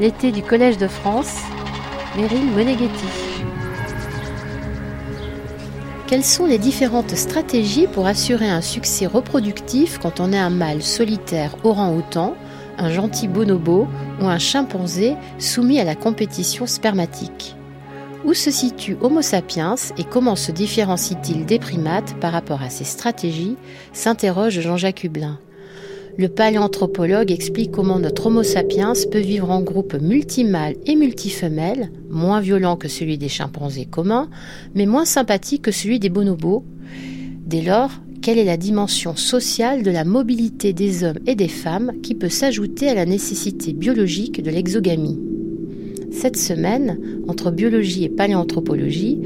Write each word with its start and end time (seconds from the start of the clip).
L'été 0.00 0.30
du 0.30 0.42
Collège 0.42 0.78
de 0.78 0.86
France, 0.86 1.34
Meryl 2.16 2.44
Moneghetti. 2.52 3.06
Quelles 6.06 6.24
sont 6.24 6.46
les 6.46 6.56
différentes 6.56 7.14
stratégies 7.16 7.86
pour 7.86 8.06
assurer 8.06 8.48
un 8.48 8.62
succès 8.62 9.04
reproductif 9.04 9.98
quand 9.98 10.20
on 10.20 10.32
est 10.32 10.38
un 10.38 10.48
mâle 10.48 10.82
solitaire 10.82 11.56
orang-outan, 11.64 12.34
un 12.78 12.90
gentil 12.90 13.28
bonobo 13.28 13.86
ou 14.22 14.26
un 14.26 14.38
chimpanzé 14.38 15.16
soumis 15.38 15.80
à 15.80 15.84
la 15.84 15.96
compétition 15.96 16.66
spermatique? 16.66 17.57
Où 18.24 18.34
se 18.34 18.50
situe 18.50 18.96
Homo 19.00 19.22
sapiens 19.22 19.76
et 19.96 20.04
comment 20.04 20.34
se 20.34 20.50
différencie-t-il 20.50 21.46
des 21.46 21.58
primates 21.58 22.14
par 22.20 22.32
rapport 22.32 22.62
à 22.62 22.68
ces 22.68 22.84
stratégies 22.84 23.56
s'interroge 23.92 24.60
Jean-Jacques 24.60 25.04
Hublin. 25.04 25.38
Le 26.16 26.28
paléanthropologue 26.28 27.30
explique 27.30 27.70
comment 27.70 28.00
notre 28.00 28.26
Homo 28.26 28.42
sapiens 28.42 28.94
peut 29.12 29.20
vivre 29.20 29.52
en 29.52 29.62
groupe 29.62 29.94
multimâle 29.94 30.74
et 30.84 30.96
multifemelle, 30.96 31.92
moins 32.10 32.40
violent 32.40 32.76
que 32.76 32.88
celui 32.88 33.18
des 33.18 33.28
chimpanzés 33.28 33.86
communs, 33.86 34.28
mais 34.74 34.86
moins 34.86 35.04
sympathique 35.04 35.62
que 35.62 35.70
celui 35.70 36.00
des 36.00 36.08
bonobos. 36.08 36.64
Dès 37.46 37.62
lors, 37.62 37.92
quelle 38.20 38.38
est 38.38 38.44
la 38.44 38.56
dimension 38.56 39.14
sociale 39.14 39.84
de 39.84 39.92
la 39.92 40.04
mobilité 40.04 40.72
des 40.72 41.04
hommes 41.04 41.20
et 41.26 41.36
des 41.36 41.46
femmes 41.46 41.92
qui 42.02 42.16
peut 42.16 42.28
s'ajouter 42.28 42.88
à 42.88 42.94
la 42.94 43.06
nécessité 43.06 43.72
biologique 43.72 44.42
de 44.42 44.50
l'exogamie? 44.50 45.20
Cette 46.10 46.36
semaine, 46.36 46.98
entre 47.28 47.50
biologie 47.50 48.04
et 48.04 48.08
paléanthropologie, 48.08 49.18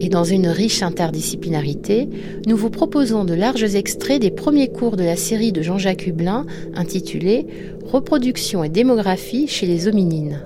et 0.00 0.08
dans 0.08 0.24
une 0.24 0.48
riche 0.48 0.82
interdisciplinarité, 0.82 2.08
nous 2.46 2.56
vous 2.56 2.70
proposons 2.70 3.24
de 3.24 3.34
larges 3.34 3.74
extraits 3.74 4.20
des 4.20 4.30
premiers 4.30 4.68
cours 4.68 4.96
de 4.96 5.04
la 5.04 5.16
série 5.16 5.52
de 5.52 5.62
Jean-Jacques 5.62 6.06
Hublin 6.06 6.46
intitulée 6.74 7.46
Reproduction 7.84 8.62
et 8.64 8.68
démographie 8.68 9.48
chez 9.48 9.66
les 9.66 9.88
hominines. 9.88 10.40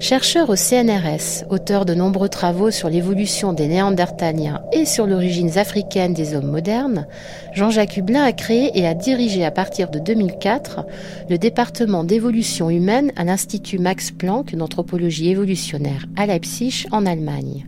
Chercheur 0.00 0.50
au 0.50 0.56
CNRS, 0.56 1.44
auteur 1.50 1.84
de 1.84 1.94
nombreux 1.94 2.28
travaux 2.28 2.70
sur 2.70 2.90
l'évolution 2.90 3.52
des 3.52 3.68
Néandertaliens 3.68 4.60
et 4.72 4.84
sur 4.84 5.06
l'origine 5.06 5.56
africaine 5.56 6.12
des 6.12 6.34
hommes 6.34 6.50
modernes, 6.50 7.06
Jean-Jacques 7.52 7.96
Hublin 7.96 8.22
a 8.22 8.32
créé 8.32 8.78
et 8.78 8.86
a 8.86 8.94
dirigé 8.94 9.44
à 9.44 9.50
partir 9.50 9.90
de 9.90 9.98
2004 9.98 10.84
le 11.30 11.38
département 11.38 12.04
d'évolution 12.04 12.70
humaine 12.70 13.12
à 13.16 13.24
l'Institut 13.24 13.78
Max 13.78 14.10
Planck 14.10 14.54
d'anthropologie 14.54 15.30
évolutionnaire 15.30 16.06
à 16.16 16.26
Leipzig 16.26 16.86
en 16.90 17.06
Allemagne. 17.06 17.66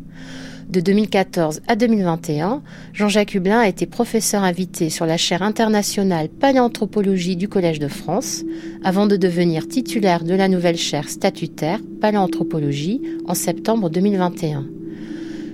De 0.69 0.81
2014 0.81 1.61
à 1.69 1.77
2021, 1.77 2.61
Jean-Jacques 2.93 3.35
Hublin 3.35 3.61
a 3.61 3.69
été 3.69 3.87
professeur 3.87 4.43
invité 4.43 4.91
sur 4.91 5.07
la 5.07 5.17
chaire 5.17 5.43
internationale 5.43 6.29
Paléanthropologie 6.29 7.37
du 7.37 7.49
Collège 7.49 7.79
de 7.79 7.87
France, 7.87 8.43
avant 8.83 9.07
de 9.07 9.17
devenir 9.17 9.69
titulaire 9.69 10.25
de 10.25 10.35
la 10.35 10.49
nouvelle 10.49 10.77
chaire 10.77 11.09
statutaire 11.09 11.79
Paléanthropologie 12.01 13.01
en 13.27 13.35
septembre 13.35 13.91
2021. 13.91 14.67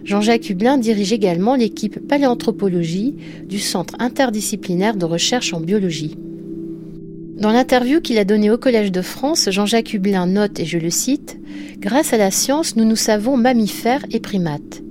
Jean-Jacques 0.04 0.48
Hublin 0.48 0.78
dirige 0.78 1.12
également 1.12 1.56
l'équipe 1.56 2.08
Paléanthropologie 2.08 3.14
du 3.46 3.58
Centre 3.58 3.94
interdisciplinaire 3.98 4.96
de 4.96 5.04
recherche 5.04 5.52
en 5.52 5.60
biologie. 5.60 6.16
Dans 7.36 7.52
l'interview 7.52 8.00
qu'il 8.00 8.16
a 8.16 8.24
donnée 8.24 8.50
au 8.50 8.56
Collège 8.56 8.90
de 8.90 9.02
France, 9.02 9.50
Jean-Jacques 9.50 9.92
Hublin 9.92 10.26
note, 10.26 10.58
et 10.58 10.64
je 10.64 10.78
le 10.78 10.90
cite, 10.90 11.38
Grâce 11.80 12.14
à 12.14 12.16
la 12.16 12.30
science, 12.30 12.76
nous 12.76 12.84
nous 12.86 12.96
savons 12.96 13.36
mammifères 13.36 14.06
et 14.10 14.18
primates. 14.18 14.82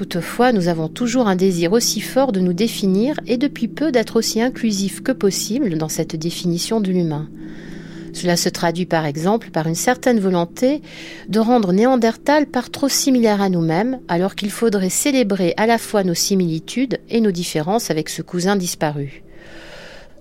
Toutefois, 0.00 0.52
nous 0.52 0.68
avons 0.68 0.88
toujours 0.88 1.28
un 1.28 1.36
désir 1.36 1.74
aussi 1.74 2.00
fort 2.00 2.32
de 2.32 2.40
nous 2.40 2.54
définir 2.54 3.20
et 3.26 3.36
depuis 3.36 3.68
peu 3.68 3.92
d'être 3.92 4.16
aussi 4.16 4.40
inclusif 4.40 5.02
que 5.02 5.12
possible 5.12 5.76
dans 5.76 5.90
cette 5.90 6.16
définition 6.16 6.80
de 6.80 6.90
l'humain. 6.90 7.28
Cela 8.14 8.38
se 8.38 8.48
traduit 8.48 8.86
par 8.86 9.04
exemple 9.04 9.50
par 9.50 9.66
une 9.66 9.74
certaine 9.74 10.18
volonté 10.18 10.80
de 11.28 11.38
rendre 11.38 11.74
Néandertal 11.74 12.46
par 12.46 12.70
trop 12.70 12.88
similaire 12.88 13.42
à 13.42 13.50
nous-mêmes, 13.50 14.00
alors 14.08 14.36
qu'il 14.36 14.50
faudrait 14.50 14.88
célébrer 14.88 15.52
à 15.58 15.66
la 15.66 15.76
fois 15.76 16.02
nos 16.02 16.14
similitudes 16.14 16.98
et 17.10 17.20
nos 17.20 17.30
différences 17.30 17.90
avec 17.90 18.08
ce 18.08 18.22
cousin 18.22 18.56
disparu. 18.56 19.22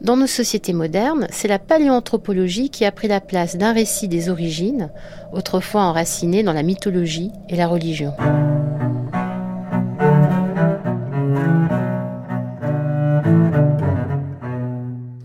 Dans 0.01 0.17
nos 0.17 0.27
sociétés 0.27 0.73
modernes, 0.73 1.27
c'est 1.31 1.47
la 1.47 1.57
paléanthropologie 1.57 2.69
qui 2.69 2.83
a 2.83 2.91
pris 2.91 3.07
la 3.07 3.21
place 3.21 3.55
d'un 3.55 3.71
récit 3.71 4.09
des 4.09 4.27
origines, 4.27 4.89
autrefois 5.31 5.83
enraciné 5.83 6.43
dans 6.43 6.53
la 6.53 6.63
mythologie 6.63 7.31
et 7.47 7.55
la 7.55 7.67
religion. 7.67 8.11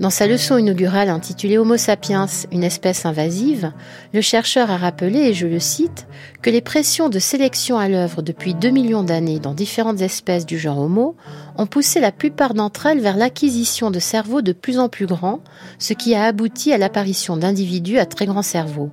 Dans 0.05 0.11
sa 0.11 0.27
leçon 0.27 0.59
inaugurale 0.59 1.09
intitulée 1.09 1.57
Homo 1.57 1.79
sapiens, 1.79 2.27
une 2.53 2.63
espèce 2.63 3.07
invasive, 3.07 3.73
le 4.13 4.21
chercheur 4.21 4.71
a 4.71 4.77
rappelé, 4.77 5.21
et 5.21 5.33
je 5.33 5.47
le 5.47 5.59
cite, 5.59 6.07
que 6.43 6.51
les 6.51 6.61
pressions 6.61 7.09
de 7.09 7.19
sélection 7.19 7.79
à 7.79 7.89
l'œuvre 7.89 8.21
depuis 8.21 8.53
2 8.53 8.69
millions 8.69 9.03
d'années 9.03 9.39
dans 9.39 9.55
différentes 9.55 10.03
espèces 10.03 10.45
du 10.45 10.59
genre 10.59 10.79
Homo 10.79 11.17
ont 11.57 11.65
poussé 11.65 12.01
la 12.01 12.13
plupart 12.13 12.53
d'entre 12.53 12.85
elles 12.85 13.01
vers 13.01 13.17
l'acquisition 13.17 13.91
de 13.91 13.99
cerveaux 13.99 14.43
de 14.43 14.53
plus 14.53 14.79
en 14.79 14.91
plus 14.91 15.07
grands, 15.07 15.41
ce 15.79 15.95
qui 15.95 16.15
a 16.15 16.25
abouti 16.25 16.71
à 16.75 16.77
l'apparition 16.77 17.39
d'individus 17.39 17.97
à 17.97 18.05
très 18.05 18.27
grands 18.27 18.43
cerveaux. 18.43 18.91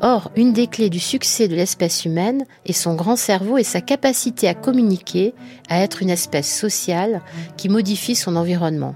Or, 0.00 0.30
une 0.34 0.54
des 0.54 0.66
clés 0.66 0.88
du 0.88 0.98
succès 0.98 1.48
de 1.48 1.56
l'espèce 1.56 2.06
humaine 2.06 2.46
est 2.64 2.72
son 2.72 2.94
grand 2.94 3.16
cerveau 3.16 3.58
et 3.58 3.64
sa 3.64 3.82
capacité 3.82 4.48
à 4.48 4.54
communiquer, 4.54 5.34
à 5.68 5.82
être 5.82 6.00
une 6.00 6.08
espèce 6.08 6.50
sociale 6.50 7.20
qui 7.58 7.68
modifie 7.68 8.14
son 8.14 8.34
environnement. 8.34 8.94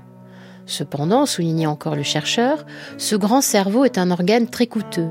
Cependant, 0.66 1.26
soulignait 1.26 1.66
encore 1.66 1.96
le 1.96 2.02
chercheur, 2.02 2.64
ce 2.98 3.16
grand 3.16 3.40
cerveau 3.40 3.84
est 3.84 3.98
un 3.98 4.10
organe 4.10 4.48
très 4.48 4.66
coûteux. 4.66 5.10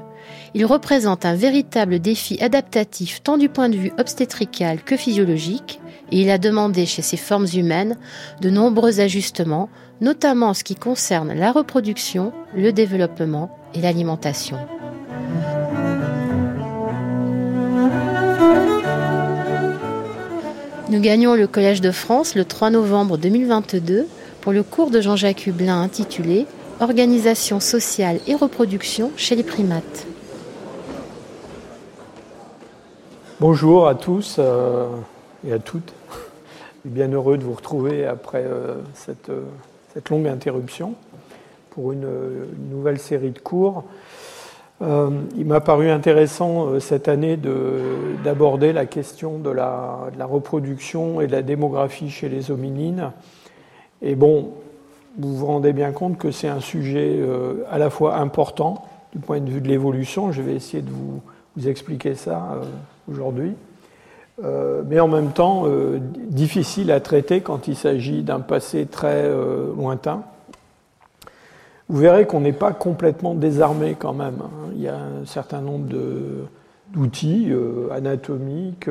Il 0.53 0.65
représente 0.65 1.25
un 1.25 1.35
véritable 1.35 1.99
défi 1.99 2.41
adaptatif 2.41 3.21
tant 3.23 3.37
du 3.37 3.49
point 3.49 3.69
de 3.69 3.77
vue 3.77 3.93
obstétrical 3.97 4.81
que 4.83 4.97
physiologique, 4.97 5.79
et 6.11 6.21
il 6.21 6.29
a 6.29 6.37
demandé 6.37 6.85
chez 6.85 7.01
ces 7.01 7.17
formes 7.17 7.47
humaines 7.53 7.97
de 8.41 8.49
nombreux 8.49 8.99
ajustements, 8.99 9.69
notamment 10.01 10.47
en 10.47 10.53
ce 10.53 10.63
qui 10.63 10.75
concerne 10.75 11.33
la 11.33 11.51
reproduction, 11.51 12.33
le 12.55 12.73
développement 12.73 13.57
et 13.73 13.81
l'alimentation. 13.81 14.57
Nous 20.89 20.99
gagnons 20.99 21.35
le 21.35 21.47
Collège 21.47 21.79
de 21.79 21.91
France 21.91 22.35
le 22.35 22.43
3 22.43 22.71
novembre 22.71 23.17
2022 23.17 24.07
pour 24.41 24.51
le 24.51 24.63
cours 24.63 24.89
de 24.89 25.01
Jean-Jacques 25.01 25.45
Hublin 25.47 25.81
intitulé 25.81 26.47
Organisation 26.79 27.59
sociale 27.59 28.19
et 28.25 28.33
reproduction 28.33 29.11
chez 29.15 29.35
les 29.35 29.43
primates. 29.43 30.07
Bonjour 33.39 33.87
à 33.87 33.93
tous 33.93 34.37
euh, 34.39 34.87
et 35.45 35.53
à 35.53 35.59
toutes. 35.59 35.93
Je 36.09 36.79
suis 36.81 36.89
bien 36.89 37.11
heureux 37.11 37.37
de 37.37 37.43
vous 37.43 37.53
retrouver 37.53 38.07
après 38.07 38.43
euh, 38.43 38.77
cette, 38.95 39.29
euh, 39.29 39.43
cette, 39.93 40.09
longue 40.09 40.27
interruption 40.27 40.95
pour 41.69 41.91
une, 41.91 42.07
nouvelle 42.71 42.97
série 42.97 43.29
de 43.29 43.39
cours. 43.39 43.83
il 44.81 45.45
m'a 45.45 45.61
paru 45.61 45.89
intéressant 45.91 46.79
cette 46.79 47.07
année 47.07 47.37
d'aborder 48.23 48.73
la 48.73 48.87
question 48.87 49.37
de 49.37 49.51
la, 49.51 50.09
de 50.11 50.17
la, 50.17 50.25
reproduction 50.25 51.21
et 51.21 51.27
de 51.27 51.31
la 51.31 51.43
démographie 51.43 52.09
chez 52.09 52.27
les 52.27 52.49
hominines 52.51 53.11
et 54.01 54.15
bon, 54.15 54.51
vous 55.17 55.35
vous 55.35 55.45
rendez 55.45 55.73
bien 55.73 55.91
compte 55.91 56.17
que 56.17 56.31
c'est 56.31 56.47
un 56.47 56.59
sujet 56.59 57.17
euh, 57.19 57.63
à 57.69 57.77
la 57.77 57.89
fois 57.89 58.15
important 58.15 58.85
du 59.13 59.19
point 59.19 59.39
de 59.39 59.49
vue 59.49 59.61
de 59.61 59.67
l'évolution. 59.67 60.31
Je 60.31 60.41
vais 60.41 60.55
essayer 60.55 60.81
de 60.81 60.89
vous, 60.89 61.21
expliquer 61.67 62.15
ça 62.15 62.55
euh, 62.55 63.11
aujourd'hui. 63.11 63.53
Euh, 64.43 64.81
mais 64.87 64.99
en 64.99 65.07
même 65.07 65.31
temps, 65.31 65.65
difficile 66.29 66.91
à 66.91 66.99
traiter 66.99 67.41
quand 67.41 67.67
il 67.67 67.75
s'agit 67.75 68.23
d'un 68.23 68.39
passé 68.39 68.85
très 68.85 69.29
lointain. 69.75 70.23
Vous 71.89 71.99
verrez 71.99 72.25
qu'on 72.25 72.39
n'est 72.39 72.53
pas 72.53 72.71
complètement 72.71 73.35
désarmé 73.35 73.95
quand 73.99 74.13
même. 74.13 74.37
Hein. 74.41 74.69
Il 74.75 74.81
y 74.81 74.87
a 74.87 74.95
un 74.95 75.25
certain 75.25 75.59
nombre 75.59 75.87
d'outils 76.93 77.51
anatomiques, 77.91 78.89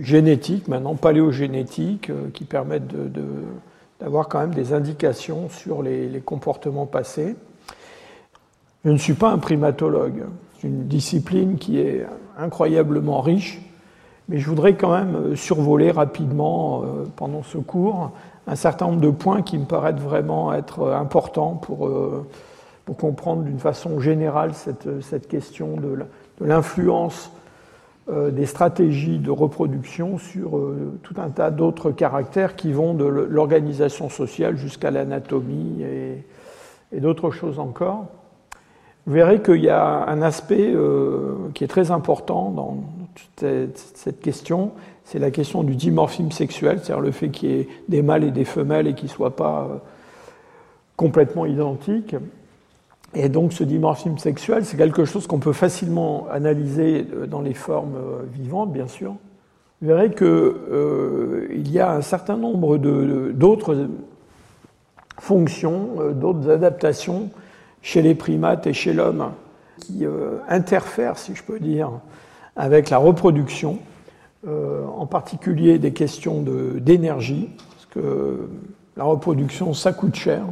génétiques, 0.00 0.68
maintenant 0.68 0.94
paléogénétiques, 0.94 2.10
qui 2.32 2.44
permettent 2.44 2.92
d'avoir 4.00 4.28
quand 4.28 4.40
même 4.40 4.54
des 4.54 4.72
indications 4.72 5.48
sur 5.48 5.82
les, 5.82 6.20
comportements 6.24 6.86
passés. 6.86 7.36
Je 8.84 8.90
ne 8.90 8.98
suis 8.98 9.14
pas 9.14 9.30
un 9.30 9.38
primatologue. 9.38 10.24
C'est 10.58 10.66
une 10.66 10.88
discipline 10.88 11.56
qui 11.56 11.78
est 11.78 12.04
incroyablement 12.36 13.20
riche, 13.20 13.60
mais 14.28 14.38
je 14.38 14.48
voudrais 14.48 14.74
quand 14.74 14.92
même 14.92 15.36
survoler 15.36 15.90
rapidement 15.90 16.82
euh, 16.82 17.04
pendant 17.16 17.42
ce 17.42 17.58
cours 17.58 18.10
un 18.46 18.56
certain 18.56 18.86
nombre 18.86 19.00
de 19.00 19.10
points 19.10 19.42
qui 19.42 19.56
me 19.58 19.64
paraissent 19.64 20.00
vraiment 20.00 20.52
être 20.52 20.90
importants 20.92 21.54
pour, 21.54 21.86
euh, 21.86 22.26
pour 22.84 22.96
comprendre 22.96 23.42
d'une 23.42 23.58
façon 23.58 24.00
générale 24.00 24.52
cette, 24.54 25.00
cette 25.00 25.28
question 25.28 25.76
de 25.76 26.04
l'influence 26.42 27.30
des 28.10 28.46
stratégies 28.46 29.18
de 29.18 29.30
reproduction 29.30 30.18
sur 30.18 30.60
tout 31.02 31.14
un 31.18 31.30
tas 31.30 31.52
d'autres 31.52 31.92
caractères 31.92 32.56
qui 32.56 32.72
vont 32.72 32.94
de 32.94 33.04
l'organisation 33.04 34.08
sociale 34.08 34.56
jusqu'à 34.56 34.90
l'anatomie 34.90 35.82
et, 35.82 37.00
d'autres 37.00 37.30
choses 37.30 37.60
encore. 37.60 38.06
Vous 39.06 39.14
verrez 39.14 39.40
qu'il 39.40 39.62
y 39.62 39.70
a 39.70 40.04
un 40.08 40.20
aspect 40.20 40.74
qui 41.54 41.62
est 41.62 41.68
très 41.68 41.92
important 41.92 42.50
dans 42.50 42.82
cette 43.36 44.20
question, 44.20 44.72
c'est 45.04 45.18
la 45.18 45.30
question 45.30 45.62
du 45.62 45.76
dimorphisme 45.76 46.30
sexuel, 46.30 46.78
c'est-à-dire 46.78 47.00
le 47.00 47.10
fait 47.10 47.28
qu'il 47.28 47.50
y 47.50 47.60
ait 47.60 47.68
des 47.88 48.02
mâles 48.02 48.24
et 48.24 48.30
des 48.30 48.44
femelles 48.44 48.86
et 48.86 48.94
qu'ils 48.94 49.08
ne 49.08 49.14
soient 49.14 49.36
pas 49.36 49.68
euh, 49.70 49.76
complètement 50.96 51.44
identiques. 51.44 52.16
Et 53.14 53.28
donc 53.28 53.52
ce 53.52 53.64
dimorphisme 53.64 54.18
sexuel, 54.18 54.64
c'est 54.64 54.76
quelque 54.76 55.04
chose 55.04 55.26
qu'on 55.26 55.38
peut 55.38 55.52
facilement 55.52 56.26
analyser 56.30 57.06
euh, 57.14 57.26
dans 57.26 57.40
les 57.40 57.54
formes 57.54 57.96
euh, 57.96 58.22
vivantes, 58.32 58.72
bien 58.72 58.88
sûr. 58.88 59.14
Vous 59.80 59.88
verrez 59.88 60.10
qu'il 60.10 61.72
y 61.72 61.80
a 61.80 61.92
un 61.92 62.02
certain 62.02 62.36
nombre 62.36 62.78
d'autres 62.78 63.88
fonctions, 65.18 66.12
d'autres 66.14 66.48
adaptations 66.50 67.30
chez 67.82 68.00
les 68.00 68.14
primates 68.14 68.68
et 68.68 68.74
chez 68.74 68.92
l'homme 68.92 69.32
qui 69.80 70.04
interfèrent, 70.48 71.18
si 71.18 71.34
je 71.34 71.42
peux 71.42 71.58
dire, 71.58 71.90
avec 72.54 72.90
la 72.90 72.98
reproduction, 72.98 73.78
euh, 74.46 74.84
en 74.86 75.06
particulier 75.06 75.78
des 75.78 75.92
questions 75.92 76.42
d'énergie, 76.80 77.48
parce 77.56 77.86
que 77.86 78.48
la 78.96 79.04
reproduction, 79.04 79.72
ça 79.72 79.92
coûte 79.92 80.16
cher. 80.16 80.42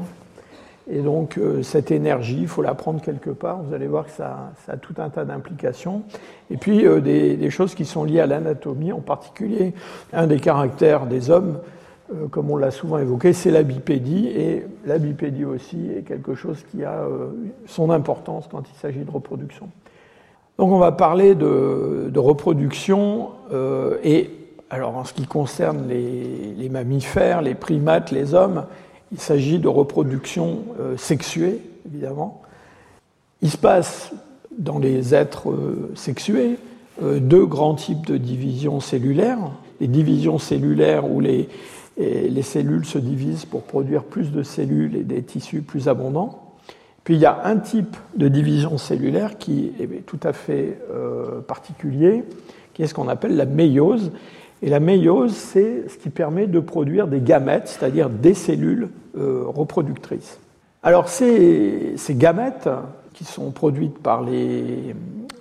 Et 0.91 1.01
donc 1.01 1.39
euh, 1.39 1.63
cette 1.63 1.91
énergie, 1.91 2.39
il 2.41 2.49
faut 2.49 2.63
la 2.63 2.75
prendre 2.75 3.01
quelque 3.01 3.31
part. 3.31 3.63
Vous 3.63 3.75
allez 3.75 3.87
voir 3.87 4.07
que 4.07 4.11
ça, 4.11 4.53
a 4.69 4.77
tout 4.77 4.95
un 4.99 5.09
tas 5.09 5.25
d'implications. 5.25 6.03
Et 6.51 6.57
puis 6.57 6.87
euh, 6.87 7.01
des, 7.01 7.51
choses 7.51 7.75
qui 7.75 7.85
sont 7.85 8.05
liées 8.05 8.21
à 8.21 8.27
l'anatomie, 8.27 8.93
en 8.93 9.01
particulier 9.01 9.75
un 10.13 10.27
des 10.27 10.41
caractères 10.41 11.07
des 11.07 11.31
hommes, 11.31 11.59
comme 12.33 12.51
on 12.51 12.57
l'a 12.57 12.73
souvent 12.73 12.99
évoqué, 12.99 13.33
c'est 13.33 13.53
la 13.53 13.63
bipédie. 13.63 14.29
Et 14.29 14.67
la 14.85 14.99
bipédie 14.99 15.45
aussi 15.45 15.91
est 15.97 16.03
quelque 16.03 16.35
chose 16.35 16.65
qui 16.71 16.83
a 16.83 17.07
son 17.67 17.91
importance 17.91 18.49
quand 18.51 18.65
il 18.69 18.77
s'agit 18.81 19.05
de 19.05 19.11
reproduction. 19.11 19.69
Donc 20.61 20.73
on 20.73 20.79
va 20.79 20.93
parler 20.93 21.35
de, 21.35 22.19
reproduction 22.19 23.31
euh, 23.51 23.97
et 24.05 24.29
alors 24.69 24.95
en 24.95 25.05
ce 25.05 25.15
qui 25.15 25.25
concerne 25.25 25.89
les, 25.89 26.69
mammifères, 26.69 27.41
les 27.41 27.55
primates, 27.55 28.11
les 28.11 28.35
hommes, 28.35 28.67
il 29.13 29.21
s'agit 29.21 29.59
de 29.59 29.69
reproduction 29.69 30.65
euh, 30.79 30.97
sexuée, 30.97 31.61
évidemment. 31.87 32.43
Il 33.43 33.51
se 33.51 33.57
passe 33.57 34.13
dans 34.57 34.79
les 34.79 35.15
êtres 35.15 35.51
euh, 35.51 35.91
sexués 35.95 36.57
deux 37.03 37.47
grands 37.47 37.77
types 37.77 38.05
de 38.05 38.19
divisions 38.19 38.79
cellulaires. 38.79 39.39
Les 39.81 39.87
divisions 39.87 40.39
cellulaires 40.39 41.11
où 41.11 41.21
les, 41.21 41.49
les 41.97 42.43
cellules 42.43 42.85
se 42.85 42.99
divisent 42.99 43.47
pour 43.47 43.63
produire 43.63 44.05
plus 44.05 44.33
de 44.33 44.43
cellules 44.43 44.97
et 44.97 45.03
des 45.03 45.23
tissus 45.23 45.63
plus 45.63 45.89
abondants. 45.89 46.51
Puis 47.05 47.15
il 47.15 47.21
y 47.21 47.27
a 47.27 47.45
un 47.45 47.57
type 47.57 47.97
de 48.15 48.29
division 48.29 48.79
cellulaire 48.79 49.39
qui 49.39 49.73
est 49.81 50.07
tout 50.07 50.21
à 50.23 50.33
fait 50.33 50.79
euh, 50.91 51.41
particulier, 51.41 52.25
qui 52.75 52.83
est 52.83 52.87
ce 52.87 52.95
qu'on 52.95 53.09
appelle 53.09 53.37
la 53.37 53.47
méiose. 53.47 54.13
Et 54.63 54.69
la 54.69 54.81
méiose, 54.81 55.35
c'est 55.35 55.89
ce 55.89 55.97
qui 55.97 56.11
permet 56.11 56.47
de 56.47 56.61
produire 56.61 57.07
des 57.09 57.21
gamètes, 57.21 57.69
c'est-à-dire 57.69 58.11
des 58.11 58.35
cellules 58.35 58.91
euh, 59.17 59.45
reproductrices. 59.47 60.39
Alors 60.83 61.09
ces, 61.09 61.95
gamètes, 62.11 62.69
qui 63.15 63.25
sont 63.25 63.51
produites 63.51 63.99
par 63.99 64.23
les, 64.23 64.95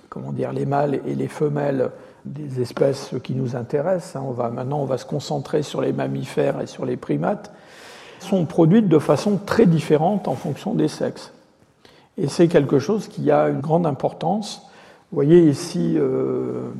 comment 0.08 0.32
dire, 0.32 0.52
les 0.52 0.66
mâles 0.66 1.00
et 1.06 1.14
les 1.14 1.28
femelles 1.28 1.90
des 2.24 2.60
espèces 2.60 3.14
qui 3.22 3.34
nous 3.34 3.56
intéressent, 3.56 4.16
hein, 4.16 4.24
on 4.26 4.32
va, 4.32 4.50
maintenant 4.50 4.80
on 4.80 4.84
va 4.84 4.98
se 4.98 5.06
concentrer 5.06 5.62
sur 5.62 5.80
les 5.80 5.92
mammifères 5.92 6.60
et 6.60 6.66
sur 6.66 6.84
les 6.84 6.96
primates, 6.96 7.52
sont 8.18 8.44
produites 8.44 8.88
de 8.88 8.98
façon 8.98 9.38
très 9.38 9.64
différente 9.64 10.28
en 10.28 10.34
fonction 10.34 10.74
des 10.74 10.88
sexes. 10.88 11.32
Et 12.18 12.28
c'est 12.28 12.48
quelque 12.48 12.78
chose 12.78 13.08
qui 13.08 13.30
a 13.30 13.48
une 13.48 13.60
grande 13.60 13.86
importance. 13.86 14.62
Vous 15.10 15.16
voyez 15.16 15.48
ici 15.48 15.94
euh, 15.96 16.70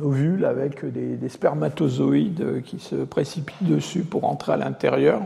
ovules 0.00 0.44
avec 0.44 0.84
des, 0.84 1.28
spermatozoïdes 1.28 2.62
qui 2.64 2.78
se 2.78 2.96
précipitent 2.96 3.64
dessus 3.64 4.02
pour 4.02 4.24
entrer 4.24 4.52
à 4.52 4.56
l'intérieur. 4.56 5.22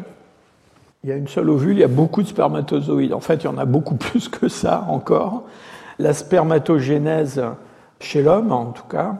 Il 1.02 1.10
y 1.10 1.12
a 1.12 1.16
une 1.16 1.28
seule 1.28 1.48
ovule, 1.48 1.72
il 1.72 1.80
y 1.80 1.84
a 1.84 1.88
beaucoup 1.88 2.22
de 2.22 2.28
spermatozoïdes. 2.28 3.14
En 3.14 3.20
fait, 3.20 3.36
il 3.36 3.44
y 3.44 3.48
en 3.48 3.58
a 3.58 3.64
beaucoup 3.64 3.94
plus 3.96 4.28
que 4.28 4.48
ça 4.48 4.84
encore. 4.88 5.44
La 5.98 6.12
spermatogénèse 6.12 7.42
chez 8.00 8.22
l'homme, 8.22 8.52
en 8.52 8.72
tout 8.72 8.86
cas, 8.88 9.16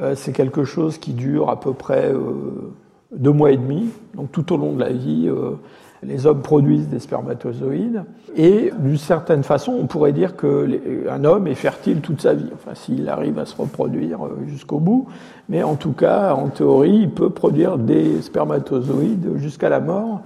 euh, 0.00 0.14
c'est 0.14 0.32
quelque 0.32 0.64
chose 0.64 0.98
qui 0.98 1.12
dure 1.12 1.50
à 1.50 1.58
peu 1.58 1.72
près 1.72 2.12
euh, 2.12 2.72
deux 3.12 3.32
mois 3.32 3.50
et 3.50 3.56
demi. 3.56 3.90
Donc 4.14 4.32
tout 4.32 4.52
au 4.52 4.56
long 4.56 4.72
de 4.72 4.80
la 4.80 4.92
vie, 4.92 5.28
euh, 5.28 5.52
les 6.02 6.26
hommes 6.26 6.40
produisent 6.40 6.88
des 6.88 6.98
spermatozoïdes, 6.98 8.04
et 8.36 8.72
d'une 8.78 8.96
certaine 8.96 9.42
façon, 9.42 9.76
on 9.78 9.86
pourrait 9.86 10.12
dire 10.12 10.34
qu'un 10.36 11.24
homme 11.24 11.46
est 11.46 11.54
fertile 11.54 12.00
toute 12.00 12.22
sa 12.22 12.34
vie, 12.34 12.48
enfin 12.54 12.74
s'il 12.74 13.08
arrive 13.08 13.38
à 13.38 13.46
se 13.46 13.56
reproduire 13.56 14.24
euh, 14.24 14.38
jusqu'au 14.46 14.78
bout, 14.78 15.06
mais 15.48 15.62
en 15.62 15.74
tout 15.74 15.92
cas, 15.92 16.34
en 16.34 16.48
théorie, 16.48 17.00
il 17.02 17.10
peut 17.10 17.30
produire 17.30 17.76
des 17.76 18.22
spermatozoïdes 18.22 19.36
jusqu'à 19.36 19.68
la 19.68 19.80
mort, 19.80 20.22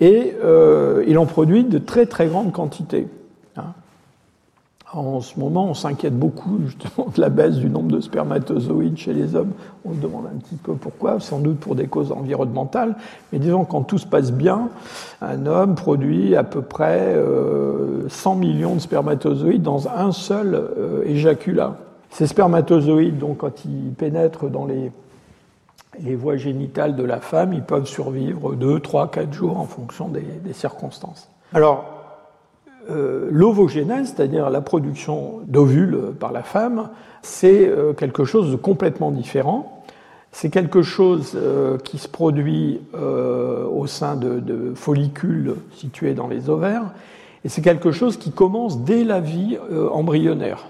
et 0.00 0.34
euh, 0.44 1.04
il 1.06 1.18
en 1.18 1.26
produit 1.26 1.64
de 1.64 1.78
très 1.78 2.06
très 2.06 2.26
grandes 2.26 2.52
quantités. 2.52 3.08
En 4.94 5.20
ce 5.20 5.38
moment, 5.38 5.66
on 5.66 5.74
s'inquiète 5.74 6.18
beaucoup 6.18 6.60
justement 6.64 7.08
de 7.14 7.20
la 7.20 7.28
baisse 7.28 7.56
du 7.56 7.68
nombre 7.68 7.90
de 7.90 8.00
spermatozoïdes 8.00 8.96
chez 8.96 9.12
les 9.12 9.34
hommes. 9.36 9.52
On 9.84 9.92
se 9.92 9.98
demande 9.98 10.24
un 10.26 10.38
petit 10.38 10.54
peu 10.54 10.74
pourquoi, 10.74 11.20
sans 11.20 11.40
doute 11.40 11.58
pour 11.58 11.74
des 11.74 11.86
causes 11.86 12.10
environnementales. 12.10 12.96
Mais 13.32 13.38
disons, 13.38 13.66
quand 13.66 13.82
tout 13.82 13.98
se 13.98 14.06
passe 14.06 14.32
bien, 14.32 14.70
un 15.20 15.44
homme 15.44 15.74
produit 15.74 16.34
à 16.36 16.42
peu 16.42 16.62
près 16.62 17.14
100 18.08 18.32
euh, 18.32 18.38
millions 18.38 18.76
de 18.76 18.80
spermatozoïdes 18.80 19.62
dans 19.62 19.88
un 19.88 20.10
seul 20.10 20.54
euh, 20.54 21.02
éjaculat. 21.04 21.76
Ces 22.10 22.26
spermatozoïdes, 22.26 23.18
donc, 23.18 23.38
quand 23.38 23.66
ils 23.66 23.92
pénètrent 23.92 24.48
dans 24.48 24.64
les, 24.64 24.90
les 26.00 26.14
voies 26.14 26.38
génitales 26.38 26.96
de 26.96 27.04
la 27.04 27.20
femme, 27.20 27.52
ils 27.52 27.62
peuvent 27.62 27.86
survivre 27.86 28.54
2, 28.54 28.80
3, 28.80 29.10
4 29.10 29.34
jours 29.34 29.60
en 29.60 29.64
fonction 29.64 30.08
des, 30.08 30.22
des 30.22 30.54
circonstances. 30.54 31.28
Alors, 31.52 31.97
l'ovogénèse, 32.88 34.14
c'est-à-dire 34.14 34.50
la 34.50 34.60
production 34.60 35.40
d'ovules 35.46 36.12
par 36.18 36.32
la 36.32 36.42
femme, 36.42 36.88
c'est 37.22 37.68
euh, 37.68 37.92
quelque 37.92 38.24
chose 38.24 38.50
de 38.50 38.56
complètement 38.56 39.10
différent. 39.10 39.82
C'est 40.32 40.50
quelque 40.50 40.82
chose 40.82 41.32
euh, 41.34 41.78
qui 41.78 41.98
se 41.98 42.08
produit 42.08 42.80
au 42.92 43.86
sein 43.86 44.16
de, 44.16 44.72
follicules 44.74 45.54
situés 45.72 46.14
dans 46.14 46.28
les 46.28 46.50
ovaires, 46.50 46.92
et 47.44 47.48
c'est 47.48 47.62
quelque 47.62 47.92
chose 47.92 48.16
qui 48.16 48.32
commence 48.32 48.80
dès 48.80 49.04
la 49.04 49.20
vie 49.20 49.56
embryonnaire. 49.92 50.68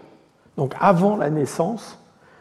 Donc 0.56 0.74
avant 0.78 1.16
la 1.16 1.30
naissance, 1.30 1.98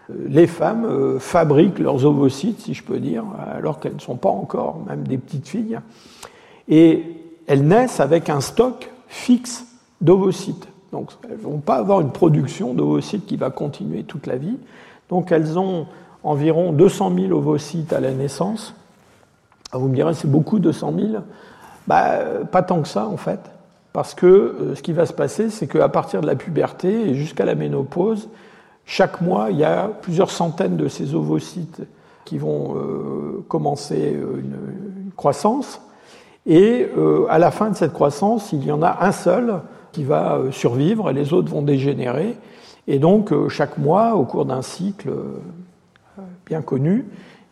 les 0.09 0.47
femmes 0.47 1.19
fabriquent 1.19 1.79
leurs 1.79 2.05
ovocytes, 2.05 2.59
si 2.59 2.73
je 2.73 2.83
peux 2.83 2.99
dire, 2.99 3.23
alors 3.55 3.79
qu'elles 3.79 3.95
ne 3.95 3.99
sont 3.99 4.15
pas 4.17 4.29
encore 4.29 4.79
même 4.87 5.07
des 5.07 5.17
petites 5.17 5.47
filles, 5.47 5.79
et 6.67 7.03
elles 7.47 7.65
naissent 7.65 7.99
avec 7.99 8.29
un 8.29 8.41
stock 8.41 8.91
fixe 9.07 9.65
d'ovocytes. 10.01 10.67
Donc 10.91 11.11
elles 11.23 11.37
ne 11.37 11.43
vont 11.43 11.59
pas 11.59 11.75
avoir 11.75 12.01
une 12.01 12.11
production 12.11 12.73
d'ovocytes 12.73 13.25
qui 13.25 13.37
va 13.37 13.49
continuer 13.49 14.03
toute 14.03 14.27
la 14.27 14.37
vie. 14.37 14.57
Donc 15.09 15.31
elles 15.31 15.57
ont 15.57 15.87
environ 16.23 16.71
200 16.71 17.13
000 17.15 17.31
ovocytes 17.37 17.93
à 17.93 17.99
la 17.99 18.11
naissance. 18.11 18.73
Vous 19.73 19.87
me 19.87 19.95
direz, 19.95 20.13
c'est 20.13 20.29
beaucoup 20.29 20.59
200 20.59 20.93
000 20.97 21.07
bah, 21.87 22.19
Pas 22.51 22.61
tant 22.63 22.81
que 22.81 22.87
ça 22.87 23.07
en 23.07 23.17
fait. 23.17 23.39
Parce 23.93 24.13
que 24.13 24.25
euh, 24.25 24.75
ce 24.75 24.81
qui 24.81 24.93
va 24.93 25.05
se 25.05 25.13
passer, 25.13 25.49
c'est 25.49 25.67
qu'à 25.67 25.89
partir 25.89 26.21
de 26.21 26.27
la 26.27 26.35
puberté 26.35 27.09
et 27.09 27.15
jusqu'à 27.15 27.45
la 27.45 27.55
ménopause, 27.55 28.29
chaque 28.85 29.21
mois, 29.21 29.49
il 29.49 29.57
y 29.57 29.63
a 29.63 29.87
plusieurs 29.87 30.29
centaines 30.29 30.77
de 30.77 30.87
ces 30.87 31.15
ovocytes 31.15 31.81
qui 32.23 32.37
vont 32.37 32.75
euh, 32.75 33.43
commencer 33.47 34.13
euh, 34.15 34.39
une, 34.39 35.11
croissance. 35.15 35.81
Et 36.47 36.87
à 37.29 37.39
la 37.39 37.51
fin 37.51 37.69
de 37.69 37.75
cette 37.75 37.91
croissance, 37.91 38.53
il 38.53 38.63
y 38.63 38.71
en 38.71 38.81
a 38.81 39.05
un 39.05 39.11
seul 39.11 39.61
qui 39.97 40.03
va 40.03 40.35
euh, 40.35 40.51
survivre 40.51 41.09
et 41.09 41.13
les 41.13 41.33
autres 41.33 41.49
vont 41.49 41.63
dégénérer. 41.63 42.37
Et 42.87 42.99
donc, 42.99 43.31
euh, 43.31 43.49
chaque 43.49 43.79
mois, 43.79 44.13
au 44.13 44.25
cours 44.25 44.45
d'un 44.45 44.61
cycle 44.61 45.09
euh, 45.09 46.21
bien 46.45 46.61
connu, 46.61 47.05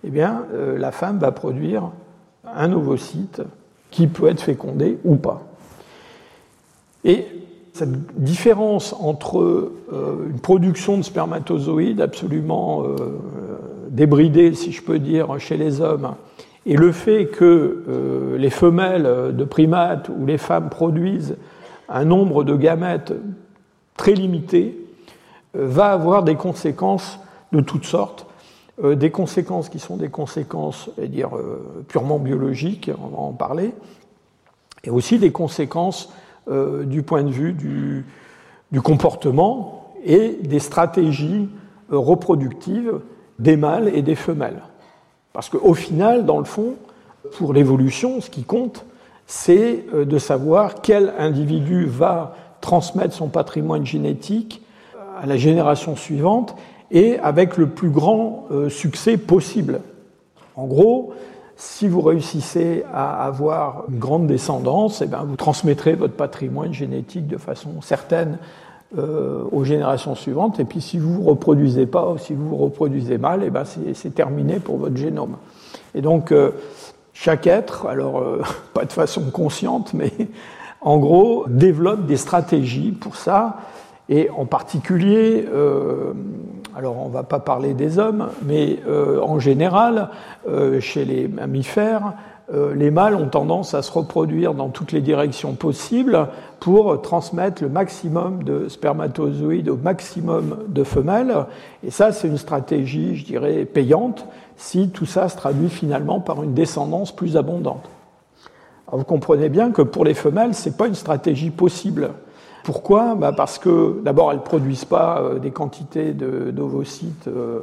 eh 0.03 0.11
bien, 0.11 0.43
la 0.77 0.91
femme 0.91 1.17
va 1.17 1.31
produire 1.31 1.89
un 2.45 2.71
ovocyte 2.71 3.41
qui 3.89 4.05
peut 4.05 4.27
être 4.27 4.41
fécondé 4.41 4.99
ou 5.03 5.15
pas. 5.15 5.41
Et 7.03 7.25
cette 7.73 8.13
différence 8.15 8.93
entre 8.99 9.71
une 9.91 10.39
production 10.39 10.97
de 10.97 11.01
spermatozoïdes 11.01 12.01
absolument 12.01 12.83
débridée, 13.89 14.53
si 14.53 14.71
je 14.71 14.83
peux 14.83 14.99
dire, 14.99 15.39
chez 15.39 15.57
les 15.57 15.81
hommes, 15.81 16.13
et 16.65 16.75
le 16.75 16.91
fait 16.91 17.27
que 17.27 18.35
les 18.37 18.49
femelles 18.49 19.35
de 19.35 19.43
primates 19.43 20.09
ou 20.09 20.25
les 20.25 20.37
femmes 20.37 20.69
produisent 20.69 21.37
un 21.89 22.05
nombre 22.05 22.43
de 22.43 22.55
gamètes 22.55 23.13
très 23.97 24.13
limité 24.13 24.77
euh, 25.55 25.67
va 25.67 25.91
avoir 25.91 26.23
des 26.23 26.35
conséquences 26.35 27.19
de 27.51 27.61
toutes 27.61 27.85
sortes. 27.85 28.27
des 28.83 29.09
conséquences 29.09 29.69
qui 29.69 29.79
sont 29.79 29.95
des 29.95 30.09
conséquences, 30.09 30.89
dire, 30.97 31.29
purement 31.87 32.19
biologiques, 32.19 32.91
on 33.01 33.07
va 33.07 33.17
en 33.19 33.31
parler, 33.31 33.73
et 34.83 34.89
aussi 34.89 35.17
des 35.17 35.31
conséquences 35.31 36.11
du 36.47 37.01
point 37.01 37.23
de 37.23 37.31
vue 37.31 37.53
du 37.53 38.81
comportement 38.81 39.93
et 40.03 40.39
des 40.43 40.59
stratégies 40.59 41.47
reproductives 41.89 42.99
des 43.39 43.55
mâles 43.55 43.87
et 43.87 44.01
des 44.01 44.15
femelles. 44.15 44.61
Parce 45.35 45.49
qu'au 45.49 45.73
final, 45.73 46.25
dans 46.25 46.39
le 46.39 46.45
fond, 46.45 46.75
pour 47.37 47.53
l'évolution, 47.53 48.21
ce 48.21 48.29
qui 48.29 48.43
compte, 48.43 48.85
c'est 49.27 49.83
euh, 49.93 50.05
de 50.05 50.17
savoir 50.17 50.75
quel 50.81 51.13
individu 51.19 51.85
va 51.85 52.35
transmettre 52.61 53.13
son 53.13 53.27
patrimoine 53.27 53.85
génétique 53.85 54.61
à 55.21 55.25
la 55.25 55.35
génération 55.35 55.97
suivante 55.97 56.55
et 56.89 57.19
avec 57.19 57.57
le 57.57 57.67
plus 57.67 57.89
grand 57.89 58.45
euh, 58.49 58.69
succès 58.69 59.17
possible. 59.17 59.81
En 60.55 60.67
gros, 60.67 61.13
si 61.57 61.89
vous 61.89 61.99
réussissez 61.99 62.85
à 62.93 63.25
avoir 63.25 63.83
une 63.89 63.99
grande 63.99 64.27
descendance, 64.27 65.01
eh 65.01 65.05
bien, 65.05 65.25
vous 65.25 65.35
transmettrez 65.35 65.95
votre 65.95 66.13
patrimoine 66.13 66.71
génétique 66.71 67.27
de 67.27 67.37
façon 67.37 67.81
certaine 67.81 68.37
euh, 68.97 69.43
aux 69.51 69.63
générations 69.63 70.15
suivantes. 70.15 70.59
Et 70.59 70.65
puis 70.65 70.81
si 70.81 70.97
vous 70.99 71.09
ne 71.11 71.15
vous 71.17 71.23
reproduisez 71.23 71.85
pas 71.85 72.09
ou 72.09 72.17
si 72.17 72.33
vous 72.33 72.49
vous 72.49 72.57
reproduisez 72.57 73.17
mal, 73.17 73.41
eh 73.43 73.49
ben, 73.49 73.63
c'est 73.93 74.13
terminé 74.15 74.59
pour 74.59 74.77
votre 74.77 74.97
génome. 74.97 75.37
Et 75.93 76.01
donc, 76.01 76.31
chaque 77.15 77.47
être, 77.47 77.87
alors 77.87 78.19
euh, 78.19 78.41
pas 78.73 78.85
de 78.85 78.91
façon 78.91 79.31
consciente, 79.31 79.93
mais 79.93 80.11
en 80.81 80.97
gros, 80.97 81.45
développe 81.47 82.05
des 82.05 82.17
stratégies 82.17 82.91
pour 82.91 83.15
ça, 83.15 83.57
et 84.07 84.29
en 84.29 84.45
particulier, 84.45 85.47
euh, 85.51 86.13
alors 86.75 86.97
on 87.03 87.07
ne 87.07 87.13
va 87.13 87.23
pas 87.23 87.39
parler 87.39 87.73
des 87.73 87.97
hommes, 87.97 88.29
mais 88.43 88.79
euh, 88.87 89.19
en 89.21 89.39
général, 89.39 90.09
chez 90.79 91.05
les 91.05 91.27
mammifères, 91.27 92.13
les 92.51 92.91
mâles 92.91 93.15
ont 93.15 93.27
tendance 93.27 93.73
à 93.73 93.81
se 93.81 93.91
reproduire 93.91 94.53
dans 94.53 94.69
toutes 94.69 94.91
les 94.91 95.01
directions 95.01 95.53
possibles 95.53 96.27
pour 96.59 97.01
transmettre 97.01 97.63
le 97.63 97.69
maximum 97.69 98.43
de 98.43 98.69
spermatozoïdes 98.69 99.69
au 99.69 99.77
maximum 99.77 100.59
de 100.67 100.83
femelles. 100.83 101.47
Et 101.83 101.89
ça, 101.89 102.11
c'est 102.11 102.27
une 102.27 102.37
stratégie, 102.37 103.15
je 103.15 103.25
dirais, 103.25 103.65
payante 103.65 104.27
si 104.57 104.89
tout 104.89 105.05
ça 105.05 105.29
se 105.29 105.37
traduit 105.37 105.69
finalement 105.69 106.19
par 106.19 106.43
une 106.43 106.53
descendance 106.53 107.11
plus 107.15 107.37
abondante. 107.37 107.89
vous 108.91 109.03
comprenez 109.03 109.49
bien 109.49 109.71
que 109.71 109.81
pour 109.81 110.05
les 110.05 110.13
femelles, 110.13 110.53
ce 110.53 110.69
n'est 110.69 110.75
pas 110.75 110.87
une 110.87 110.95
stratégie 110.95 111.49
possible. 111.49 112.11
Pourquoi? 112.63 113.15
Bah, 113.15 113.31
Parce 113.31 113.59
que 113.59 114.01
d'abord, 114.03 114.31
elles 114.31 114.39
ne 114.39 114.43
produisent 114.43 114.85
pas 114.85 115.21
euh, 115.21 115.39
des 115.39 115.51
quantités 115.51 116.13
d'ovocytes 116.13 117.27
euh, 117.27 117.59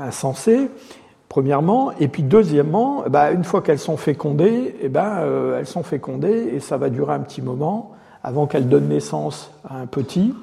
insensées, 0.00 0.70
premièrement. 1.28 1.92
Et 2.00 2.08
puis 2.08 2.22
deuxièmement, 2.22 3.04
bah, 3.08 3.32
une 3.32 3.44
fois 3.44 3.62
qu'elles 3.62 3.78
sont 3.78 3.96
fécondées, 3.96 4.76
eh 4.80 4.88
ben, 4.88 5.18
euh, 5.20 5.58
elles 5.58 5.66
sont 5.66 5.82
fécondées 5.82 6.50
et 6.54 6.60
ça 6.60 6.76
va 6.76 6.90
durer 6.90 7.14
un 7.14 7.20
petit 7.20 7.42
moment 7.42 7.92
avant 8.22 8.46
qu'elles 8.46 8.68
donnent 8.68 8.88
naissance 8.88 9.52
à 9.68 9.78
un 9.78 9.86
petit. 9.86 10.34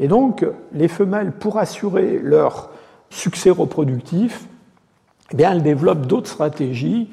Et 0.00 0.08
donc, 0.08 0.44
les 0.72 0.88
femelles, 0.88 1.32
pour 1.32 1.58
assurer 1.58 2.18
leur 2.20 2.70
succès 3.10 3.50
reproductif, 3.50 4.48
eh 5.32 5.36
bien, 5.36 5.52
elles 5.52 5.62
développent 5.62 6.06
d'autres 6.06 6.28
stratégies, 6.28 7.08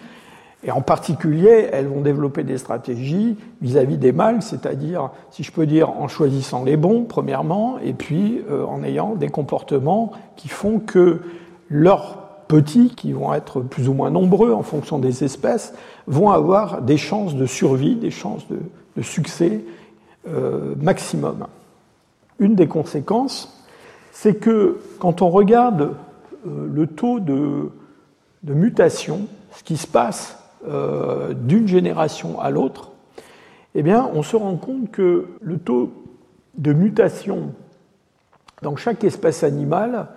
et 0.63 0.71
en 0.71 0.81
particulier, 0.81 1.69
elles 1.71 1.87
vont 1.87 2.01
développer 2.01 2.43
des 2.43 2.57
stratégies 2.57 3.37
vis-à-vis 3.61 3.97
des 3.97 4.11
mâles, 4.11 4.41
c'est-à-dire, 4.41 5.11
si 5.31 5.43
je 5.43 5.51
peux 5.53 5.65
dire, 5.65 5.89
en 5.89 6.09
choisissant 6.09 6.65
les 6.65 6.75
bons, 6.75 7.05
premièrement, 7.05 7.77
et 7.81 7.93
puis 7.93 8.41
euh, 8.49 8.65
en 8.65 8.83
ayant 8.83 9.15
des 9.15 9.29
comportements 9.29 10.11
qui 10.35 10.49
font 10.49 10.79
que 10.79 11.21
leurs 11.69 12.18
petits, 12.49 12.89
qui 12.89 13.13
vont 13.13 13.33
être 13.33 13.61
plus 13.61 13.87
ou 13.87 13.93
moins 13.93 14.09
nombreux 14.09 14.51
en 14.51 14.63
fonction 14.63 14.99
des 14.99 15.23
espèces, 15.23 15.73
vont 16.07 16.31
avoir 16.31 16.81
des 16.81 16.97
chances 16.97 17.35
de 17.35 17.45
survie, 17.45 17.95
des 17.95 18.11
chances 18.11 18.45
de, 18.49 18.59
succès 19.01 19.61
euh, 20.27 20.75
maximum. 20.81 21.47
Une 22.39 22.55
des 22.55 22.67
conséquences, 22.67 23.63
c'est 24.11 24.35
que 24.35 24.79
quand 24.99 25.21
on 25.21 25.29
regarde 25.29 25.93
euh, 26.45 26.67
le 26.69 26.85
taux 26.85 27.21
de 27.21 27.71
mutation, 28.43 29.27
ce 29.55 29.63
qui 29.63 29.77
se 29.77 29.87
passe 29.87 30.37
euh, 30.67 31.33
d'une 31.33 31.67
génération 31.67 32.41
à 32.41 32.49
l'autre, 32.49 32.91
eh 33.75 33.83
bien, 33.83 34.09
on 34.13 34.23
se 34.23 34.35
rend 34.35 34.57
compte 34.57 34.91
que 34.91 35.27
le 35.39 35.57
taux 35.57 35.93
de 36.57 36.73
mutation 36.73 37.53
dans 38.61 38.75
chaque 38.75 39.05
espèce 39.05 39.43
animale 39.43 40.07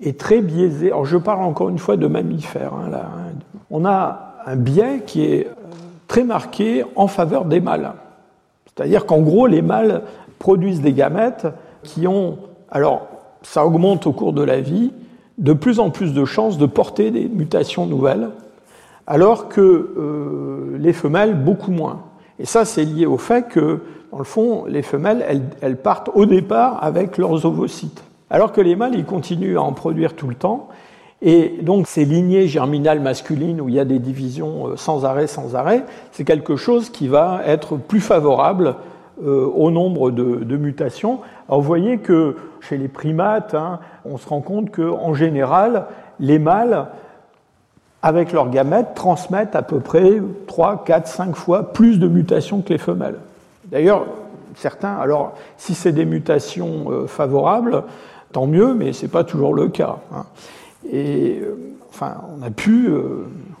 est 0.00 0.18
très 0.18 0.40
biaisé. 0.40 0.88
Alors, 0.88 1.04
je 1.04 1.16
parle 1.16 1.44
encore 1.44 1.68
une 1.68 1.78
fois 1.78 1.96
de 1.96 2.06
mammifères. 2.06 2.74
Hein. 2.74 2.90
Hein. 2.92 3.32
On 3.70 3.84
a 3.84 4.34
un 4.46 4.56
biais 4.56 5.02
qui 5.06 5.24
est 5.24 5.46
euh, 5.46 5.50
très 6.08 6.24
marqué 6.24 6.84
en 6.94 7.06
faveur 7.06 7.44
des 7.44 7.60
mâles. 7.60 7.92
C'est-à-dire 8.66 9.06
qu'en 9.06 9.20
gros, 9.20 9.46
les 9.46 9.62
mâles 9.62 10.02
produisent 10.38 10.82
des 10.82 10.92
gamètes 10.92 11.46
qui 11.82 12.06
ont. 12.06 12.38
Alors, 12.70 13.08
ça 13.42 13.64
augmente 13.64 14.06
au 14.06 14.12
cours 14.12 14.32
de 14.32 14.42
la 14.42 14.60
vie, 14.60 14.92
de 15.38 15.52
plus 15.52 15.80
en 15.80 15.90
plus 15.90 16.12
de 16.12 16.24
chances 16.24 16.58
de 16.58 16.66
porter 16.66 17.10
des 17.10 17.28
mutations 17.28 17.86
nouvelles, 17.86 18.30
alors 19.06 19.48
que 19.48 19.60
euh, 19.60 20.76
les 20.78 20.92
femelles, 20.92 21.34
beaucoup 21.34 21.70
moins. 21.70 22.02
Et 22.38 22.44
ça, 22.44 22.64
c'est 22.64 22.84
lié 22.84 23.06
au 23.06 23.18
fait 23.18 23.48
que, 23.48 23.80
dans 24.12 24.18
le 24.18 24.24
fond, 24.24 24.64
les 24.66 24.82
femelles, 24.82 25.24
elles, 25.60 25.76
partent 25.76 26.10
au 26.14 26.26
départ 26.26 26.82
avec 26.82 27.18
leurs 27.18 27.46
ovocytes, 27.46 28.02
alors 28.30 28.52
que 28.52 28.60
les 28.60 28.76
mâles, 28.76 28.94
ils 28.94 29.04
continuent 29.04 29.58
à 29.58 29.62
en 29.62 29.72
produire 29.72 30.14
tout 30.14 30.28
le 30.28 30.34
temps. 30.34 30.68
Et 31.22 31.58
donc, 31.62 31.86
ces 31.86 32.04
lignées 32.04 32.46
germinales 32.46 33.00
masculines 33.00 33.60
où 33.60 33.68
il 33.68 33.74
y 33.74 33.80
a 33.80 33.84
des 33.84 33.98
divisions 33.98 34.68
euh, 34.68 34.76
sans 34.76 35.04
arrêt, 35.04 35.26
sans 35.26 35.54
arrêt, 35.56 35.84
c'est 36.12 36.24
quelque 36.24 36.56
chose 36.56 36.90
qui 36.90 37.08
va 37.08 37.40
être 37.46 37.76
plus 37.76 38.00
favorable 38.00 38.76
euh, 39.24 39.46
au 39.46 39.70
nombre 39.70 40.10
de, 40.10 40.56
mutations. 40.56 41.20
Alors 41.48 41.62
vous 41.62 41.66
voyez 41.66 41.98
que 41.98 42.36
chez 42.60 42.76
les 42.76 42.88
primates, 42.88 43.54
hein, 43.54 43.80
on 44.04 44.18
se 44.18 44.28
rend 44.28 44.42
compte 44.42 44.70
qu'en 44.70 45.14
général, 45.14 45.86
les 46.20 46.38
mâles, 46.38 46.88
avec 48.02 48.32
leurs 48.32 48.50
gamètes, 48.50 48.88
transmettent 48.94 49.56
à 49.56 49.62
peu 49.62 49.80
près 49.80 50.20
3, 50.46 50.84
4, 50.84 51.06
5 51.08 51.34
fois 51.34 51.72
plus 51.72 51.98
de 51.98 52.08
mutations 52.08 52.60
que 52.60 52.68
les 52.68 52.78
femelles. 52.78 53.18
D'ailleurs, 53.64 54.04
certains, 54.54 54.96
alors 54.96 55.32
si 55.56 55.74
c'est 55.74 55.92
des 55.92 56.04
mutations 56.04 56.90
euh, 56.90 57.06
favorables, 57.06 57.84
tant 58.32 58.46
mieux, 58.46 58.74
mais 58.74 58.92
ce 58.92 59.02
n'est 59.02 59.10
pas 59.10 59.24
toujours 59.24 59.54
le 59.54 59.68
cas. 59.68 59.98
Hein. 60.14 60.24
Et 60.90 61.40
euh, 61.42 61.56
enfin, 61.88 62.16
on 62.38 62.42
a 62.42 62.50
pu 62.50 62.90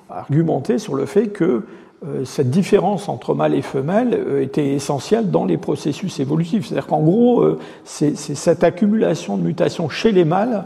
argumenter 0.08 0.78
sur 0.78 0.94
le 0.94 1.06
fait 1.06 1.28
que 1.28 1.64
euh, 2.04 2.24
cette 2.26 2.50
différence 2.50 3.08
entre 3.08 3.34
mâle 3.34 3.54
et 3.54 3.62
femelle 3.62 4.12
euh, 4.12 4.42
était 4.42 4.74
essentielle 4.74 5.30
dans 5.30 5.46
les 5.46 5.56
processus 5.56 6.20
évolutifs. 6.20 6.66
C'est-à-dire 6.66 6.86
qu'en 6.86 7.00
gros, 7.00 7.40
euh, 7.40 7.58
c'est 7.84 8.16
cette 8.16 8.64
accumulation 8.64 9.38
de 9.38 9.42
mutations 9.42 9.88
chez 9.88 10.12
les 10.12 10.26
mâles 10.26 10.64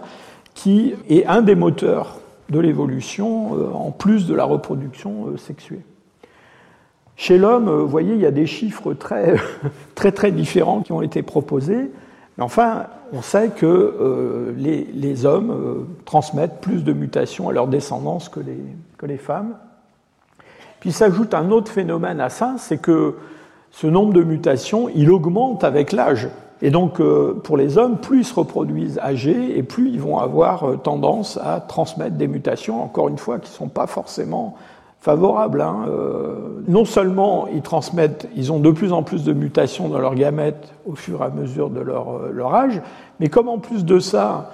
qui 0.54 0.94
est 1.08 1.24
un 1.26 1.42
des 1.42 1.54
moteurs 1.54 2.18
de 2.50 2.58
l'évolution, 2.58 3.52
en 3.72 3.92
plus 3.92 4.26
de 4.26 4.34
la 4.34 4.42
reproduction 4.42 5.36
sexuée. 5.36 5.82
Chez 7.14 7.38
l'homme, 7.38 7.70
vous 7.70 7.86
voyez, 7.86 8.14
il 8.14 8.20
y 8.20 8.26
a 8.26 8.32
des 8.32 8.46
chiffres 8.46 8.92
très, 8.92 9.36
très, 9.94 10.10
très 10.10 10.32
différents 10.32 10.80
qui 10.80 10.90
ont 10.90 11.00
été 11.00 11.22
proposés. 11.22 11.92
Mais 12.36 12.42
enfin, 12.42 12.86
on 13.12 13.22
sait 13.22 13.48
que 13.48 14.54
les, 14.56 15.26
hommes 15.26 15.86
transmettent 16.04 16.60
plus 16.60 16.84
de 16.84 16.92
mutations 16.92 17.48
à 17.48 17.52
leur 17.52 17.66
descendance 17.66 18.28
que 18.28 19.06
les 19.06 19.18
femmes. 19.18 19.54
Puis 20.80 20.92
s'ajoute 20.92 21.34
un 21.34 21.50
autre 21.50 21.70
phénomène 21.70 22.20
à 22.20 22.30
ça, 22.30 22.54
c'est 22.58 22.78
que 22.78 23.14
ce 23.70 23.86
nombre 23.86 24.12
de 24.12 24.22
mutations, 24.22 24.88
il 24.88 25.10
augmente 25.10 25.62
avec 25.62 25.92
l'âge. 25.92 26.28
Et 26.62 26.70
donc, 26.70 27.00
euh, 27.00 27.34
pour 27.44 27.56
les 27.56 27.78
hommes, 27.78 27.98
plus 27.98 28.20
ils 28.20 28.24
se 28.24 28.34
reproduisent 28.34 28.98
âgés 28.98 29.56
et 29.56 29.62
plus 29.62 29.90
ils 29.90 30.00
vont 30.00 30.18
avoir 30.18 30.64
euh, 30.64 30.76
tendance 30.76 31.38
à 31.42 31.60
transmettre 31.60 32.16
des 32.16 32.28
mutations, 32.28 32.82
encore 32.82 33.08
une 33.08 33.18
fois, 33.18 33.38
qui 33.38 33.50
ne 33.50 33.54
sont 33.54 33.68
pas 33.68 33.86
forcément 33.86 34.56
favorables. 35.00 35.60
Hein. 35.60 35.86
Euh, 35.88 36.34
non 36.68 36.84
seulement 36.84 37.46
ils 37.52 37.62
transmettent, 37.62 38.28
ils 38.36 38.52
ont 38.52 38.60
de 38.60 38.70
plus 38.70 38.92
en 38.92 39.02
plus 39.02 39.24
de 39.24 39.32
mutations 39.32 39.88
dans 39.88 39.98
leurs 39.98 40.14
gamètes 40.14 40.72
au 40.86 40.94
fur 40.94 41.22
et 41.22 41.24
à 41.24 41.30
mesure 41.30 41.70
de 41.70 41.80
leur, 41.80 42.30
leur 42.30 42.54
âge, 42.54 42.80
mais 43.18 43.28
comme 43.28 43.48
en 43.48 43.58
plus 43.58 43.84
de 43.84 43.98
ça, 43.98 44.52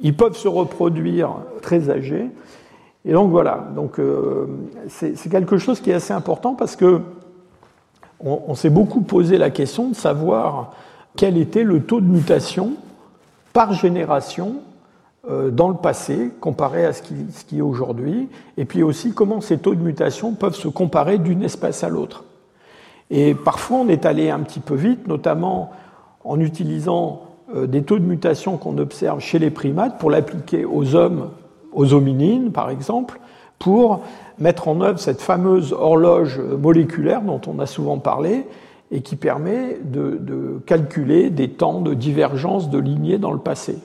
ils 0.00 0.14
peuvent 0.14 0.36
se 0.36 0.48
reproduire 0.48 1.30
très 1.62 1.88
âgés, 1.88 2.30
et 3.06 3.12
donc 3.12 3.30
voilà, 3.30 3.68
donc 3.76 4.00
euh, 4.00 4.46
c'est 4.88 5.30
quelque 5.30 5.58
chose 5.58 5.80
qui 5.80 5.90
est 5.90 5.94
assez 5.94 6.12
important 6.12 6.54
parce 6.54 6.74
que 6.74 7.00
on, 8.18 8.54
s'est 8.54 8.70
beaucoup 8.70 9.02
posé 9.02 9.38
la 9.38 9.50
question 9.50 9.90
de 9.90 9.94
savoir 9.94 10.72
quel 11.16 11.36
était 11.36 11.64
le 11.64 11.82
taux 11.82 12.00
de 12.00 12.06
mutation 12.06 12.72
par 13.52 13.74
génération 13.74 14.54
euh, 14.54 14.65
dans 15.28 15.68
le 15.68 15.74
passé 15.74 16.30
comparé 16.40 16.84
à 16.84 16.92
ce 16.92 17.02
qui, 17.02 17.14
ce 17.32 17.44
qui 17.44 17.58
est 17.58 17.62
aujourd'hui, 17.62 18.28
et 18.56 18.64
puis 18.64 18.82
aussi 18.84 19.12
comment 19.12 19.40
ces 19.40 19.58
taux 19.58 19.74
de 19.74 19.82
mutation 19.82 20.34
peuvent 20.34 20.54
se 20.54 20.68
comparer 20.68 21.18
d'une 21.18 21.42
espèce 21.42 21.82
à 21.82 21.88
l'autre. 21.88 22.24
Et 23.10 23.34
parfois 23.34 23.78
on 23.78 23.88
est 23.88 24.06
allé 24.06 24.30
un 24.30 24.40
petit 24.40 24.60
peu 24.60 24.74
vite, 24.74 25.08
notamment 25.08 25.70
en 26.24 26.38
utilisant 26.38 27.22
euh, 27.54 27.66
des 27.66 27.82
taux 27.82 27.98
de 27.98 28.04
mutation 28.04 28.56
qu'on 28.56 28.78
observe 28.78 29.20
chez 29.20 29.38
les 29.38 29.50
primates 29.50 29.98
pour 29.98 30.10
l'appliquer 30.10 30.64
aux 30.64 30.94
hommes 30.94 31.30
aux 31.72 31.92
hominines, 31.92 32.50
par 32.50 32.70
exemple, 32.70 33.20
pour 33.58 34.00
mettre 34.38 34.68
en 34.68 34.80
œuvre 34.80 34.98
cette 34.98 35.20
fameuse 35.20 35.72
horloge 35.72 36.40
moléculaire 36.40 37.22
dont 37.22 37.40
on 37.46 37.58
a 37.60 37.66
souvent 37.66 37.98
parlé 37.98 38.46
et 38.90 39.02
qui 39.02 39.14
permet 39.14 39.78
de, 39.84 40.60
calculer 40.66 41.30
des 41.30 41.50
temps 41.50 41.80
de 41.80 41.94
divergence 41.94 42.70
de 42.70 42.78
lignées 42.78 43.18
dans 43.18 43.32
le 43.32 43.38
passé. 43.38 43.78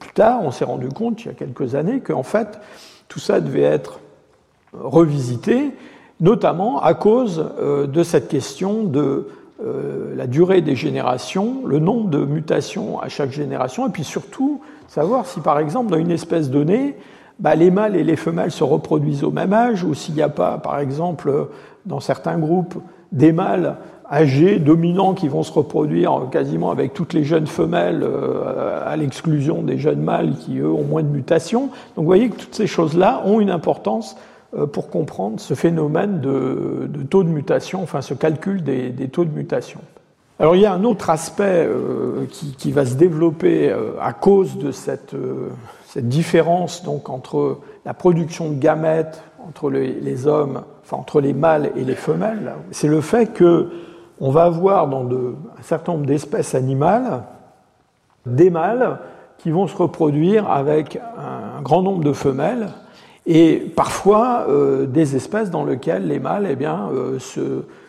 Plus 0.00 0.12
tard, 0.12 0.40
on 0.42 0.50
s'est 0.50 0.64
rendu 0.64 0.88
compte, 0.88 1.22
il 1.22 1.28
y 1.28 1.30
a 1.30 1.34
quelques 1.34 1.76
années, 1.76 2.00
qu'en 2.00 2.24
fait, 2.24 2.58
tout 3.08 3.20
ça 3.20 3.40
devait 3.40 3.62
être 3.62 4.00
revisité, 4.72 5.72
notamment 6.20 6.82
à 6.82 6.94
cause 6.94 7.44
euh, 7.60 7.86
de 7.86 8.02
cette 8.02 8.28
question 8.28 8.82
de 8.84 9.28
euh, 9.62 10.14
la 10.16 10.26
durée 10.26 10.62
des 10.62 10.74
générations, 10.74 11.66
le 11.66 11.78
nombre 11.78 12.08
de 12.08 12.24
mutations 12.24 13.00
à 13.00 13.08
chaque 13.08 13.30
génération, 13.30 13.86
et 13.86 13.90
puis 13.90 14.04
surtout 14.04 14.60
savoir 14.88 15.26
si, 15.26 15.40
par 15.40 15.58
exemple, 15.58 15.90
dans 15.90 15.98
une 15.98 16.10
espèce 16.10 16.50
donnée, 16.50 16.96
bah, 17.38 17.54
les 17.54 17.70
mâles 17.70 17.96
et 17.96 18.04
les 18.04 18.16
femelles 18.16 18.50
se 18.50 18.64
reproduisent 18.64 19.24
au 19.24 19.30
même 19.30 19.52
âge, 19.52 19.84
ou 19.84 19.94
s'il 19.94 20.14
n'y 20.14 20.22
a 20.22 20.28
pas, 20.28 20.58
par 20.58 20.78
exemple, 20.78 21.48
dans 21.84 22.00
certains 22.00 22.38
groupes, 22.38 22.74
des 23.12 23.32
mâles 23.32 23.76
âgés, 24.10 24.58
dominants, 24.58 25.14
qui 25.14 25.28
vont 25.28 25.42
se 25.42 25.52
reproduire 25.52 26.26
quasiment 26.30 26.70
avec 26.70 26.94
toutes 26.94 27.12
les 27.12 27.24
jeunes 27.24 27.46
femelles, 27.46 28.02
euh, 28.02 28.82
à 28.84 28.96
l'exclusion 28.96 29.62
des 29.62 29.78
jeunes 29.78 30.02
mâles 30.02 30.34
qui, 30.36 30.58
eux, 30.58 30.70
ont 30.70 30.84
moins 30.84 31.02
de 31.02 31.08
mutations. 31.08 31.66
Donc 31.94 31.98
vous 31.98 32.04
voyez 32.04 32.28
que 32.28 32.36
toutes 32.36 32.54
ces 32.54 32.66
choses-là 32.66 33.22
ont 33.24 33.40
une 33.40 33.50
importance 33.50 34.16
euh, 34.56 34.66
pour 34.66 34.90
comprendre 34.90 35.38
ce 35.38 35.54
phénomène 35.54 36.20
de, 36.20 36.88
taux 37.08 37.22
de 37.22 37.28
mutation, 37.28 37.82
enfin 37.82 38.00
ce 38.00 38.14
calcul 38.14 38.64
des, 38.64 38.92
taux 39.08 39.24
de 39.24 39.30
mutation. 39.30 39.80
Alors 40.40 40.56
il 40.56 40.62
y 40.62 40.66
a 40.66 40.72
un 40.72 40.84
autre 40.84 41.10
aspect 41.10 41.66
euh, 41.68 42.24
qui, 42.30 42.72
va 42.72 42.86
se 42.86 42.94
développer 42.94 43.72
à 44.00 44.12
cause 44.12 44.58
de 44.58 44.72
cette, 44.72 45.14
cette 45.86 46.08
différence 46.08 46.82
donc, 46.82 47.10
entre 47.10 47.58
la 47.84 47.94
production 47.94 48.48
de 48.48 48.54
gamètes 48.54 49.22
entre 49.46 49.70
les, 49.70 50.26
hommes, 50.26 50.62
enfin 50.82 50.96
entre 50.96 51.20
les 51.20 51.32
mâles 51.32 51.70
et 51.76 51.84
les 51.84 51.94
femelles, 51.94 52.52
c'est 52.70 52.88
le 52.88 53.00
fait 53.00 53.32
que 53.32 53.70
on 54.20 54.30
va 54.30 54.44
avoir 54.44 54.86
dans 54.86 55.06
un 55.08 55.62
certain 55.62 55.92
nombre 55.92 56.06
d'espèces 56.06 56.54
animales 56.54 57.24
des 58.26 58.50
mâles 58.50 58.98
qui 59.38 59.50
vont 59.50 59.66
se 59.66 59.76
reproduire 59.76 60.50
avec 60.50 60.96
un 60.96 61.62
grand 61.62 61.82
nombre 61.82 62.04
de 62.04 62.12
femelles 62.12 62.68
et 63.26 63.56
parfois 63.74 64.46
euh, 64.48 64.86
des 64.86 65.16
espèces 65.16 65.50
dans 65.50 65.64
lesquelles 65.64 66.06
les 66.06 66.18
mâles, 66.18 66.46
eh 66.50 66.56
bien, 66.56 66.90
euh, 66.92 67.18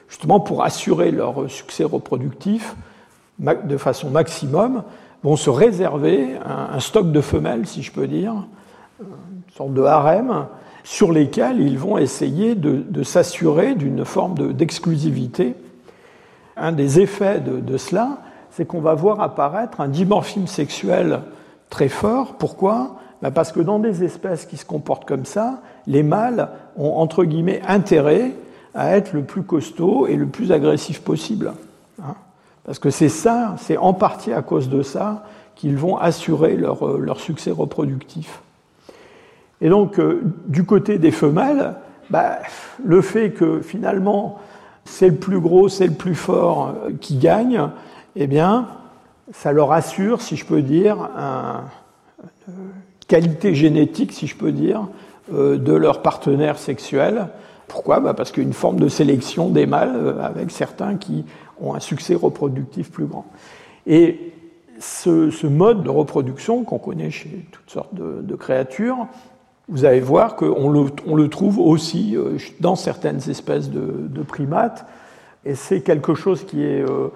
justement 0.08 0.40
pour 0.40 0.64
assurer 0.64 1.12
leur 1.12 1.50
succès 1.50 1.84
reproductif 1.84 2.76
de 3.40 3.78
façon 3.78 4.10
maximum, 4.10 4.84
vont 5.24 5.36
se 5.36 5.50
réserver 5.50 6.36
un, 6.46 6.80
stock 6.80 7.12
de 7.12 7.22
femelles, 7.22 7.66
si 7.66 7.82
je 7.82 7.92
peux 7.92 8.08
dire, 8.08 8.34
une 9.00 9.56
sorte 9.56 9.74
de 9.74 9.82
harem, 9.82 10.48
sur 10.84 11.12
lesquels 11.12 11.60
ils 11.60 11.78
vont 11.78 11.98
essayer 11.98 12.56
de, 12.56 13.04
s'assurer 13.04 13.76
d'une 13.76 14.06
forme 14.06 14.54
d'exclusivité 14.54 15.56
un 16.62 16.72
des 16.72 17.00
effets 17.00 17.40
de, 17.40 17.78
cela, 17.78 18.20
c'est 18.52 18.66
qu'on 18.66 18.82
va 18.82 18.94
voir 18.94 19.20
apparaître 19.20 19.82
un 19.82 19.88
dimorphisme 19.88 20.48
sexuel 20.48 21.22
très 21.70 21.90
fort. 21.90 22.36
Pourquoi? 22.38 22.98
Ben 23.22 23.32
Parce 23.32 23.52
que 23.52 23.60
dans 23.60 23.80
des 23.80 24.04
espèces 24.04 24.46
qui 24.46 24.58
se 24.58 24.66
comportent 24.66 25.06
comme 25.06 25.26
ça, 25.26 25.62
les 25.88 26.04
mâles 26.04 26.50
ont 26.78 26.94
entre 26.94 27.24
guillemets 27.24 27.62
intérêt 27.68 28.32
à 28.74 28.96
être 28.96 29.14
le 29.14 29.24
plus 29.24 29.44
costaud 29.44 30.08
et 30.08 30.16
le 30.16 30.28
plus 30.28 30.52
agressif 30.52 31.02
possible. 31.02 31.54
Hein. 32.02 32.16
Parce 32.64 32.80
que 32.80 32.90
c'est 32.90 33.10
ça, 33.10 33.56
c'est 33.58 33.78
en 33.78 33.94
partie 33.94 34.32
à 34.32 34.42
cause 34.42 34.70
de 34.70 34.84
ça 34.84 35.24
qu'ils 35.56 35.78
vont 35.78 35.98
assurer 35.98 36.56
leur, 36.56 36.88
euh, 36.88 37.14
succès 37.16 37.52
reproductif. 37.52 38.42
Et 39.62 39.70
donc, 39.70 40.00
euh, 40.00 40.22
du 40.48 40.66
côté 40.66 40.98
des 40.98 41.12
femelles, 41.12 41.76
ben, 42.10 42.38
le 42.84 43.02
fait 43.02 43.32
que 43.32 43.62
finalement 43.62 44.40
c'est 44.86 45.10
le 45.10 45.16
plus 45.16 45.40
gros, 45.40 45.70
c'est 45.70 45.88
le 45.88 45.94
plus 45.94 46.16
fort 46.16 46.70
euh, 46.70 46.92
qui 47.00 47.18
gagne, 47.18 47.70
eh 48.16 48.28
bien, 48.28 48.68
ça 49.32 49.52
leur 49.52 49.72
assure, 49.72 50.22
si 50.22 50.36
je 50.36 50.46
peux 50.46 50.62
dire, 50.62 51.10
une 52.48 52.54
qualité 53.08 53.56
génétique, 53.56 54.12
si 54.12 54.28
je 54.28 54.36
peux 54.36 54.52
dire, 54.52 54.88
euh, 55.34 55.58
de 55.58 55.74
leur 55.74 56.02
partenaire 56.02 56.58
sexuel. 56.58 57.28
Pourquoi? 57.68 58.00
Bah, 58.00 58.14
Parce 58.14 58.32
qu'il 58.32 58.44
y 58.44 58.46
a 58.46 58.48
une 58.48 58.54
forme 58.54 58.80
de 58.80 58.90
sélection 58.90 59.50
des 59.50 59.66
mâles 59.66 59.96
euh, 59.96 60.22
avec 60.22 60.52
certains 60.52 60.98
qui 60.98 61.24
ont 61.62 61.74
un 61.74 61.80
succès 61.80 62.16
reproductif 62.16 62.92
plus 62.92 63.06
grand. 63.06 63.26
Et 63.88 64.34
ce, 64.80 65.48
mode 65.48 65.84
de 65.84 65.90
reproduction 65.90 66.64
qu'on 66.64 66.80
connaît 66.80 67.12
chez 67.12 67.46
toutes 67.52 67.70
sortes 67.70 67.94
de 67.94 68.36
créatures, 68.36 69.08
vous 69.70 69.86
allez 69.86 70.00
voir 70.00 70.36
qu'on 70.36 70.70
le, 70.70 70.86
on 71.08 71.16
le, 71.16 71.30
trouve 71.30 71.60
aussi 71.60 72.16
euh, 72.16 72.38
dans 72.60 72.76
certaines 72.76 73.30
espèces 73.30 73.70
de, 73.70 74.24
primates, 74.24 74.86
et 75.46 75.56
c'est 75.56 75.82
quelque 75.82 76.14
chose 76.14 76.46
qui 76.46 76.64
est 76.64 76.82
euh, 76.82 77.08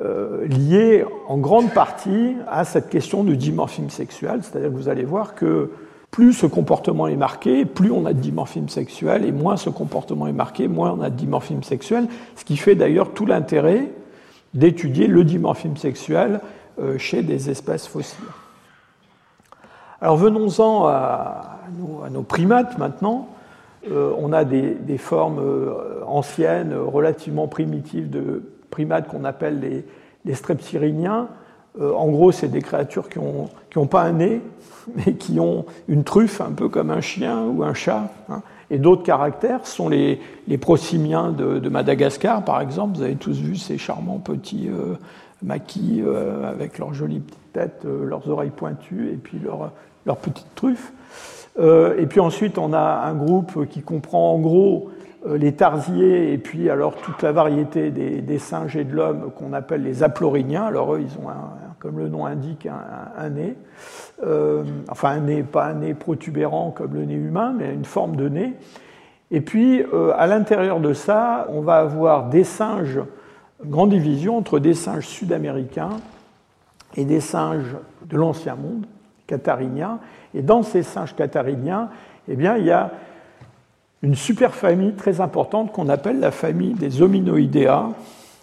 euh, 0.00 0.46
lié 0.46 1.04
en 1.26 1.38
grande 1.38 1.72
partie 1.72 2.36
à 2.48 2.64
cette 2.64 2.88
question 2.88 3.24
du 3.24 3.36
dimorphisme 3.36 3.90
sexuel, 3.90 4.40
c'est-à-dire 4.42 4.70
que 4.70 4.74
vous 4.74 4.88
allez 4.88 5.04
voir 5.04 5.34
que 5.34 5.70
plus 6.10 6.32
ce 6.32 6.46
comportement 6.46 7.06
est 7.06 7.16
marqué, 7.16 7.66
plus 7.66 7.90
on 7.90 8.06
a 8.06 8.14
de 8.14 8.20
dimorphisme 8.20 8.68
sexuel, 8.68 9.24
et 9.24 9.32
moins 9.32 9.56
ce 9.56 9.68
comportement 9.68 10.26
est 10.26 10.32
marqué, 10.32 10.66
moins 10.66 10.92
on 10.92 11.02
a 11.02 11.10
de 11.10 11.16
dimorphisme 11.16 11.62
sexuel, 11.62 12.08
ce 12.36 12.44
qui 12.44 12.56
fait 12.56 12.74
d'ailleurs 12.74 13.12
tout 13.12 13.26
l'intérêt 13.26 13.90
d'étudier 14.54 15.06
le 15.06 15.24
dimorphisme 15.24 15.76
sexuel 15.76 16.40
chez 16.96 17.22
des 17.22 17.50
espèces 17.50 17.86
fossiles. 17.86 18.24
Alors 20.00 20.16
venons-en 20.16 20.86
à, 20.86 21.57
nos, 22.10 22.22
primates 22.22 22.78
maintenant. 22.78 23.28
Euh, 23.90 24.12
on 24.18 24.32
a 24.32 24.44
des, 24.44 24.98
formes 24.98 25.38
euh, 25.38 26.02
anciennes, 26.06 26.74
relativement 26.74 27.46
primitives 27.46 28.10
de 28.10 28.42
primates 28.70 29.08
qu'on 29.08 29.24
appelle 29.24 29.60
les, 29.60 29.84
les 30.24 30.34
strepsiriniens. 30.34 31.28
Euh, 31.80 31.92
en 31.94 32.08
gros, 32.08 32.32
c'est 32.32 32.48
des 32.48 32.62
créatures 32.62 33.08
qui 33.08 33.18
n'ont 33.18 33.48
qui 33.70 33.78
ont 33.78 33.86
pas 33.86 34.02
un 34.02 34.12
nez, 34.12 34.40
mais 34.96 35.14
qui 35.14 35.38
ont 35.40 35.64
une 35.88 36.04
truffe, 36.04 36.40
un 36.40 36.52
peu 36.52 36.68
comme 36.68 36.90
un 36.90 37.00
chien 37.00 37.44
ou 37.44 37.62
un 37.62 37.74
chat. 37.74 38.10
Hein. 38.28 38.42
Et 38.70 38.78
d'autres 38.78 39.02
caractères 39.02 39.66
sont 39.66 39.88
les, 39.88 40.20
les 40.46 40.58
prosimiens 40.58 41.30
de, 41.30 41.68
Madagascar, 41.70 42.44
par 42.44 42.60
exemple. 42.60 42.98
Vous 42.98 43.02
avez 43.02 43.16
tous 43.16 43.38
vu 43.38 43.56
ces 43.56 43.78
charmants 43.78 44.18
petits 44.18 44.68
maquis 45.42 46.02
avec 46.44 46.76
leurs 46.78 46.92
jolies 46.92 47.20
petites 47.20 47.52
têtes, 47.54 47.86
leurs 47.86 48.28
oreilles 48.28 48.50
pointues 48.50 49.08
et 49.10 49.16
puis 49.16 49.38
leurs 49.38 49.70
leurs 50.08 50.16
petites 50.16 50.54
truffes. 50.56 50.92
Euh, 51.58 51.96
et 51.98 52.06
puis 52.06 52.20
ensuite, 52.20 52.58
on 52.58 52.72
a 52.72 53.02
un 53.04 53.14
groupe 53.14 53.66
qui 53.68 53.82
comprend 53.82 54.34
en 54.34 54.38
gros 54.38 54.90
euh, 55.26 55.36
les 55.36 55.52
tarsiers 55.52 56.32
et 56.32 56.38
puis 56.38 56.70
alors 56.70 56.94
toute 56.96 57.22
la 57.22 57.32
variété 57.32 57.90
des, 57.90 58.38
singes 58.38 58.76
et 58.76 58.84
de 58.84 58.94
l'homme 58.94 59.32
qu'on 59.36 59.52
appelle 59.52 59.82
les 59.82 60.02
aploriniens. 60.02 60.64
Alors 60.64 60.94
eux, 60.94 61.00
ils 61.00 61.18
ont, 61.18 61.28
comme 61.80 61.98
le 61.98 62.08
nom 62.08 62.26
indique, 62.26 62.66
un, 62.66 63.28
nez. 63.30 63.56
Euh, 64.24 64.62
enfin, 64.88 65.10
un 65.10 65.20
nez, 65.20 65.42
pas 65.42 65.66
un 65.66 65.74
nez 65.74 65.94
protubérant 65.94 66.70
comme 66.70 66.94
le 66.94 67.04
nez 67.04 67.14
humain, 67.14 67.54
mais 67.56 67.74
une 67.74 67.84
forme 67.84 68.16
de 68.16 68.28
nez. 68.28 68.54
Et 69.30 69.42
puis, 69.42 69.84
à 70.16 70.26
l'intérieur 70.26 70.80
de 70.80 70.94
ça, 70.94 71.48
on 71.50 71.60
va 71.60 71.80
avoir 71.80 72.30
des 72.30 72.44
singes, 72.44 73.00
grande 73.62 73.90
division 73.90 74.38
entre 74.38 74.58
des 74.58 74.72
singes 74.72 75.06
sud-américains 75.06 75.98
et 76.96 77.04
des 77.04 77.20
singes 77.20 77.76
de 78.08 78.16
l'Ancien 78.16 78.54
Monde 78.54 78.86
cathariniens. 79.28 80.00
Et 80.34 80.42
dans 80.42 80.64
ces 80.64 80.82
singes 80.82 81.14
cathariniens, 81.14 81.90
eh 82.26 82.34
bien, 82.34 82.56
il 82.56 82.64
y 82.64 82.72
a 82.72 82.90
une 84.02 84.16
superfamille 84.16 84.94
très 84.94 85.20
importante 85.20 85.72
qu'on 85.72 85.88
appelle 85.88 86.18
la 86.18 86.32
famille 86.32 86.74
des 86.74 87.00
hominoidea. 87.00 87.90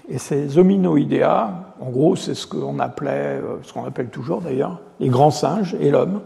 Et 0.07 0.17
ces 0.17 0.57
hominoidea, 0.57 1.73
en 1.81 1.89
gros, 1.89 2.15
c'est 2.15 2.35
ce 2.35 2.47
qu'on 2.47 2.79
appelait, 2.79 3.41
euh, 3.41 3.57
ce 3.63 3.73
qu'on 3.73 3.85
appelle 3.85 4.09
toujours 4.09 4.41
d'ailleurs, 4.41 4.79
les 4.99 5.09
grands 5.09 5.31
singes 5.31 5.75
et 5.79 5.89
l'homme. 5.89 6.21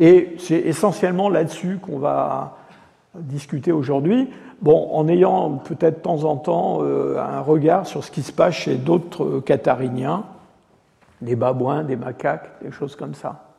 Et 0.00 0.36
c'est 0.38 0.58
essentiellement 0.58 1.28
là-dessus 1.28 1.78
qu'on 1.80 1.98
va 1.98 2.56
discuter 3.14 3.70
aujourd'hui. 3.70 4.30
Bon, 4.62 4.90
en 4.92 5.08
ayant 5.08 5.52
peut-être 5.52 5.96
de 5.96 6.02
temps 6.02 6.24
en 6.24 6.36
temps 6.36 6.78
euh, 6.82 7.18
un 7.18 7.40
regard 7.40 7.86
sur 7.86 8.04
ce 8.04 8.10
qui 8.10 8.22
se 8.22 8.32
passe 8.32 8.54
chez 8.54 8.76
d'autres 8.76 9.40
cathariniens, 9.40 10.24
des 11.20 11.36
babouins, 11.36 11.82
des 11.82 11.96
macaques, 11.96 12.50
des 12.62 12.70
choses 12.70 12.96
comme 12.96 13.14
ça. 13.14 13.49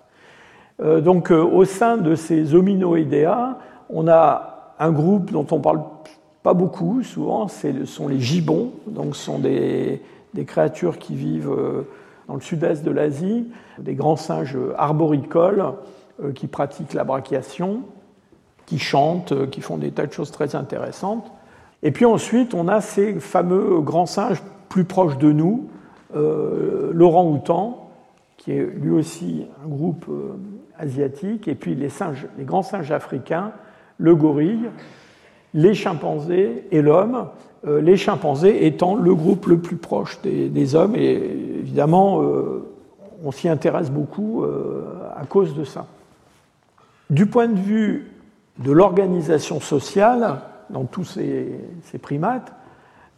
Euh, 0.81 1.01
donc, 1.01 1.31
euh, 1.31 1.43
au 1.43 1.65
sein 1.65 1.97
de 1.97 2.15
ces 2.15 2.55
hominoidea, 2.55 3.57
on 3.89 4.07
a 4.07 4.73
un 4.79 4.91
groupe 4.91 5.31
dont 5.31 5.45
on 5.51 5.59
parle 5.59 5.81
pas 6.43 6.53
beaucoup, 6.53 7.03
souvent, 7.03 7.47
ce 7.47 7.85
sont 7.85 8.07
les 8.07 8.19
gibbons. 8.19 8.71
Donc, 8.87 9.15
ce 9.15 9.23
sont 9.23 9.39
des, 9.39 10.01
créatures 10.47 10.97
qui 10.97 11.13
vivent 11.13 11.51
euh, 11.51 11.87
dans 12.27 12.35
le 12.35 12.41
sud-est 12.41 12.83
de 12.83 12.89
l'Asie, 12.89 13.47
des 13.77 13.93
grands 13.93 14.15
singes 14.15 14.57
arboricoles 14.77 15.65
qui 16.35 16.47
pratiquent 16.47 16.93
la 16.93 17.03
brachiation, 17.03 17.81
qui 18.67 18.77
chantent, 18.77 19.49
qui 19.49 19.59
font 19.59 19.77
des 19.77 19.91
tas 19.91 20.05
de 20.05 20.13
choses 20.13 20.31
très 20.31 20.55
intéressantes. 20.55 21.31
Et 21.83 21.91
puis 21.91 22.05
ensuite, 22.05 22.53
on 22.53 22.67
a 22.67 22.79
ces 22.79 23.15
fameux 23.19 23.81
grands 23.81 24.05
singes 24.05 24.41
plus 24.69 24.83
proches 24.83 25.17
de 25.17 25.31
nous, 25.31 25.67
l'orang-outan, 26.13 27.89
qui 28.37 28.51
est 28.51 28.63
lui 28.63 28.91
aussi 28.91 29.45
un 29.65 29.67
groupe 29.67 30.05
et 30.81 31.55
puis 31.55 31.75
les, 31.75 31.89
grands 32.45 32.63
singes 32.63 32.91
africains, 32.91 33.51
le 33.97 34.15
gorille, 34.15 34.69
les 35.53 35.73
chimpanzés 35.73 36.65
et 36.71 36.81
l'homme, 36.81 37.27
les 37.67 37.97
chimpanzés 37.97 38.65
étant 38.65 38.95
le 38.95 39.13
groupe 39.13 39.45
le 39.45 39.59
plus 39.59 39.75
proche 39.75 40.19
des, 40.21 40.75
hommes, 40.75 40.95
et 40.95 41.11
évidemment, 41.11 42.21
on 43.23 43.31
s'y 43.31 43.47
intéresse 43.47 43.91
beaucoup 43.91 44.43
à 45.15 45.25
cause 45.25 45.53
de 45.55 45.63
ça. 45.63 45.85
Du 47.11 47.25
point 47.25 47.47
de 47.47 47.59
vue 47.59 48.11
de 48.59 48.71
l'organisation 48.71 49.59
sociale 49.59 50.39
dans 50.69 50.85
tous 50.85 51.03
ces, 51.03 51.59
primates 52.01 52.53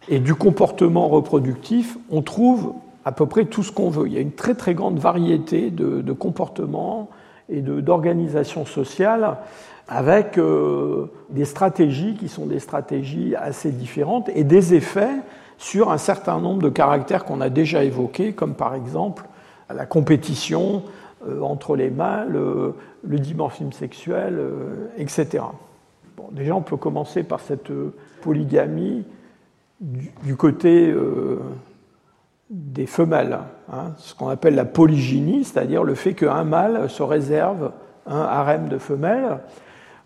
et 0.10 0.20
du 0.20 0.36
comportement 0.36 1.08
reproductif, 1.08 1.98
on 2.10 2.22
trouve 2.22 2.74
à 3.06 3.12
peu 3.12 3.26
près 3.26 3.46
tout 3.46 3.64
ce 3.64 3.72
qu'on 3.72 3.90
veut. 3.90 4.08
Il 4.08 4.14
y 4.14 4.18
a 4.18 4.22
une 4.22 4.32
très 4.32 4.56
très 4.56 4.74
grande 4.74 5.00
variété 5.00 5.70
de, 5.70 6.12
comportements 6.14 7.10
et 7.50 7.62
d'organisation 7.62 8.66
sociale 8.66 9.38
avec 9.88 10.38
euh, 10.38 11.08
des 11.30 11.46
stratégies 11.46 12.16
qui 12.16 12.30
sont 12.30 12.46
des 12.46 12.60
stratégies 12.60 13.36
assez 13.36 13.72
différentes 13.72 14.30
et 14.34 14.44
des 14.44 14.74
effets 14.74 15.18
sur 15.58 15.92
un 15.92 15.98
certain 15.98 16.40
nombre 16.40 16.62
de 16.62 16.70
caractères 16.70 17.26
qu'on 17.26 17.42
a 17.42 17.50
déjà 17.50 17.84
évoqués, 17.84 18.34
comme 18.34 18.56
par 18.56 18.76
exemple 18.76 19.26
la 19.74 19.86
compétition 19.86 20.84
euh, 21.28 21.42
entre 21.42 21.76
les 21.76 21.90
mâles, 21.90 22.36
euh, 22.36 22.72
le 23.04 23.20
dimorphisme 23.20 23.72
sexuel, 23.72 24.40
etc. 24.98 25.44
Bon, 26.16 26.30
déjà, 26.32 26.56
on 26.56 26.62
peut 26.62 26.78
commencer 26.78 27.24
par 27.24 27.42
cette 27.42 27.72
polygamie 28.22 29.04
du, 29.82 30.38
côté 30.38 30.94
des 32.54 32.86
femelles, 32.86 33.40
hein, 33.72 33.94
ce 33.98 34.14
qu'on 34.14 34.30
appelle 34.30 34.56
la 34.56 34.66
polygynie, 34.66 35.44
c'est-à-dire 35.44 35.84
le 35.84 35.96
fait 35.96 36.14
qu'un 36.14 36.44
mâle 36.44 36.90
se 36.90 37.02
réserve 37.02 37.72
un 38.06 38.22
harem 38.22 38.70
de 38.70 38.78
femelles. 38.78 39.40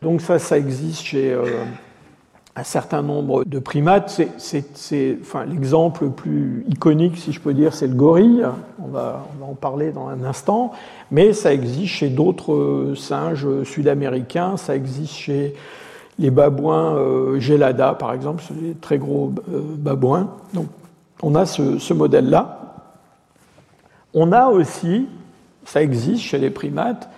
Donc 0.01 0.21
ça, 0.21 0.39
ça 0.39 0.57
existe 0.57 1.01
chez 1.01 1.35
un 2.57 2.63
certain 2.63 3.03
nombre 3.03 3.43
de 3.45 3.59
primates. 3.59 4.19
C'est, 4.37 5.19
l'exemple 5.47 6.05
le 6.05 6.09
plus 6.09 6.65
iconique, 6.67 7.17
si 7.17 7.31
je 7.31 7.39
peux 7.39 7.53
dire, 7.53 7.73
c'est 7.73 7.87
le 7.87 7.93
gorille. 7.93 8.43
On 8.83 8.87
va, 8.87 9.27
en 9.41 9.53
parler 9.53 9.91
dans 9.91 10.07
un 10.07 10.23
instant. 10.23 10.71
Mais 11.11 11.33
ça 11.33 11.53
existe 11.53 11.93
chez 11.93 12.09
d'autres 12.09 12.93
singes 12.95 13.63
sud-américains. 13.63 14.57
Ça 14.57 14.75
existe 14.75 15.13
chez 15.13 15.53
les 16.17 16.31
babouins 16.31 16.95
euh, 16.95 17.39
Gelada, 17.39 17.93
par 17.93 18.11
exemple, 18.11 18.43
les 18.59 18.73
très 18.73 18.97
gros 18.97 19.31
euh, 19.53 19.61
babouins. 19.77 20.31
On 21.21 21.35
a 21.35 21.45
ce, 21.45 21.93
modèle-là. 21.93 22.59
On 24.13 24.31
a 24.31 24.47
aussi, 24.47 25.07
ça 25.65 25.81
existe 25.81 26.23
chez 26.23 26.37
les 26.37 26.49
primates, 26.49 27.09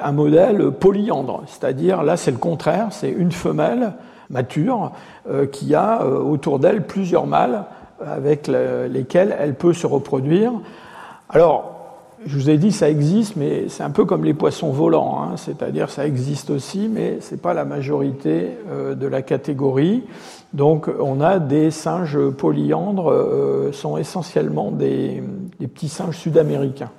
un 0.00 0.12
modèle 0.12 0.70
polyandre, 0.70 1.42
c'est-à-dire 1.46 2.02
là 2.02 2.16
c'est 2.16 2.30
le 2.30 2.36
contraire, 2.36 2.88
c'est 2.90 3.10
une 3.10 3.32
femelle 3.32 3.94
mature, 4.28 4.92
euh, 5.28 5.46
qui 5.46 5.74
a 5.74 6.02
euh, 6.02 6.18
autour 6.18 6.58
d'elle 6.58 6.86
plusieurs 6.86 7.26
mâles 7.26 7.64
avec 8.04 8.48
lesquels 8.48 9.36
elle 9.38 9.54
peut 9.54 9.74
se 9.74 9.86
reproduire. 9.86 10.52
Alors, 11.28 11.79
je 12.26 12.36
vous 12.36 12.50
ai 12.50 12.58
dit 12.58 12.72
ça 12.72 12.90
existe, 12.90 13.36
mais 13.36 13.68
c'est 13.68 13.82
un 13.82 13.90
peu 13.90 14.04
comme 14.04 14.24
les 14.24 14.34
poissons 14.34 14.70
volants, 14.70 15.22
hein. 15.22 15.36
c'est-à-dire 15.36 15.90
ça 15.90 16.06
existe 16.06 16.50
aussi, 16.50 16.88
mais 16.88 17.20
ce 17.20 17.34
n'est 17.34 17.40
pas 17.40 17.54
la 17.54 17.64
majorité 17.64 18.58
euh, 18.68 18.94
de 18.94 19.06
la 19.06 19.22
catégorie. 19.22 20.04
Donc 20.52 20.90
on 21.00 21.20
a 21.20 21.38
des 21.38 21.70
singes 21.70 22.18
polyandres, 22.30 23.70
sont 23.72 23.96
essentiellement 23.96 24.70
des, 24.72 25.22
petits 25.60 25.88
singes 25.88 26.18
sud-américains. 26.18 26.90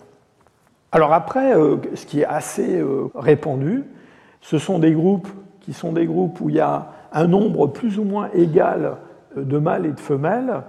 Alors 0.94 1.14
après, 1.14 1.54
ce 1.94 2.06
qui 2.06 2.22
est 2.22 2.26
assez 2.26 2.82
répandu, 3.14 3.84
ce 4.40 4.58
sont 4.58 4.80
des 4.80 4.94
groupes 4.94 5.28
qui 5.62 5.74
sont 5.74 5.92
des 5.92 6.06
groupes 6.06 6.42
où 6.42 6.50
il 6.50 6.56
y 6.56 6.60
a 6.60 6.88
un 7.14 7.28
nombre 7.28 7.68
plus 7.68 8.00
ou 8.00 8.04
moins 8.04 8.30
égal 8.34 8.98
de 9.36 9.58
mâles 9.58 9.86
et 9.86 9.92
de 9.92 10.00
femelles. 10.00 10.64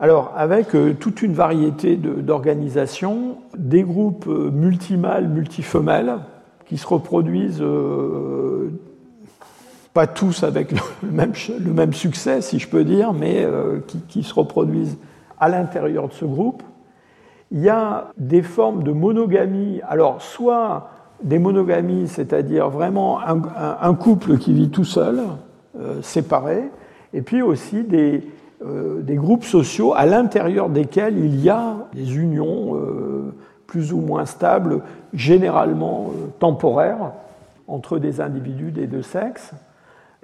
Alors, 0.00 0.32
avec 0.36 0.74
euh, 0.74 0.94
toute 0.94 1.22
une 1.22 1.32
variété 1.32 1.96
d'organisations, 1.96 3.38
des 3.56 3.82
groupes 3.82 4.26
euh, 4.28 4.50
multimâles, 4.50 5.28
multifemelles, 5.28 6.18
qui 6.66 6.78
se 6.78 6.86
reproduisent 6.86 7.62
euh, 7.62 8.70
pas 9.92 10.06
tous 10.06 10.42
avec 10.42 10.72
le 10.72 10.78
même, 11.72 11.92
succès, 11.92 12.40
si 12.40 12.58
je 12.58 12.68
peux 12.68 12.84
dire, 12.84 13.12
mais 13.12 13.46
qui, 13.86 13.98
qui, 14.08 14.22
se 14.22 14.34
reproduisent 14.34 14.98
à 15.38 15.48
l'intérieur 15.48 16.08
de 16.08 16.14
ce 16.14 16.24
groupe. 16.24 16.62
Il 17.52 17.60
y 17.60 17.68
a 17.68 18.10
des 18.16 18.42
formes 18.42 18.82
de 18.82 18.92
monogamie, 18.92 19.80
alors 19.86 20.22
soit 20.22 20.88
des 21.22 21.38
monogamies, 21.38 22.08
c'est-à-dire 22.08 22.68
vraiment 22.68 23.20
un, 23.20 23.94
couple 23.94 24.38
qui 24.38 24.52
vit 24.52 24.70
tout 24.70 24.84
seul, 24.84 25.20
euh, 25.78 26.02
séparé, 26.02 26.70
et 27.12 27.22
puis 27.22 27.42
aussi 27.42 27.82
des, 27.82 28.22
euh, 28.64 29.02
groupes 29.02 29.44
sociaux 29.44 29.94
à 29.94 30.06
l'intérieur 30.06 30.68
desquels 30.68 31.18
il 31.18 31.40
y 31.40 31.48
a 31.48 31.88
des 31.94 32.16
unions 32.16 32.76
euh, 32.76 33.34
plus 33.66 33.92
ou 33.92 33.98
moins 33.98 34.26
stables, 34.26 34.82
généralement 35.12 36.10
temporaires, 36.38 37.12
entre 37.68 37.98
des 37.98 38.20
individus 38.20 38.70
des 38.70 38.86
deux 38.86 39.02
sexes. 39.02 39.52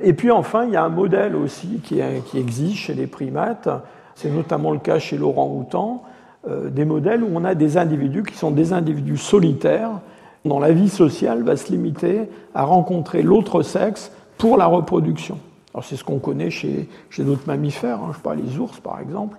Et 0.03 0.13
puis 0.13 0.31
enfin, 0.31 0.65
il 0.65 0.73
y 0.73 0.77
a 0.77 0.85
un 0.85 0.89
modèle 0.91 1.37
aussi 1.37 1.81
qui, 1.83 2.01
existe 2.39 2.77
chez 2.77 2.95
les 2.95 3.07
primates, 3.07 3.69
c'est 4.15 4.31
notamment 4.31 4.73
le 4.73 4.79
cas 4.79 4.99
chez 4.99 5.19
l'orang-outan, 5.19 6.03
des 6.49 6.85
modèles 6.85 7.23
où 7.23 7.29
on 7.35 7.45
a 7.45 7.55
des 7.55 7.77
individus 7.77 8.23
qui 8.23 8.35
sont 8.35 8.51
des 8.51 8.73
individus 8.73 9.19
solitaires, 9.19 10.01
dans 10.47 10.59
la 10.59 10.73
vie 10.73 10.89
sociale, 10.89 11.43
va 11.43 11.57
se 11.57 11.71
limiter 11.71 12.31
à 12.55 12.65
rencontrer 12.65 13.23
l'autre 13.23 13.63
sexe 13.63 14.11
pour 14.39 14.57
la 14.57 14.67
reproduction. 14.67 15.39
Alors 15.75 15.85
c'est 15.85 15.97
ce 15.97 16.05
qu'on 16.05 16.19
connaît 16.19 16.51
chez, 16.51 16.89
d'autres 17.19 17.47
mammifères, 17.47 18.01
hein, 18.01 18.13
je 18.15 18.21
pas, 18.21 18.35
les 18.35 18.59
ours 18.59 18.81
par 18.81 19.01
exemple. 19.01 19.37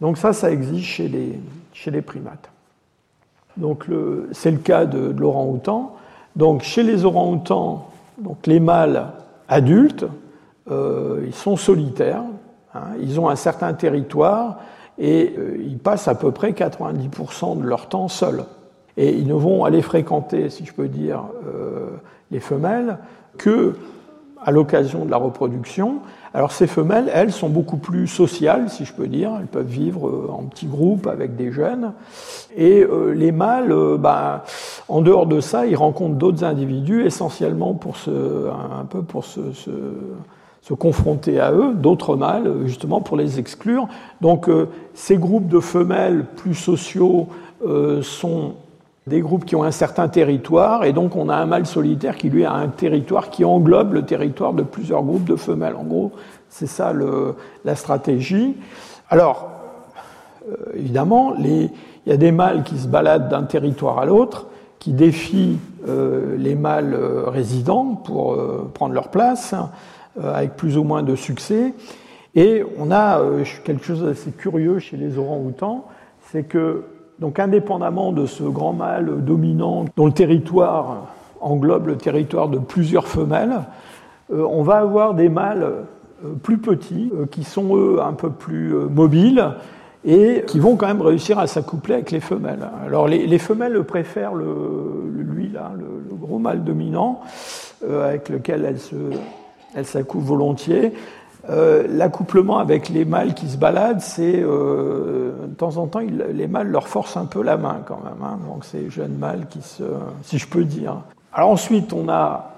Donc 0.00 0.18
ça, 0.18 0.34
ça 0.34 0.50
existe 0.50 0.84
chez 0.84 1.90
les 1.90 2.02
primates. 2.02 2.50
Donc 3.56 3.86
c'est 4.32 4.50
le 4.50 4.58
cas 4.58 4.84
de, 4.84 5.14
l'orang-outan. 5.18 5.94
Donc 6.34 6.62
chez 6.62 6.82
les 6.82 7.04
orang-outans, 7.04 7.88
donc 8.18 8.46
les 8.46 8.60
mâles 8.60 9.06
adultes, 9.48 10.06
euh, 10.70 11.22
ils 11.26 11.34
sont 11.34 11.56
solitaires, 11.56 12.24
hein, 12.74 12.80
ils 13.00 13.20
ont 13.20 13.28
un 13.28 13.36
certain 13.36 13.72
territoire 13.72 14.58
et 14.98 15.34
euh, 15.38 15.56
ils 15.60 15.78
passent 15.78 16.08
à 16.08 16.14
peu 16.14 16.32
près 16.32 16.52
90% 16.52 17.60
de 17.60 17.66
leur 17.66 17.88
temps 17.88 18.08
seuls. 18.08 18.44
Et 18.96 19.12
ils 19.12 19.26
ne 19.26 19.34
vont 19.34 19.64
aller 19.64 19.82
fréquenter, 19.82 20.48
si 20.50 20.64
je 20.64 20.72
peux 20.72 20.88
dire, 20.88 21.24
euh, 21.46 21.88
les 22.30 22.40
femelles 22.40 22.98
que 23.38 23.76
à 24.44 24.50
l'occasion 24.50 25.04
de 25.04 25.10
la 25.10 25.16
reproduction. 25.16 26.00
Alors 26.34 26.52
ces 26.52 26.66
femelles, 26.66 27.10
elles, 27.12 27.32
sont 27.32 27.48
beaucoup 27.48 27.78
plus 27.78 28.06
sociales, 28.06 28.68
si 28.68 28.84
je 28.84 28.92
peux 28.92 29.06
dire. 29.06 29.32
Elles 29.40 29.46
peuvent 29.46 29.66
vivre 29.66 30.08
euh, 30.08 30.30
en 30.30 30.42
petits 30.44 30.66
groupes 30.66 31.06
avec 31.06 31.36
des 31.36 31.50
jeunes. 31.52 31.92
Et 32.56 32.82
euh, 32.82 33.12
les 33.12 33.32
mâles, 33.32 33.74
bah, 33.98 34.44
en 34.88 35.00
dehors 35.00 35.26
de 35.26 35.40
ça, 35.40 35.66
ils 35.66 35.76
rencontrent 35.76 36.16
d'autres 36.16 36.44
individus, 36.44 37.06
essentiellement 37.06 37.74
pour 37.74 37.96
se, 37.96 38.10
un 38.10 38.84
peu 38.84 39.02
pour 39.02 39.24
se, 39.24 39.52
se, 39.52 39.70
se 40.60 40.74
confronter 40.74 41.40
à 41.40 41.52
eux, 41.52 41.74
d'autres 41.74 42.16
mâles, 42.16 42.52
justement 42.66 43.00
pour 43.00 43.16
les 43.16 43.38
exclure. 43.38 43.88
Donc 44.20 44.50
ces 44.94 45.16
groupes 45.16 45.48
de 45.48 45.60
femelles 45.60 46.24
plus 46.36 46.54
sociaux 46.54 47.28
sont 48.02 48.54
des 49.06 49.20
groupes 49.20 49.44
qui 49.44 49.54
ont 49.54 49.62
un 49.62 49.70
certain 49.70 50.08
territoire, 50.08 50.84
et 50.84 50.92
donc 50.92 51.14
on 51.14 51.28
a 51.28 51.36
un 51.36 51.46
mâle 51.46 51.66
solitaire 51.66 52.16
qui 52.16 52.28
lui 52.28 52.44
a 52.44 52.52
un 52.52 52.66
territoire 52.66 53.30
qui 53.30 53.44
englobe 53.44 53.92
le 53.92 54.04
territoire 54.04 54.52
de 54.52 54.64
plusieurs 54.64 55.04
groupes 55.04 55.24
de 55.24 55.36
femelles. 55.36 55.76
En 55.76 55.84
gros, 55.84 56.12
c'est 56.48 56.66
ça 56.66 56.92
la 57.64 57.76
stratégie. 57.76 58.56
Alors, 59.08 59.48
euh, 60.48 60.56
évidemment, 60.74 61.34
il 61.38 61.70
y 62.06 62.12
a 62.12 62.16
des 62.16 62.32
mâles 62.32 62.64
qui 62.64 62.78
se 62.78 62.88
baladent 62.88 63.28
d'un 63.28 63.44
territoire 63.44 64.00
à 64.00 64.06
l'autre, 64.06 64.48
qui 64.80 64.92
défient 64.92 65.58
euh, 65.86 66.36
les 66.36 66.56
mâles 66.56 66.94
euh, 66.94 67.24
résidents 67.28 67.94
pour 67.94 68.36
prendre 68.74 68.92
leur 68.92 69.08
place, 69.08 69.54
avec 70.20 70.56
plus 70.56 70.78
ou 70.78 70.82
moins 70.82 71.04
de 71.04 71.14
succès. 71.14 71.74
Et 72.34 72.64
on 72.78 72.90
a 72.90 73.20
quelque 73.64 73.84
chose 73.84 74.02
d'assez 74.02 74.32
curieux 74.32 74.78
chez 74.78 74.96
les 74.96 75.16
orangs-outans, 75.16 75.84
c'est 76.32 76.42
que 76.42 76.84
donc 77.18 77.38
indépendamment 77.38 78.12
de 78.12 78.26
ce 78.26 78.42
grand 78.42 78.72
mâle 78.72 79.24
dominant 79.24 79.84
dont 79.96 80.06
le 80.06 80.12
territoire 80.12 81.06
englobe 81.40 81.88
le 81.88 81.96
territoire 81.96 82.48
de 82.48 82.58
plusieurs 82.58 83.06
femelles, 83.06 83.62
euh, 84.32 84.46
on 84.50 84.62
va 84.62 84.76
avoir 84.78 85.14
des 85.14 85.28
mâles 85.28 85.62
euh, 86.24 86.32
plus 86.42 86.58
petits 86.58 87.10
euh, 87.14 87.26
qui 87.26 87.44
sont 87.44 87.76
eux 87.76 88.00
un 88.02 88.12
peu 88.12 88.30
plus 88.30 88.74
mobiles 88.74 89.52
et 90.04 90.44
qui 90.46 90.60
vont 90.60 90.76
quand 90.76 90.86
même 90.86 91.02
réussir 91.02 91.38
à 91.38 91.46
s'accoupler 91.46 91.94
avec 91.94 92.10
les 92.10 92.20
femelles. 92.20 92.68
Alors 92.84 93.08
les, 93.08 93.38
femelles 93.38 93.82
préfèrent 93.82 94.34
lui 94.36 95.48
le, 95.48 96.14
gros 96.14 96.38
mâle 96.38 96.62
dominant 96.62 97.22
avec 97.84 98.28
lequel 98.28 98.76
elles 99.74 99.84
s'accouplent 99.84 100.24
volontiers. 100.24 100.92
Euh, 101.48 101.86
l'accouplement 101.88 102.58
avec 102.58 102.88
les 102.88 103.04
mâles 103.04 103.34
qui 103.34 103.48
se 103.48 103.56
baladent, 103.56 104.00
c'est 104.00 104.42
euh, 104.42 105.46
de 105.46 105.54
temps 105.54 105.76
en 105.76 105.86
temps, 105.86 106.00
les 106.00 106.46
mâles 106.48 106.68
leur 106.68 106.88
forcent 106.88 107.16
un 107.16 107.26
peu 107.26 107.42
la 107.42 107.56
main 107.56 107.82
quand 107.86 108.00
même. 108.02 108.22
Hein. 108.22 108.38
donc 108.48 108.64
ces 108.64 108.90
jeunes 108.90 109.16
mâles 109.16 109.46
qui 109.48 109.62
se, 109.62 109.84
si 110.22 110.38
je 110.38 110.48
peux 110.48 110.64
dire. 110.64 111.02
Alors 111.32 111.50
ensuite, 111.50 111.92
on 111.92 112.08
a 112.08 112.52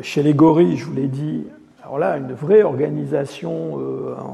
chez 0.00 0.22
les 0.22 0.32
gorilles, 0.32 0.78
je 0.78 0.86
vous 0.86 0.94
l'ai 0.94 1.08
dit, 1.08 1.44
alors 1.82 1.98
là, 1.98 2.16
une 2.16 2.32
vraie 2.32 2.62
organisation 2.62 3.74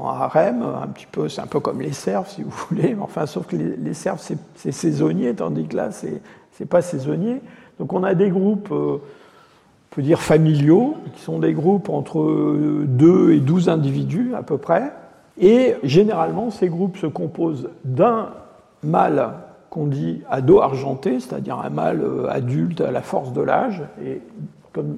en 0.01 0.07
harem, 0.07 0.63
un 0.81 0.87
petit 0.87 1.07
peu, 1.11 1.27
c'est 1.27 1.41
un 1.41 1.47
peu 1.47 1.59
comme 1.59 1.81
les 1.81 1.91
cerfs, 1.91 2.27
si 2.27 2.43
vous 2.43 2.53
voulez, 2.69 2.95
enfin, 3.01 3.25
sauf 3.25 3.45
que 3.45 3.57
les, 3.57 3.75
les 3.75 3.93
cerfs, 3.93 4.19
c'est 4.55 4.71
saisonnier, 4.71 5.35
tandis 5.35 5.67
que 5.67 5.75
là, 5.75 5.89
c'est 5.91 6.65
pas 6.65 6.81
saisonnier. 6.81 7.41
Donc 7.79 7.91
on 7.91 8.03
a 8.03 8.13
des 8.13 8.29
groupes 8.29 8.73
peut 9.95 10.01
dire 10.01 10.21
familiaux, 10.21 10.95
qui 11.13 11.21
sont 11.21 11.39
des 11.39 11.53
groupes 11.53 11.87
entre 11.87 12.19
2 12.85 13.31
et 13.31 13.39
12 13.39 13.69
individus 13.69 14.33
à 14.35 14.43
peu 14.43 14.57
près. 14.57 14.91
Et 15.39 15.75
généralement, 15.83 16.51
ces 16.51 16.67
groupes 16.67 16.97
se 16.97 17.07
composent 17.07 17.69
d'un 17.85 18.31
mâle 18.83 19.31
qu'on 19.69 19.85
dit 19.85 20.21
à 20.29 20.41
dos 20.41 20.59
argenté, 20.59 21.21
c'est-à-dire 21.21 21.59
un 21.59 21.69
mâle 21.69 22.01
euh, 22.01 22.29
adulte 22.29 22.81
à 22.81 22.91
la 22.91 23.01
force 23.01 23.31
de 23.31 23.41
l'âge. 23.41 23.83
Et 24.05 24.21
comme 24.73 24.97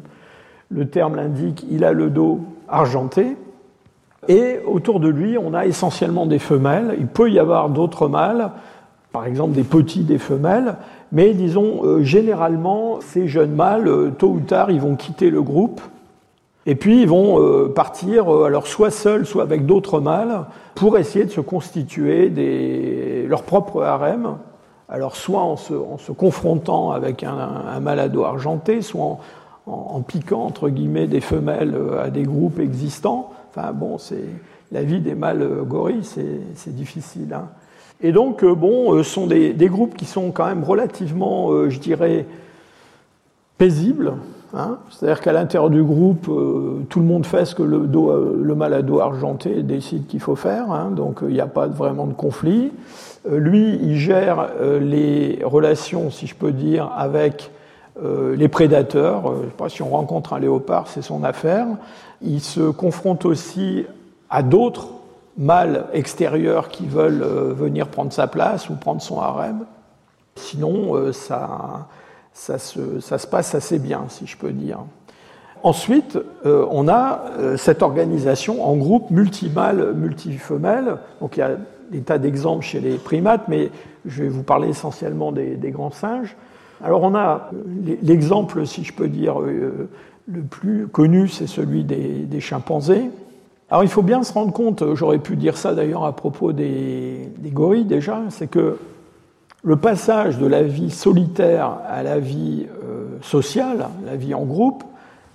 le 0.69 0.87
terme 0.87 1.15
l'indique, 1.15 1.63
il 1.69 1.83
a 1.83 1.93
le 1.93 2.09
dos 2.09 2.39
argenté. 2.67 3.37
Et 4.27 4.59
autour 4.65 4.99
de 4.99 5.09
lui, 5.09 5.37
on 5.37 5.53
a 5.53 5.67
essentiellement 5.67 6.25
des 6.25 6.39
femelles. 6.39 6.95
Il 6.99 7.07
peut 7.07 7.29
y 7.29 7.37
avoir 7.37 7.69
d'autres 7.69 8.07
mâles, 8.07 8.49
par 9.11 9.27
exemple 9.27 9.53
des 9.53 9.63
petits 9.63 10.03
des 10.03 10.17
femelles, 10.17 10.75
mais 11.11 11.33
disons, 11.33 11.83
euh, 11.83 12.03
généralement, 12.03 12.99
ces 13.01 13.27
jeunes 13.27 13.53
mâles, 13.53 13.87
euh, 13.87 14.11
tôt 14.11 14.29
ou 14.29 14.39
tard, 14.39 14.71
ils 14.71 14.81
vont 14.81 14.95
quitter 14.95 15.29
le 15.29 15.41
groupe. 15.41 15.81
Et 16.65 16.75
puis 16.75 17.01
ils 17.01 17.07
vont 17.07 17.41
euh, 17.41 17.69
partir, 17.69 18.29
alors 18.29 18.67
soit 18.67 18.91
seuls, 18.91 19.25
soit 19.25 19.43
avec 19.43 19.65
d'autres 19.65 20.01
mâles, 20.01 20.45
pour 20.75 20.97
essayer 20.97 21.23
de 21.23 21.31
se 21.31 21.39
constituer 21.39 22.29
leur 23.25 23.43
propre 23.43 23.83
harem. 23.83 24.35
Alors 24.89 25.15
soit 25.15 25.41
en 25.41 25.55
se, 25.55 25.73
en 25.73 25.97
se 25.97 26.11
confrontant 26.11 26.91
avec 26.91 27.23
un, 27.23 27.37
un, 27.37 27.87
argenté, 27.87 28.81
soit 28.81 29.01
en, 29.01 29.19
en, 29.65 30.01
piquant 30.01 30.43
entre 30.43 30.69
guillemets 30.69 31.07
des 31.07 31.21
femelles 31.21 31.75
à 32.01 32.09
des 32.09 32.23
groupes 32.23 32.59
existants. 32.59 33.31
Enfin 33.49 33.71
bon, 33.71 33.97
c'est 33.97 34.25
la 34.71 34.83
vie 34.83 34.99
des 34.99 35.15
mâles 35.15 35.45
gorilles, 35.63 36.03
c'est 36.03 36.75
difficile. 36.75 37.33
Hein. 37.33 37.47
Et 38.01 38.11
donc, 38.11 38.43
euh, 38.43 38.53
bon, 38.53 38.93
euh, 38.93 39.03
ce 39.03 39.11
sont 39.11 39.27
des, 39.27 39.53
groupes 39.69 39.95
qui 39.95 40.05
sont 40.05 40.31
quand 40.31 40.45
même 40.45 40.63
relativement, 40.63 41.51
euh, 41.51 41.69
je 41.69 41.79
dirais, 41.79 42.25
paisibles. 43.57 44.13
Hein. 44.53 44.77
C'est-à-dire 44.89 45.19
qu'à 45.19 45.33
l'intérieur 45.33 45.69
du 45.69 45.83
groupe, 45.83 46.29
tout 46.89 46.99
le 46.99 47.05
monde 47.05 47.25
fait 47.25 47.45
ce 47.45 47.55
que 47.55 47.63
le, 47.63 47.89
le 48.41 48.55
malado 48.55 48.99
argenté 48.99 49.63
décide 49.63 50.07
qu'il 50.07 50.19
faut 50.19 50.35
faire. 50.35 50.71
Hein. 50.71 50.91
donc, 50.91 51.19
il 51.23 51.33
n'y 51.33 51.41
a 51.41 51.47
pas 51.47 51.67
vraiment 51.67 52.05
de 52.05 52.13
conflit. 52.13 52.71
lui, 53.29 53.79
il 53.81 53.97
gère 53.97 54.49
les 54.79 55.39
relations, 55.43 56.11
si 56.11 56.27
je 56.27 56.35
peux 56.35 56.51
dire, 56.51 56.91
avec 56.95 57.51
les 58.01 58.47
prédateurs. 58.47 59.33
je 59.35 59.39
ne 59.39 59.45
sais 59.45 59.57
pas 59.57 59.69
si 59.69 59.81
on 59.81 59.89
rencontre 59.89 60.33
un 60.33 60.39
léopard, 60.39 60.87
c'est 60.87 61.01
son 61.01 61.23
affaire. 61.23 61.67
Il 62.21 62.39
se 62.39 62.69
confronte 62.69 63.25
aussi 63.25 63.85
à 64.29 64.43
d'autres 64.43 64.96
mâles 65.37 65.85
extérieurs 65.93 66.69
qui 66.69 66.87
veulent 66.87 67.23
euh, 67.23 67.53
venir 67.53 67.87
prendre 67.87 68.11
sa 68.11 68.27
place 68.27 68.69
ou 68.69 68.75
prendre 68.75 69.01
son 69.01 69.19
harem. 69.19 69.65
Sinon, 70.35 70.95
euh, 70.95 71.13
ça, 71.13 71.87
ça, 72.33 72.57
se, 72.57 72.99
ça 72.99 73.17
se 73.17 73.27
passe 73.27 73.53
assez 73.55 73.79
bien, 73.79 74.05
si 74.09 74.25
je 74.25 74.37
peux 74.37 74.51
dire. 74.51 74.79
Ensuite, 75.63 76.17
euh, 76.45 76.65
on 76.69 76.87
a 76.87 77.23
cette 77.57 77.81
organisation 77.81 78.67
en 78.67 78.75
groupe 78.75 79.09
multimâle, 79.09 79.93
multifemelle. 79.93 80.97
Donc 81.19 81.37
il 81.37 81.39
y 81.39 81.43
a 81.43 81.57
des 81.91 82.01
tas 82.01 82.17
d'exemples 82.17 82.63
chez 82.63 82.79
les 82.79 82.97
primates, 82.97 83.47
mais 83.47 83.71
je 84.05 84.23
vais 84.23 84.29
vous 84.29 84.43
parler 84.43 84.69
essentiellement 84.69 85.31
des, 85.31 85.71
grands 85.71 85.91
singes. 85.91 86.35
Alors 86.83 87.01
on 87.01 87.15
a 87.15 87.49
l'exemple, 88.03 88.67
si 88.67 88.83
je 88.83 88.93
peux 88.93 89.07
dire, 89.07 89.39
le 89.39 90.41
plus 90.43 90.87
connu, 90.87 91.27
c'est 91.27 91.47
celui 91.47 91.83
des 91.83 92.39
chimpanzés. 92.39 93.09
Alors 93.69 93.83
il 93.83 93.89
faut 93.89 94.01
bien 94.01 94.23
se 94.23 94.31
rendre 94.31 94.53
compte, 94.53 94.83
j'aurais 94.95 95.19
pu 95.19 95.35
dire 95.35 95.57
ça 95.57 95.73
d'ailleurs 95.73 96.05
à 96.05 96.15
propos 96.15 96.53
des, 96.53 97.29
gorilles 97.51 97.83
déjà, 97.83 98.21
c'est 98.29 98.47
que 98.47 98.77
le 99.63 99.75
passage 99.75 100.37
de 100.37 100.45
la 100.45 100.63
vie 100.63 100.89
solitaire 100.89 101.79
à 101.89 102.01
la 102.01 102.19
vie 102.19 102.65
euh, 102.83 103.17
sociale, 103.21 103.89
la 104.05 104.15
vie 104.15 104.33
en 104.33 104.45
groupe, 104.45 104.85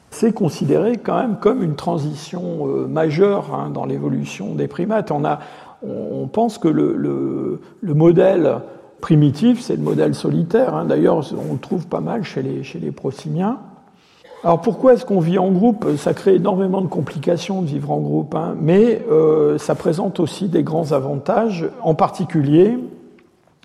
c'est 0.09 0.33
considéré 0.33 0.97
quand 0.97 1.19
même 1.19 1.37
comme 1.41 1.63
une 1.63 1.75
transition 1.75 2.69
euh, 2.69 2.87
majeure 2.87 3.55
hein, 3.55 3.69
dans 3.69 3.85
l'évolution 3.85 4.55
des 4.55 4.69
primates. 4.69 5.11
On, 5.11 5.27
a, 5.27 5.41
on, 5.83 6.27
pense 6.27 6.57
que 6.57 6.69
le, 6.69 6.95
le, 6.95 7.95
modèle 7.95 8.61
primitif, 9.03 9.61
c'est 9.61 9.77
le 9.77 9.83
modèle 9.83 10.15
solitaire. 10.15 10.75
Hein. 10.75 10.87
D'ailleurs, 10.87 11.33
on 11.35 11.55
le 11.55 11.59
trouve 11.59 11.87
pas 11.87 12.01
mal 12.01 12.25
chez 12.25 12.43
les, 12.43 12.63
chez 12.63 12.79
les 12.79 12.93
prosimiens. 12.93 13.59
Alors 14.45 14.61
pourquoi 14.61 14.95
est-ce 14.95 15.07
qu'on 15.07 15.21
vit 15.21 15.39
en 15.39 15.53
groupe? 15.53 15.87
Ça 15.97 16.15
crée 16.15 16.35
énormément 16.35 16.81
de 16.81 16.89
complications 16.89 17.63
de 17.63 17.67
vivre 17.67 17.93
en 17.93 18.01
groupe, 18.01 18.35
hein. 18.35 18.57
mais 18.61 19.01
euh, 19.09 19.57
ça 19.57 19.77
présente 19.77 20.19
aussi 20.19 20.49
des 20.49 20.65
grands 20.65 20.91
avantages, 20.91 21.69
en 21.83 21.95
particulier 21.95 22.79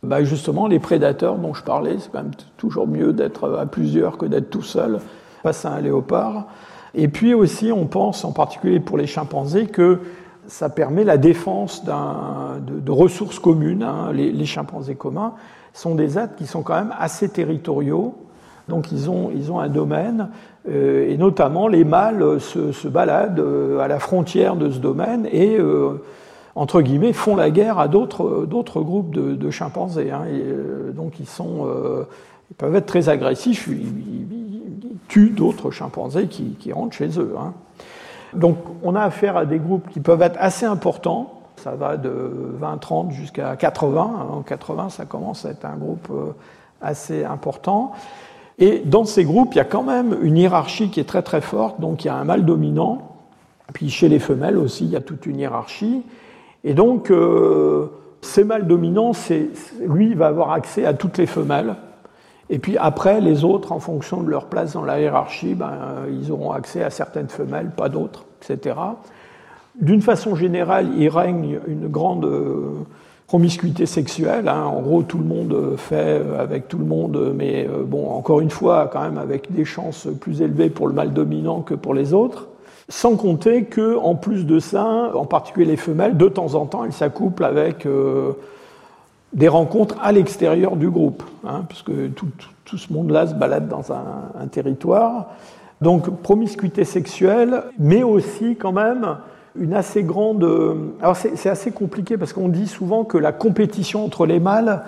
bah 0.03 0.23
justement 0.23 0.67
les 0.67 0.77
prédateurs 0.77 1.37
dont 1.37 1.55
je 1.55 1.63
parlais, 1.63 1.95
c'est 1.97 2.11
quand 2.11 2.21
même 2.21 2.31
toujours 2.57 2.87
mieux 2.87 3.13
d'être 3.13 3.57
à 3.57 3.65
plusieurs 3.65 4.19
que 4.19 4.27
d'être 4.27 4.51
tout 4.51 4.61
seul 4.61 4.99
face 5.41 5.65
à 5.65 5.71
un 5.71 5.81
léopard. 5.81 6.45
Et 6.93 7.07
puis 7.07 7.33
aussi 7.33 7.71
on 7.71 7.87
pense 7.87 8.23
en 8.23 8.31
particulier 8.31 8.79
pour 8.79 8.99
les 8.99 9.07
chimpanzés 9.07 9.65
que 9.65 10.01
ça 10.45 10.69
permet 10.69 11.03
la 11.03 11.17
défense 11.17 11.83
de, 11.83 12.91
ressources 12.91 13.39
communes. 13.39 13.81
Hein. 13.81 14.11
Les, 14.13 14.31
les 14.31 14.45
chimpanzés 14.45 14.95
communs 14.95 15.33
sont 15.73 15.95
des 15.95 16.19
êtres 16.19 16.35
qui 16.35 16.45
sont 16.45 16.61
quand 16.61 16.75
même 16.75 16.93
assez 16.99 17.29
territoriaux, 17.29 18.15
donc 18.67 18.91
ils 18.91 19.09
ont, 19.09 19.31
ils 19.33 19.51
ont 19.51 19.59
un 19.59 19.69
domaine 19.69 20.29
euh, 20.69 21.09
et 21.09 21.17
notamment 21.17 21.67
les 21.67 21.85
mâles 21.85 22.39
se, 22.39 22.87
baladent 22.87 23.39
euh, 23.39 23.79
à 23.79 23.87
la 23.87 23.99
frontière 23.99 24.55
de 24.55 24.69
ce 24.69 24.79
domaine 24.79 25.27
et, 25.31 25.57
euh, 25.57 26.03
entre 26.55 26.81
guillemets, 26.81 27.13
font 27.13 27.35
la 27.35 27.49
guerre 27.49 27.79
à 27.79 27.87
d'autres 27.87 28.81
groupes 28.81 29.11
de, 29.11 29.49
chimpanzés. 29.51 30.11
Hein. 30.11 30.25
donc 30.93 31.19
ils, 31.19 31.27
sont, 31.27 31.67
ils 32.49 32.55
peuvent 32.55 32.75
être 32.75 32.87
très 32.87 33.09
agressifs, 33.09 33.67
ils, 33.67 34.25
tuent 35.07 35.29
d'autres 35.29 35.71
chimpanzés 35.71 36.27
qui, 36.27 36.73
rentrent 36.73 36.95
chez 36.95 37.19
eux. 37.19 37.35
Hein. 37.39 37.53
Donc 38.33 38.57
on 38.83 38.95
a 38.95 39.01
affaire 39.01 39.37
à 39.37 39.45
des 39.45 39.59
groupes 39.59 39.87
qui 39.89 39.99
peuvent 39.99 40.23
être 40.23 40.37
assez 40.39 40.65
importants, 40.65 41.41
ça 41.57 41.75
va 41.75 41.95
de 41.95 42.57
20-30 42.59 43.11
jusqu'à 43.11 43.55
80. 43.55 44.27
En 44.31 44.41
80, 44.41 44.89
ça 44.89 45.05
commence 45.05 45.45
à 45.45 45.51
être 45.51 45.65
un 45.65 45.77
groupe 45.77 46.11
assez 46.81 47.23
important. 47.23 47.93
Et 48.59 48.79
dans 48.79 49.05
ces 49.05 49.23
groupes, 49.23 49.53
il 49.53 49.57
y 49.57 49.61
a 49.61 49.65
quand 49.65 49.83
même 49.83 50.17
une 50.21 50.37
hiérarchie 50.37 50.89
qui 50.89 50.99
est 50.99 51.07
très 51.07 51.21
très 51.21 51.41
forte. 51.41 51.79
Donc 51.79 52.03
il 52.03 52.07
y 52.07 52.09
a 52.09 52.15
un 52.15 52.23
mâle 52.23 52.45
dominant, 52.45 53.17
puis 53.73 53.89
chez 53.89 54.09
les 54.09 54.19
femelles 54.19 54.57
aussi, 54.57 54.85
il 54.85 54.91
y 54.91 54.95
a 54.95 55.01
toute 55.01 55.25
une 55.25 55.39
hiérarchie. 55.39 56.03
Et 56.63 56.73
donc, 56.73 57.11
euh, 57.11 57.87
ces 58.21 58.43
mâles 58.43 58.67
dominants, 58.67 59.11
lui, 59.85 60.13
va 60.15 60.27
avoir 60.27 60.51
accès 60.51 60.85
à 60.85 60.93
toutes 60.93 61.17
les 61.17 61.27
femelles. 61.27 61.75
Et 62.49 62.59
puis 62.59 62.77
après, 62.77 63.21
les 63.21 63.43
autres, 63.43 63.73
en 63.73 63.79
fonction 63.79 64.23
de 64.23 64.29
leur 64.29 64.47
place 64.47 64.73
dans 64.73 64.83
la 64.83 64.99
hiérarchie, 64.99 65.53
ben, 65.53 66.05
ils 66.09 66.31
auront 66.31 66.51
accès 66.51 66.81
à 66.81 66.89
certaines 66.89 67.29
femelles, 67.29 67.71
pas 67.75 67.89
d'autres, 67.89 68.25
etc. 68.41 68.75
D'une 69.79 70.01
façon 70.01 70.35
générale, 70.35 70.89
il 70.97 71.09
règne 71.09 71.59
une 71.67 71.87
grande 71.87 72.25
promiscuité 73.27 73.85
sexuelle. 73.85 74.47
Hein. 74.47 74.63
En 74.63 74.81
gros, 74.81 75.03
tout 75.03 75.17
le 75.17 75.25
monde 75.25 75.75
fait 75.77 76.21
avec 76.39 76.69
tout 76.69 76.77
le 76.77 76.85
monde, 76.85 77.33
mais 77.35 77.67
euh, 77.67 77.83
bon, 77.83 78.09
encore 78.09 78.39
une 78.39 78.49
fois, 78.49 78.89
quand 78.91 79.01
même 79.01 79.17
avec 79.17 79.51
des 79.51 79.65
chances 79.65 80.07
plus 80.21 80.41
élevées 80.41 80.69
pour 80.69 80.87
le 80.87 80.93
mâle 80.93 81.13
dominant 81.13 81.61
que 81.61 81.73
pour 81.73 81.93
les 81.93 82.13
autres. 82.13 82.47
Sans 82.89 83.17
compter 83.17 83.65
que, 83.65 83.97
en 83.97 84.15
plus 84.15 84.45
de 84.45 84.59
ça, 84.59 85.11
en 85.13 85.25
particulier 85.25 85.65
les 85.65 85.77
femelles, 85.77 86.15
de 86.15 86.29
temps 86.29 86.55
en 86.55 86.65
temps, 86.65 86.85
elles 86.85 86.93
s'accouplent 86.93 87.43
avec 87.43 87.85
euh, 87.85 88.31
des 89.33 89.49
rencontres 89.49 89.97
à 90.01 90.13
l'extérieur 90.13 90.77
du 90.77 90.89
groupe, 90.89 91.21
hein, 91.45 91.65
puisque 91.67 91.91
tout, 92.15 92.77
ce 92.77 92.93
monde-là 92.93 93.27
se 93.27 93.33
balade 93.33 93.67
dans 93.67 93.91
un 93.91 94.47
territoire. 94.47 95.27
Donc, 95.81 96.21
promiscuité 96.21 96.85
sexuelle, 96.85 97.63
mais 97.77 98.03
aussi 98.03 98.55
quand 98.55 98.71
même 98.71 99.17
une 99.59 99.73
assez 99.73 100.03
grande. 100.03 100.43
Euh, 100.43 100.75
alors 101.01 101.15
c'est 101.15 101.49
assez 101.49 101.71
compliqué 101.71 102.17
parce 102.17 102.33
qu'on 102.33 102.49
dit 102.49 102.67
souvent 102.67 103.03
que 103.03 103.17
la 103.17 103.31
compétition 103.31 104.05
entre 104.05 104.25
les 104.25 104.39
mâles, 104.39 104.83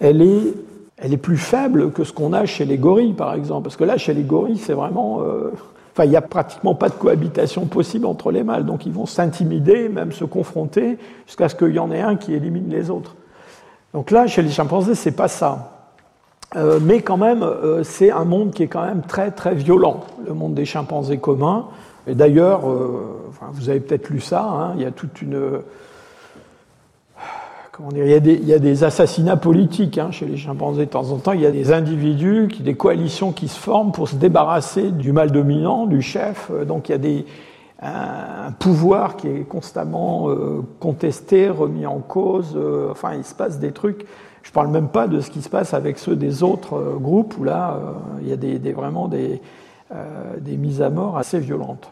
elle 0.00 0.22
est, 0.22 0.54
elle 0.98 1.12
est 1.12 1.18
plus 1.18 1.36
faible 1.36 1.92
que 1.92 2.04
ce 2.04 2.12
qu'on 2.12 2.32
a 2.32 2.44
chez 2.46 2.64
les 2.64 2.78
gorilles, 2.78 3.14
par 3.14 3.34
exemple. 3.34 3.64
Parce 3.64 3.76
que 3.76 3.84
là, 3.84 3.96
chez 3.96 4.14
les 4.14 4.22
gorilles, 4.22 4.58
c'est 4.58 4.72
vraiment. 4.72 5.22
Euh, 5.22 5.52
enfin, 5.92 6.04
il 6.04 6.10
n'y 6.10 6.16
a 6.16 6.22
pratiquement 6.22 6.74
pas 6.74 6.88
de 6.88 6.94
cohabitation 6.94 7.66
possible 7.66 8.06
entre 8.06 8.30
les 8.30 8.42
mâles. 8.42 8.64
Donc 8.64 8.86
ils 8.86 8.92
vont 8.92 9.06
s'intimider, 9.06 9.88
même 9.88 10.12
se 10.12 10.24
confronter, 10.24 10.98
jusqu'à 11.26 11.48
ce 11.48 11.54
qu'il 11.54 11.74
y 11.74 11.78
en 11.78 11.90
ait 11.90 12.00
un 12.00 12.16
qui 12.16 12.34
élimine 12.34 12.68
les 12.68 12.90
autres. 12.90 13.16
Donc 13.92 14.10
là, 14.10 14.26
chez 14.26 14.42
les 14.42 14.50
chimpanzés, 14.50 14.94
c'est 14.94 15.16
pas 15.16 15.28
ça. 15.28 15.68
Euh, 16.54 16.78
mais 16.82 17.00
quand 17.00 17.16
même, 17.16 17.46
c'est 17.82 18.10
un 18.10 18.24
monde 18.24 18.52
qui 18.52 18.62
est 18.62 18.68
quand 18.68 18.84
même 18.84 19.02
très 19.02 19.30
très 19.30 19.54
violent, 19.54 20.00
le 20.26 20.34
monde 20.34 20.54
des 20.54 20.64
chimpanzés 20.64 21.18
communs. 21.18 21.66
Et 22.06 22.14
d'ailleurs, 22.14 22.62
vous 22.62 23.70
avez 23.70 23.80
peut-être 23.80 24.10
lu 24.10 24.20
ça, 24.20 24.44
hein, 24.44 24.72
il 24.76 24.82
y 24.82 24.86
a 24.86 24.90
toute 24.90 25.22
une 25.22 25.60
il, 27.94 28.46
y 28.46 28.52
a 28.52 28.58
des, 28.58 28.84
assassinats 28.84 29.36
politiques 29.36 29.96
hein, 29.98 30.10
chez 30.10 30.26
les 30.26 30.36
chimpanzés 30.36 30.86
de 30.86 30.90
temps 30.90 31.10
en 31.10 31.16
temps. 31.16 31.32
Il 31.32 31.40
y 31.40 31.46
a 31.46 31.50
des 31.50 31.72
individus, 31.72 32.48
des 32.60 32.74
coalitions 32.74 33.32
qui 33.32 33.48
se 33.48 33.58
forment 33.58 33.92
pour 33.92 34.08
se 34.08 34.16
débarrasser 34.16 34.90
du 34.90 35.12
mal 35.12 35.30
dominant, 35.30 35.86
du 35.86 36.02
chef. 36.02 36.50
Euh, 36.52 36.64
donc 36.64 36.88
il 36.88 36.92
y 36.92 36.94
a 36.94 36.98
des, 36.98 37.24
un, 37.80 38.52
pouvoir 38.58 39.16
qui 39.16 39.28
est 39.28 39.48
constamment 39.48 40.28
euh, 40.28 40.62
contesté, 40.80 41.48
remis 41.48 41.86
en 41.86 41.98
cause. 41.98 42.54
Euh, 42.56 42.90
enfin, 42.90 43.14
il 43.14 43.24
se 43.24 43.34
passe 43.34 43.58
des 43.58 43.72
trucs. 43.72 44.06
Je 44.42 44.50
ne 44.50 44.54
parle 44.54 44.68
même 44.68 44.88
pas 44.88 45.08
de 45.08 45.20
ce 45.20 45.30
qui 45.30 45.40
se 45.40 45.48
passe 45.48 45.72
avec 45.72 45.98
ceux 45.98 46.16
des 46.16 46.42
autres 46.42 46.98
groupes 47.00 47.36
où 47.38 47.44
là, 47.44 47.78
il 48.22 48.28
y 48.28 48.32
a 48.32 48.36
des, 48.36 48.72
vraiment 48.72 49.06
des, 49.06 49.40
des 50.40 50.56
mises 50.56 50.80
à 50.82 50.90
mort 50.90 51.18
assez 51.18 51.38
violentes. 51.38 51.90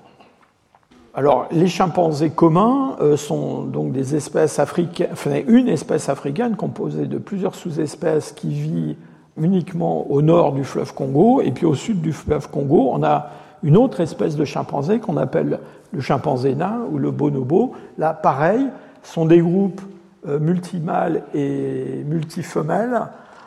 Alors, 1.12 1.48
les 1.50 1.66
chimpanzés 1.66 2.30
communs 2.30 2.96
euh, 3.00 3.16
sont 3.16 3.64
donc 3.64 3.90
des 3.90 4.14
espèces 4.14 4.60
africaines, 4.60 5.08
enfin, 5.12 5.40
une 5.48 5.68
espèce 5.68 6.08
africaine 6.08 6.54
composée 6.54 7.06
de 7.06 7.18
plusieurs 7.18 7.56
sous-espèces 7.56 8.30
qui 8.30 8.50
vit 8.50 8.96
uniquement 9.36 10.08
au 10.08 10.22
nord 10.22 10.52
du 10.52 10.62
fleuve 10.62 10.94
Congo, 10.94 11.40
et 11.40 11.50
puis 11.50 11.66
au 11.66 11.74
sud 11.74 12.00
du 12.00 12.12
fleuve 12.12 12.48
Congo, 12.48 12.90
on 12.92 13.02
a 13.02 13.30
une 13.64 13.76
autre 13.76 13.98
espèce 14.00 14.36
de 14.36 14.44
chimpanzé 14.44 15.00
qu'on 15.00 15.16
appelle 15.16 15.58
le 15.92 16.00
chimpanzé 16.00 16.54
nain 16.54 16.82
ou 16.92 16.98
le 16.98 17.10
bonobo. 17.10 17.72
Là, 17.98 18.14
pareil, 18.14 18.66
sont 19.02 19.26
des 19.26 19.40
groupes 19.40 19.80
euh, 20.28 20.38
multimâles 20.38 21.22
et 21.34 22.04
multifemelles, 22.06 23.02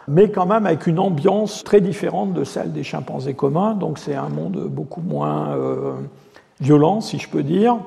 mais 0.07 0.29
quand 0.29 0.45
même 0.45 0.65
avec 0.65 0.87
une 0.87 0.99
ambiance 0.99 1.63
très 1.63 1.81
différente 1.81 2.33
de 2.33 2.43
celle 2.43 2.71
des 2.71 2.83
chimpanzés 2.83 3.33
communs, 3.33 3.73
donc 3.73 3.99
c'est 3.99 4.15
un 4.15 4.29
monde 4.29 4.67
beaucoup 4.69 5.01
moins... 5.01 5.49
Euh, 5.51 5.93
violent, 6.63 7.01
si 7.01 7.19
je 7.19 7.29
peux 7.29 7.43
dire. 7.43 7.77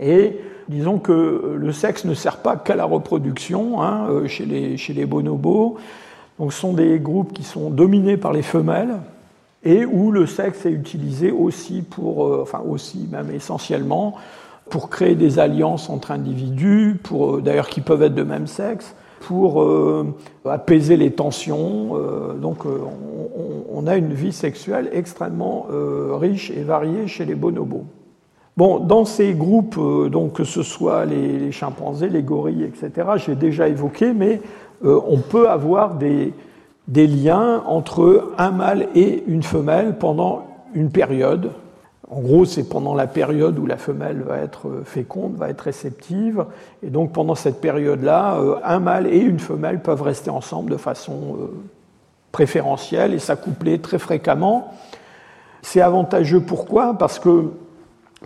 Et 0.00 0.38
disons 0.68 0.98
que 0.98 1.56
le 1.56 1.72
sexe 1.72 2.04
ne 2.04 2.14
sert 2.14 2.38
pas 2.38 2.56
qu'à 2.56 2.74
la 2.74 2.84
reproduction 2.84 3.82
hein, 3.82 4.06
euh, 4.08 4.26
chez, 4.26 4.46
les, 4.46 5.06
bonobos. 5.06 5.76
Donc 6.38 6.52
ce 6.52 6.60
sont 6.60 6.72
des 6.72 6.98
groupes 6.98 7.32
qui 7.32 7.44
sont 7.44 7.70
dominés 7.70 8.16
par 8.16 8.32
les 8.32 8.42
femelles 8.42 8.96
et 9.64 9.84
où 9.84 10.10
le 10.10 10.26
sexe 10.26 10.66
est 10.66 10.72
utilisé 10.72 11.30
aussi 11.30 11.82
pour, 11.82 12.26
euh, 12.26 12.40
enfin 12.42 12.62
aussi 12.66 13.06
même 13.12 13.30
essentiellement, 13.30 14.14
pour 14.70 14.88
créer 14.88 15.14
des 15.14 15.38
alliances 15.38 15.90
entre 15.90 16.10
individus, 16.10 17.00
d'ailleurs 17.42 17.68
qui 17.68 17.80
peuvent 17.80 18.02
être 18.02 18.14
de 18.14 18.22
même 18.22 18.46
sexe, 18.46 18.94
pour 19.26 19.64
apaiser 20.44 20.96
les 20.96 21.12
tensions. 21.12 21.96
donc 22.40 22.66
on, 23.70 23.86
a 23.86 23.96
une 23.96 24.12
vie 24.12 24.32
sexuelle 24.32 24.88
extrêmement 24.92 25.66
euh, 25.72 26.16
riche 26.16 26.50
et 26.50 26.62
variée 26.62 27.06
chez 27.06 27.24
les 27.24 27.34
bonobos. 27.34 27.84
Bon, 28.56 28.78
dans 28.78 29.04
ces 29.04 29.32
groupes, 29.32 29.76
euh, 29.78 30.08
donc 30.08 30.34
que 30.34 30.44
ce 30.44 30.62
soit 30.62 31.04
les, 31.04 31.50
chimpanzés, 31.52 32.08
les 32.08 32.22
gorilles, 32.22 32.64
etc., 32.64 33.08
j'ai 33.16 33.34
déjà 33.34 33.68
évoqué, 33.68 34.12
mais 34.12 34.40
euh, 34.84 35.00
on 35.08 35.18
peut 35.18 35.48
avoir 35.48 35.96
des 35.96 36.32
liens 37.06 37.62
entre 37.66 38.32
un 38.38 38.50
mâle 38.50 38.88
et 38.94 39.24
une 39.26 39.42
femelle 39.42 39.96
pendant 39.98 40.46
une 40.74 40.90
période. 40.90 41.50
En 42.14 42.20
gros, 42.20 42.44
c'est 42.44 42.68
pendant 42.68 42.94
la 42.94 43.06
période 43.06 43.58
où 43.58 43.64
la 43.64 43.78
femelle 43.78 44.22
va 44.22 44.38
être 44.38 44.82
féconde, 44.84 45.36
va 45.36 45.48
être 45.48 45.62
réceptive. 45.62 46.44
Et 46.82 46.90
donc, 46.90 47.12
pendant 47.12 47.34
cette 47.34 47.60
période-là, 47.60 48.38
un 48.64 48.80
mâle 48.80 49.06
et 49.06 49.18
une 49.18 49.38
femelle 49.38 49.80
peuvent 49.80 50.02
rester 50.02 50.28
ensemble 50.28 50.70
de 50.70 50.76
façon 50.76 51.38
préférentiel 52.30 53.14
et 53.14 53.18
s'accoupler 53.18 53.78
très 53.78 53.98
fréquemment. 53.98 54.74
C'est 55.62 55.80
avantageux 55.80 56.40
pourquoi? 56.40 56.98
Parce 56.98 57.18
que 57.18 57.52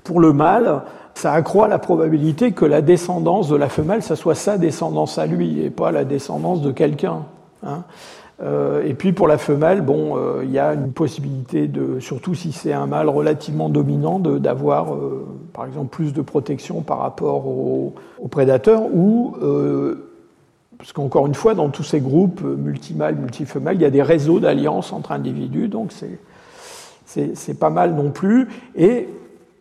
pour 0.03 0.19
le 0.19 0.33
mâle, 0.33 0.83
ça 1.15 1.33
accroît 1.33 1.69
la 1.69 1.79
probabilité 1.79 2.53
que 2.53 2.65
la 2.65 2.83
descendance 2.83 3.49
de 3.49 3.57
la 3.57 3.69
femelle, 3.69 4.03
ça 4.03 4.17
soit 4.17 4.35
sa 4.35 4.59
descendance 4.59 5.17
à 5.19 5.27
lui 5.27 5.63
et 5.63 5.71
pas 5.71 5.93
la 5.93 6.05
descendance 6.05 6.61
de 6.61 6.73
quelqu'un. 6.73 7.25
Hein. 7.65 7.85
Euh, 8.43 8.85
et 8.85 8.95
puis 8.95 9.13
pour 9.13 9.29
la 9.29 9.39
femelle, 9.39 9.81
bon, 9.81 10.17
euh, 10.17 10.43
il 10.45 10.51
y 10.51 10.59
a 10.59 10.75
une 10.75 10.93
possibilité 10.93 11.69
de, 11.69 12.01
surtout 12.01 12.35
si 12.35 12.53
c'est 12.53 12.73
un 12.73 12.87
mâle 12.87 13.09
relativement 13.09 13.69
dominant, 13.69 14.19
d'avoir, 14.19 14.95
euh, 14.95 15.27
par 15.55 15.67
exemple, 15.67 15.89
plus 15.89 16.13
de 16.13 16.21
protection 16.21 16.83
par 16.83 16.99
rapport 16.99 17.47
aux, 17.47 17.95
aux 18.21 18.29
prédateurs 18.29 18.83
ou 18.83 19.35
parce 20.79 20.93
qu'encore 20.93 21.27
une 21.27 21.35
fois, 21.35 21.55
dans 21.55 21.71
tous 21.71 21.83
ces 21.83 22.01
groupes 22.01 22.43
multimâles, 22.43 23.17
multifemelles, 23.17 23.77
il 23.77 23.83
y 23.83 23.87
a 23.87 23.91
des 23.91 24.03
réseaux 24.03 24.41
d'alliances 24.41 24.93
entre 24.93 25.13
individus, 25.13 25.69
donc 25.69 25.91
c'est 27.07 27.59
pas 27.59 27.71
mal 27.71 27.95
non 27.95 28.11
plus. 28.11 28.49
Et 28.77 29.09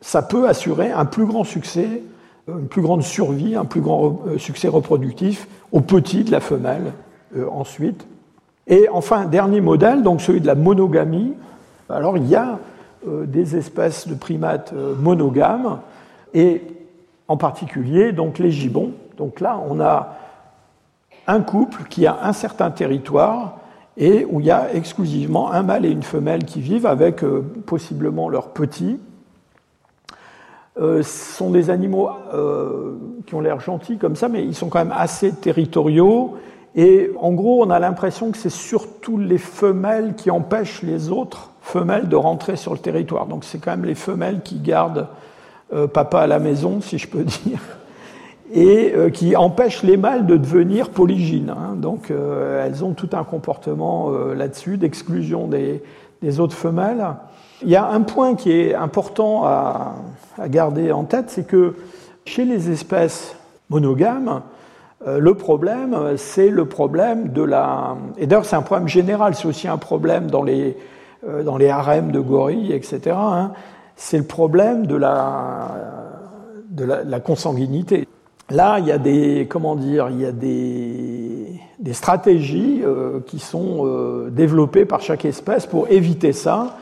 ça 0.01 0.21
peut 0.21 0.47
assurer 0.47 0.91
un 0.91 1.05
plus 1.05 1.25
grand 1.25 1.43
succès, 1.43 2.01
une 2.47 2.67
plus 2.67 2.81
grande 2.81 3.01
survie, 3.01 3.55
un 3.55 3.65
plus 3.65 3.81
grand 3.81 4.21
euh, 4.27 4.37
succès 4.37 4.67
reproductif 4.67 5.47
au 5.71 5.81
petit 5.81 6.23
de 6.23 6.31
la 6.31 6.39
femelle 6.39 6.93
euh, 7.35 7.47
ensuite. 7.51 8.05
Et 8.67 8.87
enfin, 8.89 9.25
dernier 9.25 9.61
modèle, 9.61 10.03
donc 10.03 10.21
celui 10.21 10.41
de 10.41 10.47
la 10.47 10.55
monogamie. 10.55 11.33
Alors 11.89 12.17
il 12.17 12.27
y 12.27 12.35
a 12.35 12.59
euh, 13.07 13.25
des 13.25 13.55
espèces 13.55 14.07
de 14.07 14.15
primates 14.15 14.73
monogames, 14.73 15.79
et 16.33 16.61
en 17.27 17.37
particulier 17.37 18.11
donc 18.11 18.39
les 18.39 18.51
gibbons. 18.51 18.91
Donc 19.17 19.39
là, 19.39 19.59
on 19.69 19.79
a 19.79 20.17
un 21.27 21.41
couple 21.41 21.83
qui 21.89 22.05
a 22.05 22.19
un 22.23 22.33
certain 22.33 22.71
territoire 22.71 23.57
et 23.97 24.25
où 24.29 24.39
il 24.39 24.45
y 24.45 24.51
a 24.51 24.73
exclusivement 24.73 25.51
un 25.51 25.63
mâle 25.63 25.85
et 25.85 25.89
une 25.89 26.03
femelle 26.03 26.43
qui 26.43 26.61
vivent 26.61 26.85
avec 26.85 27.23
euh, 27.23 27.41
possiblement 27.65 28.29
leurs 28.29 28.49
petits. 28.49 28.99
Euh, 30.77 31.01
ce 31.01 31.37
sont 31.37 31.51
des 31.51 31.69
animaux 31.69 32.09
euh, 32.33 32.95
qui 33.25 33.35
ont 33.35 33.39
l'air 33.39 33.61
gentils 33.61 33.97
comme 33.97 34.17
ça, 34.17 34.27
mais 34.27 34.43
ils 34.43 34.55
sont 34.55 34.67
quand 34.67 34.79
même 34.79 34.93
assez 34.95 35.31
territoriaux. 35.31 36.35
Et 36.75 37.11
en 37.19 37.31
gros, 37.31 37.63
on 37.63 37.69
a 37.69 37.79
l'impression 37.79 38.31
que 38.31 38.37
c'est 38.37 38.49
surtout 38.49 39.17
les 39.17 39.37
femelles 39.37 40.13
qui 40.15 40.29
empêchent 40.29 40.81
les 40.81 41.09
autres 41.09 41.51
femelles 41.61 42.09
de 42.09 42.15
rentrer 42.15 42.57
sur 42.57 42.73
le 42.73 42.79
territoire. 42.79 43.27
Donc 43.27 43.43
c'est 43.43 43.59
quand 43.59 43.71
même 43.71 43.85
les 43.85 43.95
femelles 43.95 44.41
qui 44.43 44.59
gardent 44.59 45.07
papa 45.93 46.19
à 46.19 46.27
la 46.27 46.39
maison, 46.39 46.81
si 46.81 46.97
je 46.97 47.07
peux 47.07 47.23
dire 47.45 47.59
et 48.53 48.93
euh, 48.95 49.09
qui 49.09 49.35
empêchent 49.35 49.83
les 49.83 49.97
mâles 49.97 50.25
de 50.25 50.37
devenir 50.37 50.89
polygynes. 50.89 51.49
Hein. 51.49 51.75
Donc 51.75 52.11
euh, 52.11 52.65
elles 52.65 52.83
ont 52.83 52.93
tout 52.93 53.09
un 53.13 53.23
comportement 53.23 54.11
euh, 54.11 54.35
là-dessus 54.35 54.77
d'exclusion 54.77 55.47
des, 55.47 55.81
autres 56.39 56.55
femelles. 56.55 57.05
Il 57.61 57.69
y 57.69 57.75
a 57.75 57.87
un 57.87 58.01
point 58.01 58.33
qui 58.33 58.51
est 58.51 58.73
important 58.73 59.45
à, 59.45 59.93
garder 60.47 60.91
en 60.91 61.03
tête, 61.03 61.25
c'est 61.29 61.45
que 61.45 61.75
chez 62.25 62.45
les 62.45 62.71
espèces 62.71 63.35
monogames, 63.69 64.41
le 65.05 65.33
problème, 65.33 66.15
c'est 66.17 66.49
le 66.49 66.65
problème 66.65 67.29
de 67.29 67.43
la... 67.43 67.95
Et 68.17 68.27
d'ailleurs, 68.27 68.45
c'est 68.45 68.55
un 68.55 68.61
problème 68.61 68.87
général, 68.87 69.35
c'est 69.35 69.47
aussi 69.47 69.67
un 69.67 69.77
problème 69.77 70.31
dans 70.31 70.41
les, 70.41 70.77
dans 71.43 71.57
les 71.57 71.69
harems 71.69 72.11
de 72.11 72.19
gorilles, 72.19 72.71
etc. 72.71 73.15
Hein. 73.15 73.51
C'est 73.95 74.17
le 74.17 74.23
problème 74.23 74.87
de 74.87 74.95
la, 74.95 75.67
de 76.69 76.85
la 76.85 77.19
consanguinité. 77.19 78.07
Là, 78.51 78.77
il 78.77 78.85
y 78.85 78.91
a 78.91 78.99
des, 78.99 79.47
comment 79.49 79.75
dire, 79.75 80.09
il 80.11 80.21
y 80.21 80.25
a 80.25 80.31
des, 80.31 81.59
des 81.79 81.93
stratégies 81.93 82.81
euh, 82.85 83.19
qui 83.25 83.39
sont 83.39 83.87
euh, 83.87 84.29
développées 84.29 84.85
par 84.85 85.01
chaque 85.01 85.25
espèce 85.25 85.65
pour 85.65 85.89
éviter 85.89 86.31
ça. 86.31 86.77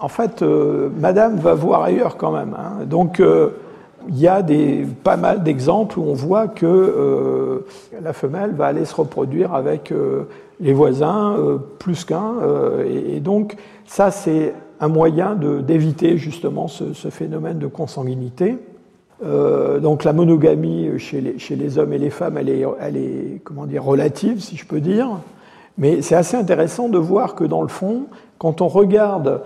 En 0.00 0.08
fait, 0.08 0.42
euh, 0.42 0.88
Madame 0.98 1.36
va 1.36 1.54
voir 1.54 1.82
ailleurs 1.82 2.16
quand 2.16 2.32
même. 2.32 2.56
Hein. 2.58 2.84
Donc, 2.86 3.22
il 4.08 4.18
y 4.18 4.28
a 4.28 4.44
pas 5.02 5.16
mal 5.16 5.42
d'exemples 5.42 5.98
où 5.98 6.04
on 6.04 6.14
voit 6.14 6.48
que 6.48 7.64
la 8.02 8.12
femelle 8.12 8.52
va 8.52 8.66
aller 8.66 8.84
se 8.84 8.94
reproduire 8.94 9.54
avec 9.54 9.92
les 10.60 10.72
voisins 10.72 11.36
plus 11.78 12.04
qu'un. 12.04 12.34
Et, 12.86 13.20
donc, 13.20 13.56
ça, 13.86 14.10
c'est 14.10 14.54
un 14.80 14.88
moyen 14.88 15.34
d'éviter 15.34 16.18
justement 16.18 16.68
ce, 16.68 17.10
phénomène 17.10 17.58
de 17.58 17.66
consanguinité. 17.66 18.58
Euh, 19.24 19.80
donc 19.80 20.04
la 20.04 20.12
monogamie 20.12 20.90
chez 20.98 21.20
les, 21.20 21.78
hommes 21.78 21.92
et 21.92 21.98
les 21.98 22.10
femmes, 22.10 22.36
elle 22.36 22.50
est, 22.50 22.64
elle 22.80 22.96
est 22.96 23.40
comment 23.44 23.66
dire, 23.66 23.82
relative, 23.82 24.40
si 24.40 24.56
je 24.56 24.66
peux 24.66 24.80
dire. 24.80 25.08
Mais 25.78 26.02
c'est 26.02 26.14
assez 26.14 26.36
intéressant 26.36 26.88
de 26.88 26.98
voir 26.98 27.34
que 27.34 27.44
dans 27.44 27.62
le 27.62 27.68
fond, 27.68 28.04
quand 28.38 28.60
on 28.60 28.68
regarde 28.68 29.42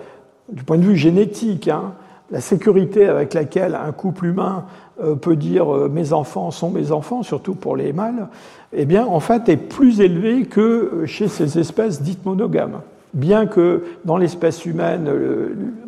du 0.50 0.64
point 0.64 0.78
de 0.78 0.82
vue 0.82 0.96
génétique, 0.96 1.68
hein, 1.68 1.92
la 2.30 2.40
sécurité 2.40 3.06
avec 3.06 3.34
laquelle 3.34 3.74
un 3.74 3.92
couple 3.92 4.26
humain 4.26 4.64
euh, 5.02 5.14
peut 5.14 5.36
dire 5.36 5.74
euh, 5.74 5.88
mes 5.88 6.12
enfants 6.12 6.50
sont 6.50 6.70
mes 6.70 6.92
enfants, 6.92 7.22
surtout 7.22 7.54
pour 7.54 7.76
les 7.76 7.92
mâles, 7.92 8.28
eh 8.72 8.84
bien, 8.84 9.06
en 9.06 9.20
fait, 9.20 9.48
est 9.48 9.56
plus 9.56 10.00
élevée 10.00 10.44
que 10.44 11.04
chez 11.06 11.28
ces 11.28 11.58
espèces 11.58 12.02
dites 12.02 12.24
monogames. 12.24 12.80
Bien 13.12 13.46
que 13.46 13.82
dans 14.04 14.16
l'espèce 14.16 14.64
humaine, 14.66 15.10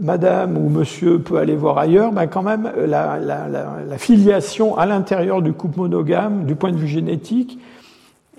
madame 0.00 0.58
ou 0.58 0.68
monsieur 0.68 1.20
peut 1.20 1.36
aller 1.36 1.54
voir 1.54 1.78
ailleurs, 1.78 2.10
ben 2.10 2.26
quand 2.26 2.42
même 2.42 2.68
la, 2.84 3.96
filiation 3.96 4.76
à 4.76 4.86
l'intérieur 4.86 5.40
du 5.40 5.52
couple 5.52 5.78
monogame, 5.78 6.46
du 6.46 6.56
point 6.56 6.72
de 6.72 6.76
vue 6.76 6.88
génétique, 6.88 7.60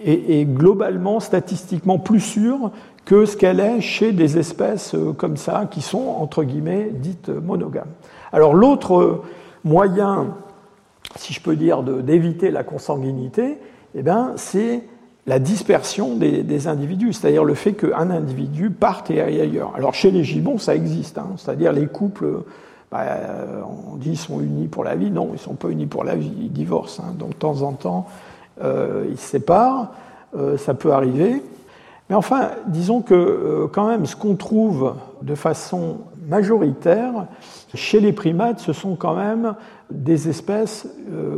est, 0.06 0.44
globalement, 0.44 1.22
statistiquement 1.22 1.98
plus 1.98 2.20
sûre 2.20 2.72
que 3.06 3.26
ce 3.26 3.36
qu'elle 3.36 3.60
est 3.60 3.82
chez 3.82 4.12
des 4.12 4.38
espèces 4.38 4.96
euh, 4.96 5.14
comme 5.14 5.38
ça, 5.38 5.68
qui 5.70 5.82
sont, 5.82 6.08
entre 6.20 6.44
guillemets, 6.44 6.90
dites 6.94 7.30
monogames. 7.30 7.92
Alors 8.32 8.54
l'autre 8.54 9.22
moyen, 9.64 10.36
si 11.16 11.34
je 11.34 11.42
peux 11.42 11.56
dire, 11.56 11.84
d'éviter 11.84 12.52
la 12.52 12.64
consanguinité, 12.64 13.58
eh 13.96 14.02
ben, 14.02 14.34
c'est 14.36 14.84
la 15.26 15.40
dispersion 15.40 16.16
des, 16.16 16.68
individus, 16.68 17.14
c'est-à-dire 17.14 17.46
le 17.46 17.54
fait 17.54 17.74
qu'un 17.74 18.10
individu 18.10 18.72
parte 18.72 19.10
et 19.10 19.22
aille 19.22 19.40
ailleurs. 19.40 19.74
Alors 19.76 19.94
chez 19.94 20.12
les 20.12 20.24
gibbons, 20.24 20.58
ça 20.58 20.76
existe, 20.76 21.18
hein. 21.18 21.30
c'est-à-dire 21.38 21.72
les 21.72 21.88
couples, 21.88 22.44
bah, 22.92 23.06
on 23.92 23.96
dit, 23.96 24.18
sont 24.18 24.42
unis 24.42 24.68
pour 24.68 24.84
la 24.84 24.96
vie. 24.96 25.12
Non, 25.12 25.30
ils 25.30 25.34
ne 25.34 25.38
sont 25.38 25.54
pas 25.54 25.70
unis 25.70 25.86
pour 25.86 26.04
la 26.04 26.16
vie, 26.16 26.34
ils 26.42 26.52
divorcent. 26.52 27.02
Hein. 27.04 27.14
Donc 27.18 27.30
de 27.30 27.36
temps 27.36 27.62
en 27.62 27.72
temps, 27.72 28.08
euh, 28.62 29.06
ils 29.10 29.18
se 29.18 29.30
séparent, 29.30 29.92
euh, 30.36 30.58
ça 30.58 30.74
peut 30.74 30.92
arriver. 30.92 31.42
Mais 32.10 32.16
enfin, 32.16 32.52
disons 32.68 33.02
que 33.02 33.14
euh, 33.14 33.68
quand 33.72 33.88
même, 33.88 34.06
ce 34.06 34.16
qu'on 34.16 34.36
trouve 34.36 34.96
de 35.22 35.36
façon 35.36 36.00
majoritaire 36.28 37.28
chez 37.74 38.00
les 38.00 38.14
primates, 38.14 38.60
ce 38.60 38.74
sont 38.74 38.96
quand 38.96 39.16
même 39.16 39.56
des 39.92 40.30
espèces 40.30 40.88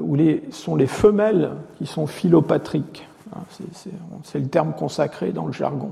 où 0.01 0.16
les, 0.16 0.43
sont 0.51 0.76
les 0.76 0.86
femelles 0.86 1.51
qui 1.78 1.86
sont 1.88 2.07
philopatriques. 2.07 3.07
Hein, 3.36 3.39
c'est 4.24 4.39
le 4.39 4.47
terme 4.47 4.74
consacré 4.74 5.32
dans 5.32 5.47
le 5.47 5.53
jargon. 5.53 5.91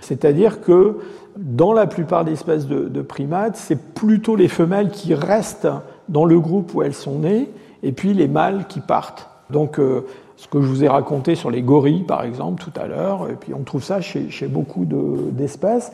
C'est-à-dire 0.00 0.60
que 0.60 0.98
dans 1.36 1.72
la 1.72 1.86
plupart 1.86 2.24
des 2.24 2.32
espèces 2.32 2.66
de, 2.66 3.02
primates, 3.02 3.56
c'est 3.56 3.94
plutôt 3.94 4.36
les 4.36 4.48
femelles 4.48 4.90
qui 4.90 5.14
restent 5.14 5.68
dans 6.08 6.24
le 6.24 6.40
groupe 6.40 6.74
où 6.74 6.82
elles 6.82 6.94
sont 6.94 7.20
nées, 7.20 7.50
et 7.82 7.92
puis 7.92 8.14
les 8.14 8.28
mâles 8.28 8.66
qui 8.68 8.80
partent. 8.80 9.28
Donc, 9.50 9.78
euh, 9.78 10.02
ce 10.38 10.46
que 10.46 10.62
je 10.62 10.68
vous 10.68 10.84
ai 10.84 10.88
raconté 10.88 11.34
sur 11.34 11.50
les 11.50 11.62
gorilles, 11.62 12.04
par 12.04 12.22
exemple, 12.22 12.62
tout 12.62 12.80
à 12.80 12.86
l'heure, 12.86 13.28
et 13.28 13.34
puis 13.34 13.52
on 13.54 13.64
trouve 13.64 13.82
ça 13.82 14.00
chez, 14.00 14.46
beaucoup 14.46 14.86
d'espèces. 14.86 15.92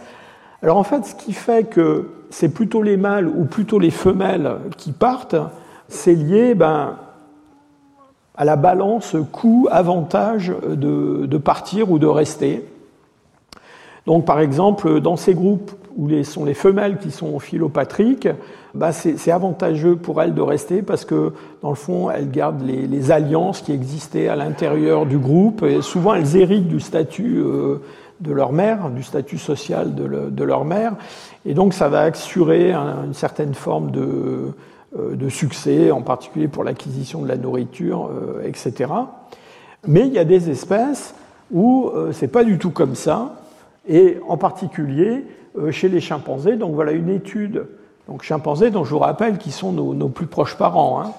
Alors 0.62 0.76
en 0.76 0.84
fait, 0.84 1.06
ce 1.06 1.14
qui 1.14 1.32
fait 1.32 1.64
que 1.64 2.10
c'est 2.28 2.50
plutôt 2.50 2.82
les 2.82 2.98
mâles 2.98 3.26
ou 3.26 3.46
plutôt 3.46 3.78
les 3.78 3.90
femelles 3.90 4.56
qui 4.76 4.92
partent, 4.92 5.36
c'est 5.88 6.14
lié 6.14 6.54
ben, 6.54 6.96
à 8.36 8.44
la 8.44 8.56
balance 8.56 9.16
coût-avantage 9.32 10.52
de, 10.68 11.38
partir 11.38 11.90
ou 11.90 11.98
de 11.98 12.06
rester. 12.06 12.68
Donc 14.04 14.26
par 14.26 14.40
exemple, 14.40 15.00
dans 15.00 15.16
ces 15.16 15.32
groupes 15.32 15.72
où 15.96 16.22
sont 16.24 16.44
les 16.44 16.54
femelles 16.54 16.98
qui 16.98 17.10
sont 17.10 17.38
philopatriques, 17.38 18.28
bah 18.74 18.92
c'est 18.92 19.30
avantageux 19.30 19.96
pour 19.96 20.20
elles 20.20 20.34
de 20.34 20.40
rester 20.40 20.82
parce 20.82 21.04
que 21.04 21.32
dans 21.62 21.70
le 21.70 21.76
fond, 21.76 22.10
elles 22.10 22.30
gardent 22.30 22.62
les, 22.62 23.10
alliances 23.10 23.60
qui 23.60 23.72
existaient 23.72 24.28
à 24.28 24.36
l'intérieur 24.36 25.06
du 25.06 25.18
groupe 25.18 25.62
et 25.62 25.82
souvent 25.82 26.14
elles 26.14 26.36
héritent 26.36 26.68
du 26.68 26.80
statut 26.80 27.38
euh, 27.38 27.78
de 28.20 28.32
leur 28.32 28.52
mère, 28.52 28.90
du 28.90 29.02
statut 29.02 29.38
social 29.38 29.94
de, 29.94 30.44
leur 30.44 30.64
mère. 30.64 30.94
Et 31.44 31.54
donc 31.54 31.74
ça 31.74 31.88
va 31.88 32.00
assurer 32.00 32.72
une 32.72 33.14
certaine 33.14 33.54
forme 33.54 33.90
de, 33.90 34.52
euh, 34.98 35.14
de 35.14 35.28
succès, 35.28 35.90
en 35.90 36.02
particulier 36.02 36.48
pour 36.48 36.64
l'acquisition 36.64 37.22
de 37.22 37.28
la 37.28 37.36
nourriture, 37.36 38.08
euh, 38.10 38.46
etc. 38.46 38.90
Mais 39.86 40.06
il 40.06 40.12
y 40.12 40.18
a 40.18 40.24
des 40.24 40.50
espèces 40.50 41.14
où 41.52 41.92
c'est 42.12 42.28
pas 42.28 42.42
du 42.42 42.58
tout 42.58 42.70
comme 42.70 42.94
ça, 42.94 43.34
et 43.86 44.18
en 44.26 44.38
particulier 44.38 45.24
chez 45.70 45.88
les 45.88 46.00
chimpanzés. 46.00 46.56
Donc 46.56 46.74
voilà 46.74 46.92
une 46.92 47.10
étude, 47.10 47.66
donc 48.08 48.22
chimpanzés 48.22 48.70
dont 48.70 48.84
je 48.84 48.90
vous 48.90 48.98
rappelle 48.98 49.38
qui 49.38 49.50
sont 49.50 49.72
nos, 49.72 50.08
plus 50.08 50.26
proches 50.26 50.56
parents. 50.56 51.00
Hein. 51.00 51.12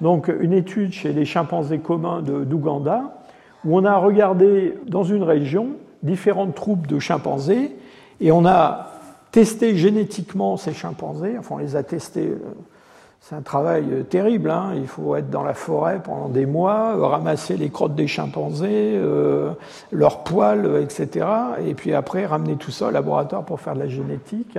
Donc 0.00 0.30
une 0.40 0.52
étude 0.52 0.92
chez 0.92 1.12
les 1.12 1.24
chimpanzés 1.24 1.78
communs 1.78 2.22
d'Ouganda, 2.22 3.22
où 3.64 3.78
on 3.78 3.84
a 3.84 3.96
regardé 3.96 4.74
dans 4.86 5.04
une 5.04 5.22
région 5.22 5.68
différentes 6.02 6.54
troupes 6.54 6.86
de 6.86 6.98
chimpanzés, 6.98 7.76
et 8.20 8.32
on 8.32 8.44
a 8.44 8.88
testé 9.30 9.76
génétiquement 9.76 10.56
ces 10.56 10.72
chimpanzés, 10.72 11.36
enfin 11.38 11.54
on 11.56 11.58
les 11.58 11.76
a 11.76 11.82
testés 11.82 12.32
c'est 13.22 13.36
un 13.36 13.42
travail 13.42 13.84
euh, 13.92 14.02
terrible. 14.02 14.50
Hein. 14.50 14.72
Il 14.74 14.88
faut 14.88 15.14
être 15.14 15.30
dans 15.30 15.44
la 15.44 15.54
forêt 15.54 16.00
pendant 16.02 16.28
des 16.28 16.44
mois, 16.44 16.96
euh, 16.96 17.06
ramasser 17.06 17.56
les 17.56 17.70
crottes 17.70 17.94
des 17.94 18.08
chimpanzés, 18.08 18.94
euh, 18.96 19.52
leurs 19.92 20.24
poils, 20.24 20.82
etc. 20.82 21.26
Et 21.64 21.74
puis 21.74 21.94
après, 21.94 22.26
ramener 22.26 22.56
tout 22.56 22.72
ça 22.72 22.88
au 22.88 22.90
laboratoire 22.90 23.44
pour 23.44 23.60
faire 23.60 23.74
de 23.74 23.78
la 23.78 23.86
génétique. 23.86 24.58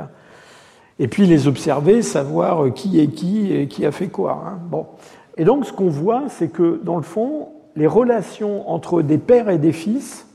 Et 0.97 1.09
puis 1.09 1.26
les 1.26 1.47
observer, 1.47 2.01
savoir 2.01 2.74
qui 2.74 3.01
est 3.01 3.07
qui 3.07 3.51
et 3.53 3.68
qui 3.68 3.86
a 3.86 3.91
fait 3.91 4.07
quoi. 4.07 4.43
Hein. 4.47 4.84
Et 5.36 5.43
donc 5.43 5.66
ce 5.66 5.74
qu'on 5.74 5.89
voit, 5.89 6.24
c'est 6.30 6.47
que 6.47 6.80
dans 6.84 6.95
le 6.95 7.03
fond, 7.03 7.49
les 7.76 7.88
relations 7.88 8.70
entre 8.70 9.01
des 9.01 9.18
pères 9.18 9.49
et 9.49 9.57
des 9.57 9.74
fils 9.74 10.28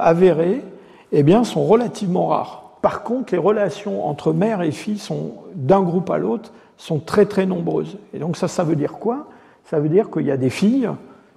avérées 0.00 0.64
eh 1.12 1.22
bien, 1.22 1.42
sont 1.42 1.64
relativement 1.64 2.28
rares. 2.28 2.67
Par 2.82 3.02
contre, 3.02 3.32
les 3.32 3.38
relations 3.38 4.06
entre 4.06 4.32
mère 4.32 4.62
et 4.62 4.70
fille 4.70 4.98
sont 4.98 5.34
d'un 5.54 5.80
groupe 5.80 6.10
à 6.10 6.18
l'autre 6.18 6.52
sont 6.76 7.00
très 7.00 7.26
très 7.26 7.44
nombreuses. 7.44 7.98
Et 8.14 8.18
donc 8.18 8.36
ça, 8.36 8.48
ça 8.48 8.62
veut 8.64 8.76
dire 8.76 8.92
quoi? 8.94 9.26
Ça 9.64 9.80
veut 9.80 9.88
dire 9.88 10.10
qu'il 10.10 10.26
y 10.26 10.30
a 10.30 10.36
des 10.36 10.50
filles 10.50 10.88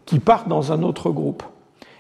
qui 0.06 0.20
partent 0.20 0.48
dans 0.48 0.72
un 0.72 0.84
autre 0.84 1.10
groupe. 1.10 1.44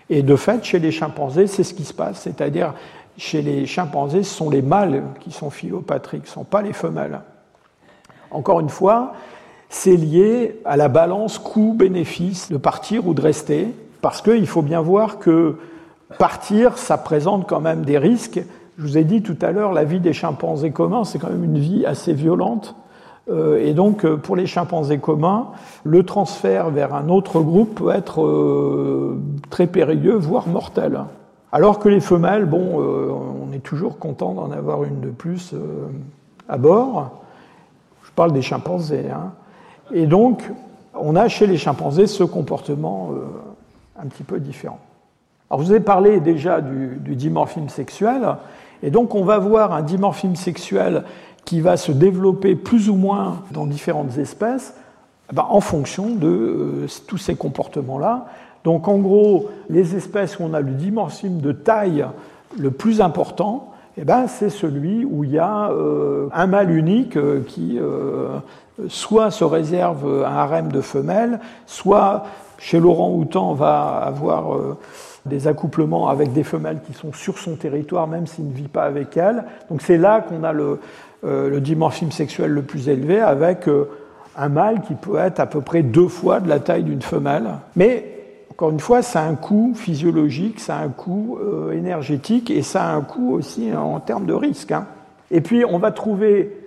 Et 0.10 0.24
de 0.24 0.36
fait, 0.36 0.64
chez 0.64 0.80
les 0.80 0.92
chimpanzés, 0.92 1.48
c'est 1.48 1.64
ce 1.64 1.74
qui 1.74 1.86
se 1.86 1.94
passe. 1.94 2.22
C'est-à-dire, 2.22 2.74
chez 3.18 3.42
les 3.42 3.66
chimpanzés, 3.66 4.24
ce 4.24 4.36
sont 4.36 4.50
les 4.50 4.62
mâles 4.62 5.04
qui 5.20 5.32
sont 5.32 5.50
philopatriques, 5.50 6.26
ce 6.26 6.32
ne 6.32 6.34
sont 6.36 6.44
pas 6.44 6.62
les 6.62 6.74
femelles. 6.74 7.22
Encore 8.30 8.60
une 8.60 8.70
fois, 8.70 9.14
c'est 9.70 9.96
lié 9.96 10.60
à 10.66 10.78
la 10.78 10.90
balance 10.90 11.40
coût-bénéfice 11.40 12.52
de 12.52 12.58
partir 12.58 13.08
ou 13.08 13.14
de 13.14 13.22
rester, 13.22 13.74
parce 14.02 14.22
qu'il 14.22 14.48
faut 14.48 14.62
bien 14.62 14.82
voir 14.82 15.18
que 15.18 15.58
partir, 16.18 16.78
ça 16.78 16.98
présente 16.98 17.48
quand 17.48 17.62
même 17.62 17.84
des 17.84 17.98
risques. 17.98 18.42
Je 18.82 18.88
vous 18.88 18.98
ai 18.98 19.04
dit 19.04 19.22
tout 19.22 19.38
à 19.44 19.52
l'heure, 19.52 19.74
la 19.74 19.84
vie 19.84 20.00
des 20.00 20.12
chimpanzés 20.12 20.72
communs, 20.72 21.04
c'est 21.04 21.20
quand 21.20 21.30
même 21.30 21.44
une 21.44 21.60
vie 21.60 21.86
assez 21.86 22.14
violente. 22.14 22.76
Euh, 23.30 23.64
et 23.64 23.76
donc, 23.76 24.04
euh, 24.04 24.18
pour 24.18 24.36
les 24.36 24.48
chimpanzés 24.48 24.98
communs, 24.98 25.50
le 25.84 26.04
transfert 26.04 26.72
vers 26.72 26.96
un 26.96 27.08
autre 27.08 27.42
groupe 27.42 27.76
peut 27.76 27.92
être 27.92 28.24
euh, 28.24 29.20
très 29.52 29.68
périlleux, 29.68 30.16
voire 30.16 30.48
mortel. 30.48 31.02
Alors 31.52 31.78
que 31.78 31.90
les 31.90 32.00
femelles, 32.00 32.46
bon, 32.46 32.80
on 32.80 33.54
est 33.54 33.60
toujours 33.60 34.00
content 34.00 34.34
d'en 34.34 34.50
avoir 34.50 34.84
une 34.84 35.00
de 35.00 35.10
plus 35.10 35.54
à 36.50 36.58
bord. 36.58 37.12
Je 38.04 38.12
parle 38.16 38.32
des 38.32 38.42
chimpanzés. 38.42 39.12
Hein. 39.12 39.34
Et 39.94 40.08
donc, 40.08 40.50
on 40.96 41.16
a 41.16 41.28
chez 41.28 41.46
les 41.46 41.58
chimpanzés 41.58 42.08
ce 42.08 42.24
comportement 42.24 43.12
un 44.02 44.08
petit 44.08 44.24
peu 44.24 44.40
différent. 44.40 44.80
Alors, 45.52 45.62
je 45.62 45.68
vous 45.68 45.74
ai 45.76 45.82
parlé 45.82 46.22
déjà 46.22 46.62
du, 46.62 46.98
du 47.02 47.18
dimorphisme 47.18 47.68
sexuel. 47.68 48.38
Et 48.84 48.92
donc, 48.92 49.16
on 49.16 49.24
va 49.24 49.38
voir 49.38 49.74
un 49.74 49.82
dimorphisme 49.82 50.36
sexuel 50.36 51.04
qui 51.46 51.62
va 51.62 51.78
se 51.78 51.92
développer 51.92 52.56
plus 52.56 52.90
ou 52.90 52.96
moins 52.96 53.42
dans 53.52 53.66
différentes 53.66 54.18
espèces 54.18 54.74
eh 55.32 55.36
ben, 55.36 55.46
en 55.50 55.62
fonction 55.62 56.10
de 56.16 56.28
euh, 56.28 56.88
tous 57.08 57.18
ces 57.18 57.36
comportements-là. 57.36 58.26
Donc 58.64 58.88
en 58.88 58.98
gros, 58.98 59.50
les 59.70 59.96
espèces 59.96 60.40
où 60.40 60.44
on 60.44 60.54
a 60.54 60.60
le 60.60 60.72
dimorphisme 60.72 61.40
de 61.40 61.52
taille 61.52 62.06
le 62.58 62.70
plus 62.70 63.02
important, 63.02 63.72
eh 63.98 64.04
ben, 64.04 64.28
c'est 64.28 64.50
celui 64.50 65.06
où 65.06 65.24
il 65.24 65.32
y 65.32 65.40
a 65.40 65.72
euh, 65.72 66.28
un 66.34 66.48
mâle 66.48 66.72
unique 66.72 67.18
euh, 67.18 67.44
qui 67.48 67.80
soit 68.88 69.32
se 69.32 69.44
réserve 69.44 70.26
un 70.26 70.36
harem 70.36 70.72
de 70.72 70.82
femelles, 70.82 71.40
soit 71.66 72.24
chez 72.58 72.80
l'orang-outan 72.80 73.54
va 73.54 74.02
avoir 74.06 74.58
des 75.26 75.48
accouplements 75.48 76.10
avec 76.10 76.34
des 76.34 76.44
femelles 76.44 76.80
qui 76.86 76.94
sont 76.94 77.14
sur 77.14 77.38
son 77.38 77.56
territoire, 77.56 78.08
même 78.08 78.28
s'il 78.28 78.48
ne 78.48 78.54
vit 78.54 78.68
pas 78.68 78.84
avec 78.84 79.18
elles. 79.18 79.44
Donc 79.70 79.82
c'est 79.82 79.98
là 79.98 80.22
qu'on 80.22 80.44
a 80.44 80.54
le, 80.54 80.80
euh, 81.24 81.60
dimorphisme 81.60 82.12
sexuel 82.12 82.52
le 82.52 82.64
plus 82.64 82.90
élevé 82.90 83.20
avec 83.20 83.68
euh, 83.68 83.90
un 84.36 84.50
mâle 84.50 84.82
qui 84.82 84.96
peut 84.96 85.18
être 85.18 85.40
à 85.40 85.46
peu 85.46 85.62
près 85.62 85.84
deux 85.84 86.08
fois 86.08 86.40
de 86.40 86.50
la 86.50 86.60
taille 86.60 86.84
d'une 86.84 87.02
femelle. 87.02 87.50
Mais 87.76 88.08
encore 88.50 88.72
une 88.72 88.80
fois, 88.80 89.02
ça 89.02 89.22
a 89.22 89.28
un 89.28 89.36
coût 89.36 89.74
physiologique, 89.76 90.60
ça 90.60 90.78
a 90.78 90.84
un 90.84 90.90
coût 90.90 91.38
euh, 91.42 91.72
énergétique 91.72 92.50
et 92.50 92.64
ça 92.64 92.86
a 92.86 92.94
un 92.96 93.02
coût 93.02 93.34
aussi 93.34 93.72
en 93.76 94.00
termes 94.00 94.26
de 94.26 94.34
risque. 94.34 94.72
Hein. 94.72 94.88
Et 95.30 95.42
puis 95.42 95.64
on 95.66 95.78
va 95.78 95.92
trouver 95.92 96.58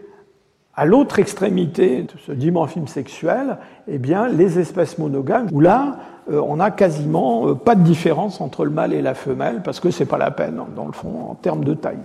à 0.76 0.84
l'autre 0.84 1.18
extrémité 1.18 2.02
de 2.02 2.12
ce 2.26 2.32
dimorphisme 2.32 2.88
sexuel, 2.88 3.58
eh 3.86 3.98
bien, 3.98 4.28
les 4.28 4.58
espèces 4.58 4.98
monogames, 4.98 5.48
où 5.52 5.60
là, 5.60 5.98
on 6.30 6.56
n'a 6.56 6.70
quasiment 6.70 7.54
pas 7.54 7.74
de 7.74 7.82
différence 7.82 8.40
entre 8.40 8.64
le 8.64 8.70
mâle 8.70 8.92
et 8.92 9.02
la 9.02 9.14
femelle, 9.14 9.62
parce 9.62 9.80
que 9.80 9.90
c'est 9.90 10.06
pas 10.06 10.18
la 10.18 10.30
peine, 10.30 10.60
dans 10.74 10.86
le 10.86 10.92
fond, 10.92 11.30
en 11.30 11.34
termes 11.34 11.64
de 11.64 11.74
taille. 11.74 11.98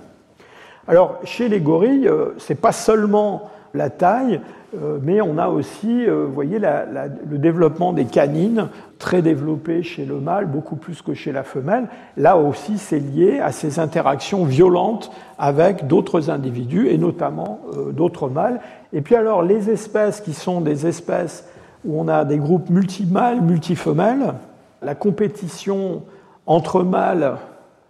Alors, 0.89 1.19
chez 1.23 1.49
les 1.49 1.59
gorilles, 1.59 2.07
euh, 2.07 2.33
ce 2.39 2.51
n'est 2.51 2.57
pas 2.57 2.71
seulement 2.71 3.51
la 3.75 3.91
taille, 3.91 4.41
euh, 4.75 4.97
mais 5.03 5.21
on 5.21 5.37
a 5.37 5.47
aussi, 5.47 6.07
euh, 6.07 6.25
vous 6.25 6.33
voyez, 6.33 6.57
le 6.57 7.37
développement 7.37 7.93
des 7.93 8.05
canines, 8.05 8.69
très 8.97 9.21
développé 9.21 9.83
chez 9.83 10.03
le 10.03 10.15
mâle, 10.15 10.47
beaucoup 10.47 10.77
plus 10.77 11.03
que 11.03 11.13
chez 11.13 11.31
la 11.31 11.43
femelle. 11.43 11.89
Là 12.17 12.37
aussi, 12.37 12.79
c'est 12.79 12.97
lié 12.97 13.39
à 13.39 13.51
ces 13.51 13.77
interactions 13.77 14.45
violentes 14.45 15.11
avec 15.37 15.85
d'autres 15.85 16.31
individus, 16.31 16.87
et 16.89 16.97
notamment 16.97 17.59
d'autres 17.91 18.27
mâles. 18.27 18.59
Et 18.91 19.01
puis 19.01 19.13
alors, 19.13 19.43
les 19.43 19.69
espèces 19.69 20.21
qui 20.21 20.33
sont 20.33 20.59
des 20.59 20.87
espèces 20.87 21.47
où 21.85 21.99
on 21.99 22.07
a 22.07 22.25
des 22.25 22.37
groupes 22.37 22.69
multimâles, 22.69 23.41
multifemelles, 23.41 24.33
la 24.81 24.95
compétition 24.95 26.03
entre 26.45 26.83
mâles 26.83 27.37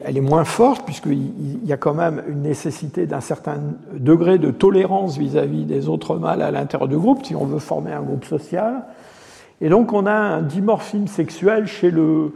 elle 0.03 0.17
est 0.17 0.21
moins 0.21 0.45
forte 0.45 0.85
puisqu'il 0.85 1.65
y 1.65 1.73
a 1.73 1.77
quand 1.77 1.93
même 1.93 2.23
une 2.27 2.41
nécessité 2.41 3.05
d'un 3.05 3.19
certain 3.19 3.57
degré 3.93 4.37
de 4.37 4.49
tolérance 4.49 5.17
vis-à-vis 5.17 5.65
des 5.65 5.89
autres 5.89 6.15
mâles 6.15 6.41
à 6.41 6.51
l'intérieur 6.51 6.87
du 6.87 6.97
groupe 6.97 7.25
si 7.25 7.35
on 7.35 7.45
veut 7.45 7.59
former 7.59 7.91
un 7.91 8.01
groupe 8.01 8.23
social. 8.23 8.83
Et 9.61 9.67
donc 9.67 9.91
on 9.91 10.05
a 10.05 10.13
un 10.13 10.41
dimorphisme 10.41 11.07
sexuel 11.07 11.67
chez 11.67 11.91
le, 11.91 12.33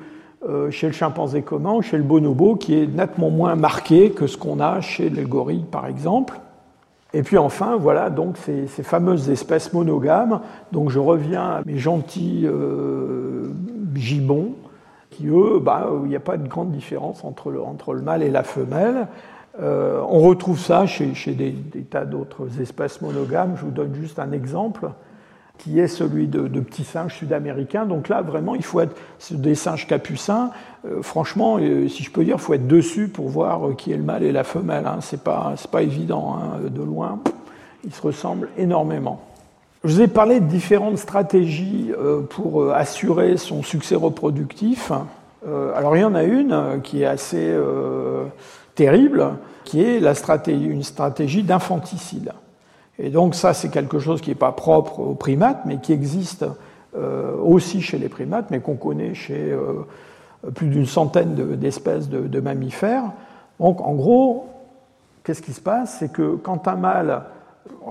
euh, 0.48 0.72
chez 0.72 0.88
le 0.88 0.94
chimpanzé 0.94 1.42
commun, 1.42 1.80
chez 1.82 1.96
le 1.96 2.04
bonobo, 2.04 2.56
qui 2.56 2.78
est 2.78 2.88
nettement 2.88 3.30
moins 3.30 3.56
marqué 3.56 4.12
que 4.12 4.28
ce 4.28 4.36
qu'on 4.38 4.60
a 4.60 4.82
chez 4.82 5.10
le 5.10 5.26
gorille 5.26 5.66
par 5.72 5.88
exemple. 5.88 6.40
Et 7.14 7.22
puis 7.22 7.38
enfin, 7.38 7.78
voilà 7.78 8.10
donc 8.10 8.38
ces, 8.38 8.66
fameuses 8.68 9.30
espèces 9.30 9.72
monogames. 9.74 10.42
Donc 10.72 10.90
je 10.90 11.00
reviens 11.00 11.44
à 11.44 11.62
mes 11.66 11.78
gentils 11.78 12.44
euh, 12.46 13.50
gibbons 13.96 14.54
qui 15.12 15.28
eux, 15.28 15.60
bah, 15.62 15.90
il 16.04 16.10
n'y 16.10 16.16
a 16.16 16.20
pas 16.20 16.38
de 16.38 16.48
grande 16.48 16.72
différence 16.72 17.24
entre 17.24 17.52
le, 17.52 17.62
entre 17.62 17.94
le 17.94 18.02
mâle 18.02 18.24
et 18.24 18.32
la 18.32 18.44
femelle. 18.44 19.08
Euh, 19.62 20.02
on 20.10 20.20
retrouve 20.22 20.60
ça 20.60 20.88
chez, 20.88 21.14
chez 21.14 21.34
des, 21.34 21.54
tas 21.84 22.06
d'autres 22.06 22.60
espèces 22.60 23.02
monogames. 23.02 23.54
Je 23.56 23.66
vous 23.66 23.72
donne 23.72 23.94
juste 23.94 24.18
un 24.18 24.32
exemple 24.32 24.90
qui 25.58 25.80
est 25.80 25.88
celui 25.88 26.28
de, 26.28 26.48
petits 26.60 26.84
singes 26.84 27.16
sud-américains. 27.16 27.86
Donc 27.86 28.10
là, 28.10 28.22
vraiment, 28.22 28.56
il 28.56 28.64
faut 28.64 28.82
être 28.82 28.96
des 29.32 29.56
singes 29.56 29.88
capucins. 29.88 30.52
Euh, 30.86 31.02
franchement, 31.02 31.58
euh, 31.60 31.88
si 31.88 32.04
je 32.04 32.12
peux 32.12 32.24
dire, 32.24 32.36
il 32.38 32.42
faut 32.42 32.54
être 32.54 32.68
dessus 32.68 33.08
pour 33.08 33.30
voir 33.30 33.76
qui 33.78 33.92
est 33.92 33.98
le 33.98 34.04
mâle 34.04 34.24
et 34.24 34.32
la 34.32 34.44
femelle. 34.44 34.86
Hein. 34.88 34.98
C'est 35.02 35.24
pas, 35.24 35.54
pas 35.72 35.82
évident 35.82 36.38
hein. 36.38 36.70
de 36.70 36.82
loin. 36.82 37.20
Ils 37.86 37.94
se 37.94 38.02
ressemblent 38.02 38.50
énormément. 38.58 39.22
Je 39.86 39.96
vous 39.96 40.02
ai 40.02 40.08
parlé 40.08 40.40
de 40.40 40.46
différentes 40.46 40.98
stratégies 40.98 41.92
euh, 41.98 42.22
pour 42.22 42.62
euh, 42.62 42.72
assurer 42.74 43.36
son 43.36 43.64
succès 43.64 43.96
reproductif. 43.96 44.94
Euh, 45.46 45.76
alors 45.76 45.98
il 45.98 46.00
y 46.00 46.06
en 46.06 46.16
a 46.16 46.24
une 46.24 46.80
qui 46.84 47.02
est 47.02 47.06
assez 47.06 47.54
terrible, 48.76 49.36
qui 49.66 49.84
est 49.84 50.00
la 50.00 50.16
stratégie, 50.16 50.64
une 50.64 50.84
stratégie 50.84 51.44
d'infanticide. 51.44 52.32
Et 53.00 53.10
donc 53.10 53.36
ça, 53.36 53.54
c'est 53.54 53.70
quelque 53.70 54.00
chose 54.00 54.22
qui 54.22 54.30
n'est 54.30 54.36
pas 54.36 54.52
propre 54.52 55.00
aux 55.00 55.16
primates, 55.16 55.62
mais 55.66 55.78
qui 55.78 55.94
existe 55.94 56.46
aussi 57.44 57.82
chez 57.82 57.98
les 57.98 58.08
primates, 58.08 58.52
mais 58.52 58.60
qu'on 58.60 58.76
connaît 58.76 59.16
chez 59.16 59.58
plus 60.54 60.68
d'une 60.68 60.86
centaine 60.86 61.34
d'espèces 61.56 62.08
de, 62.08 62.28
de, 62.28 62.40
mammifères. 62.40 63.06
Donc 63.60 63.82
en 63.82 63.96
gros, 63.96 64.48
qu'est-ce 65.24 65.42
qui 65.42 65.54
se 65.54 65.62
passe? 65.62 65.98
C'est 65.98 66.12
que 66.12 66.36
quand 66.36 66.68
un 66.68 66.76
mâle 66.76 67.24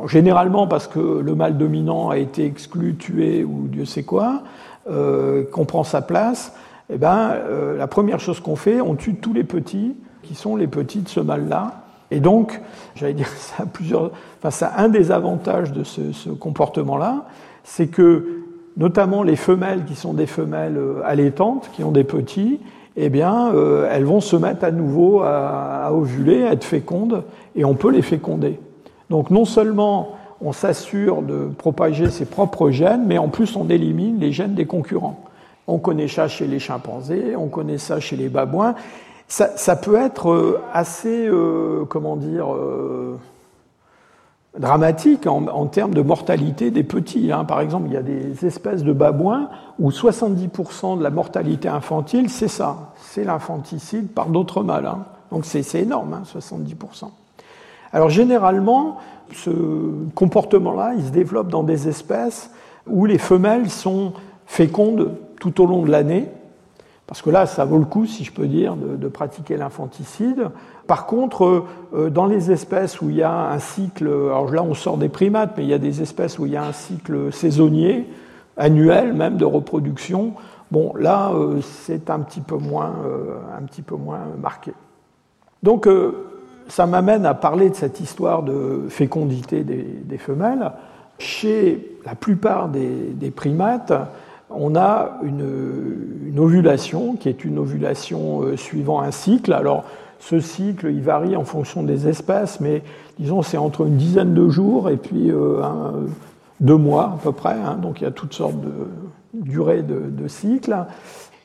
généralement 0.06 0.66
parce 0.66 0.86
que 0.86 1.20
le 1.20 1.34
mâle 1.34 1.56
dominant 1.56 2.10
a 2.10 2.18
été 2.18 2.44
exclu, 2.44 2.96
tué 2.96 3.44
ou 3.44 3.68
Dieu 3.68 3.84
sait 3.84 4.02
quoi, 4.02 4.42
euh, 4.90 5.44
qu'on 5.50 5.64
prend 5.64 5.84
sa 5.84 6.02
place, 6.02 6.52
eh 6.92 6.98
ben, 6.98 7.30
euh, 7.32 7.76
la 7.76 7.86
première 7.86 8.20
chose 8.20 8.40
qu'on 8.40 8.56
fait, 8.56 8.80
on 8.80 8.94
tue 8.94 9.14
tous 9.14 9.32
les 9.32 9.44
petits 9.44 9.94
qui 10.22 10.34
sont 10.34 10.56
les 10.56 10.66
petits 10.66 11.00
de 11.00 11.08
ce 11.08 11.20
mâle-là. 11.20 11.81
Et 12.12 12.20
donc, 12.20 12.60
j'allais 12.94 13.14
dire, 13.14 13.28
ça 13.36 13.64
a 13.64 13.66
plusieurs, 13.66 14.10
enfin, 14.38 14.50
ça 14.50 14.72
un 14.76 14.88
des 14.88 15.10
avantages 15.10 15.72
de 15.72 15.84
ce, 15.84 16.30
comportement-là, 16.30 17.26
c'est 17.64 17.88
que 17.88 18.42
notamment 18.76 19.22
les 19.22 19.36
femelles 19.36 19.84
qui 19.84 19.94
sont 19.94 20.14
des 20.14 20.26
femelles 20.26 20.78
euh, 20.78 21.02
allaitantes, 21.04 21.70
qui 21.74 21.84
ont 21.84 21.92
des 21.92 22.04
petits, 22.04 22.60
eh 22.96 23.08
bien, 23.08 23.50
elles 23.90 24.04
vont 24.04 24.20
se 24.20 24.36
mettre 24.36 24.64
à 24.64 24.70
nouveau 24.70 25.22
à 25.22 25.90
ovuler, 25.94 26.44
à 26.44 26.52
être 26.52 26.64
fécondes, 26.64 27.24
et 27.56 27.64
on 27.64 27.72
peut 27.72 27.90
les 27.90 28.02
féconder. 28.02 28.60
Donc 29.08 29.30
non 29.30 29.44
seulement 29.44 30.16
on 30.40 30.52
s'assure 30.52 31.22
de 31.22 31.48
propager 31.56 32.10
ses 32.10 32.24
propres 32.24 32.70
gènes, 32.70 33.04
mais 33.06 33.18
en 33.18 33.28
plus 33.28 33.56
on 33.56 33.68
élimine 33.68 34.18
les 34.18 34.32
gènes 34.32 34.54
des 34.54 34.64
concurrents. 34.64 35.22
On 35.66 35.78
connaît 35.78 36.08
ça 36.08 36.28
chez 36.28 36.46
les 36.46 36.58
chimpanzés, 36.58 37.36
on 37.36 37.48
connaît 37.48 37.78
ça 37.78 38.00
chez 38.00 38.16
les 38.16 38.28
babouins. 38.28 38.74
Ça, 39.32 39.76
peut 39.76 39.96
être 39.96 40.30
euh, 40.30 40.60
assez, 40.74 41.26
euh, 41.26 41.86
comment 41.88 42.16
dire, 42.16 42.52
euh, 42.52 43.18
dramatique 44.58 45.26
en, 45.26 45.66
termes 45.68 45.94
de 45.94 46.02
mortalité 46.02 46.70
des 46.70 46.82
petits. 46.82 47.32
Hein. 47.32 47.46
Par 47.46 47.62
exemple, 47.62 47.86
il 47.86 47.94
y 47.94 47.96
a 47.96 48.02
des 48.02 48.44
espèces 48.44 48.82
de 48.82 48.92
babouins 48.92 49.48
où 49.78 49.88
70% 49.88 50.98
de 50.98 51.02
la 51.02 51.08
mortalité 51.08 51.66
infantile, 51.66 52.28
c'est 52.28 52.46
ça, 52.46 52.92
c'est 52.98 53.24
l'infanticide 53.24 54.08
par 54.08 54.26
d'autres 54.26 54.62
mâles. 54.62 54.84
Hein. 54.84 55.06
Donc 55.30 55.46
c'est 55.46 55.80
énorme, 55.80 56.20
70%. 56.26 57.06
Hein, 57.06 57.08
alors 57.94 58.10
généralement, 58.10 58.98
ce 59.32 59.50
comportement-là, 60.14 60.92
il 60.98 61.06
se 61.06 61.10
développe 61.10 61.48
dans 61.48 61.62
des 61.62 61.88
espèces 61.88 62.50
où 62.86 63.06
les 63.06 63.16
femelles 63.16 63.70
sont 63.70 64.12
fécondes 64.44 65.14
tout 65.40 65.62
au 65.62 65.66
long 65.66 65.80
de 65.80 65.90
l'année, 65.90 66.28
parce 67.06 67.20
que 67.20 67.30
là, 67.30 67.46
ça 67.46 67.64
vaut 67.64 67.78
le 67.78 67.84
coup, 67.84 68.06
si 68.06 68.24
je 68.24 68.32
peux 68.32 68.46
dire, 68.46 68.74
de, 68.76 69.08
pratiquer 69.08 69.56
l'infanticide. 69.56 70.50
Par 70.86 71.06
contre, 71.06 71.64
euh, 71.94 72.10
dans 72.10 72.26
les 72.26 72.50
espèces 72.50 73.00
où 73.00 73.10
il 73.10 73.16
y 73.16 73.22
a 73.22 73.50
un 73.50 73.58
cycle, 73.58 74.06
alors 74.06 74.50
là 74.50 74.62
on 74.62 74.74
sort 74.74 74.96
des 74.96 75.08
primates, 75.08 75.54
mais 75.56 75.64
il 75.64 75.68
y 75.68 75.74
a 75.74 75.78
des 75.78 76.00
espèces 76.00 76.38
où 76.38 76.46
il 76.46 76.52
y 76.52 76.56
a 76.56 76.64
un 76.64 76.72
cycle 76.72 77.32
saisonnier, 77.32 78.08
annuel 78.56 79.12
même 79.12 79.36
de 79.36 79.44
reproduction, 79.44 80.34
bon 80.70 80.94
là 80.94 81.32
euh, 81.32 81.60
c'est 81.60 82.10
un 82.10 82.20
petit 82.20 82.40
peu 82.40 82.56
moins, 82.56 82.94
euh, 83.04 83.36
un 83.58 83.62
petit 83.62 83.82
peu 83.82 83.96
moins 83.96 84.20
marqué. 84.40 84.72
Donc 85.62 85.86
ça 86.68 86.86
m'amène 86.86 87.26
à 87.26 87.34
parler 87.34 87.70
de 87.70 87.74
cette 87.74 88.00
histoire 88.00 88.42
de 88.42 88.86
fécondité 88.88 89.62
des, 89.62 90.18
femelles. 90.18 90.72
Chez 91.18 91.98
la 92.06 92.14
plupart 92.14 92.68
des, 92.68 93.30
primates, 93.30 93.92
on 94.56 94.76
a 94.76 95.18
une, 95.22 96.38
ovulation 96.38 97.16
qui 97.16 97.28
est 97.28 97.44
une 97.44 97.58
ovulation 97.58 98.42
euh, 98.42 98.56
suivant 98.56 99.00
un 99.00 99.10
cycle. 99.10 99.52
Alors, 99.52 99.84
ce 100.18 100.40
cycle, 100.40 100.86
il 100.86 101.02
varie 101.02 101.36
en 101.36 101.44
fonction 101.44 101.82
des 101.82 102.08
espèces, 102.08 102.60
mais 102.60 102.82
disons, 103.18 103.42
c'est 103.42 103.58
entre 103.58 103.86
une 103.86 103.96
dizaine 103.96 104.34
de 104.34 104.48
jours 104.48 104.88
et 104.88 104.96
puis 104.96 105.30
euh, 105.30 105.60
deux 106.60 106.76
mois 106.76 107.04
à 107.04 107.18
peu 107.22 107.32
près. 107.32 107.54
Hein. 107.54 107.76
donc, 107.80 108.00
il 108.00 108.04
y 108.04 108.06
a 108.06 108.12
toutes 108.12 108.34
sortes 108.34 108.60
de 108.60 108.72
durées 109.34 109.82
de, 109.82 110.28
cycles. 110.28 110.76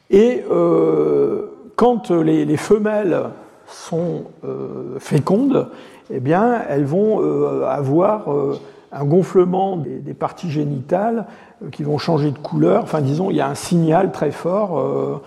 Et 0.09 0.43
euh, 0.51 1.47
quand 1.75 2.11
les 2.11 2.57
femelles 2.57 3.23
sont 3.65 4.23
fécondes, 4.99 5.69
eh 6.09 6.19
bien, 6.19 6.61
elles 6.69 6.85
vont 6.85 7.21
avoir 7.65 8.27
un 8.91 9.05
gonflement 9.05 9.77
des, 9.77 10.13
parties 10.13 10.49
génitales 10.49 11.25
qui 11.71 11.83
vont 11.83 11.97
changer 11.97 12.31
de 12.31 12.37
couleur. 12.37 12.83
Enfin, 12.83 13.01
disons, 13.01 13.29
il 13.29 13.37
y 13.37 13.41
a 13.41 13.47
un 13.47 13.55
signal 13.55 14.11
très 14.11 14.31
fort 14.31 15.21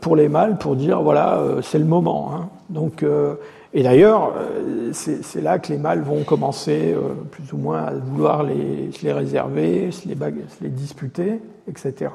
pour 0.00 0.16
les 0.16 0.28
mâles 0.28 0.58
pour 0.58 0.76
dire 0.76 1.00
voilà, 1.00 1.40
c'est 1.62 1.78
le 1.78 1.84
moment. 1.84 2.32
Hein. 2.34 2.48
Donc, 2.70 3.04
et 3.72 3.82
d'ailleurs, 3.82 4.32
c'est 4.92 5.40
là 5.40 5.58
que 5.58 5.72
les 5.72 5.78
mâles 5.78 6.02
vont 6.02 6.24
commencer 6.24 6.96
plus 7.30 7.52
ou 7.52 7.56
moins 7.56 7.84
à 7.84 7.92
vouloir 7.92 8.42
les, 8.42 8.90
se 8.92 9.04
les 9.04 9.12
réserver, 9.12 9.92
se 9.92 10.08
les, 10.08 10.16
les 10.60 10.68
disputer, 10.68 11.40
etc. 11.68 12.10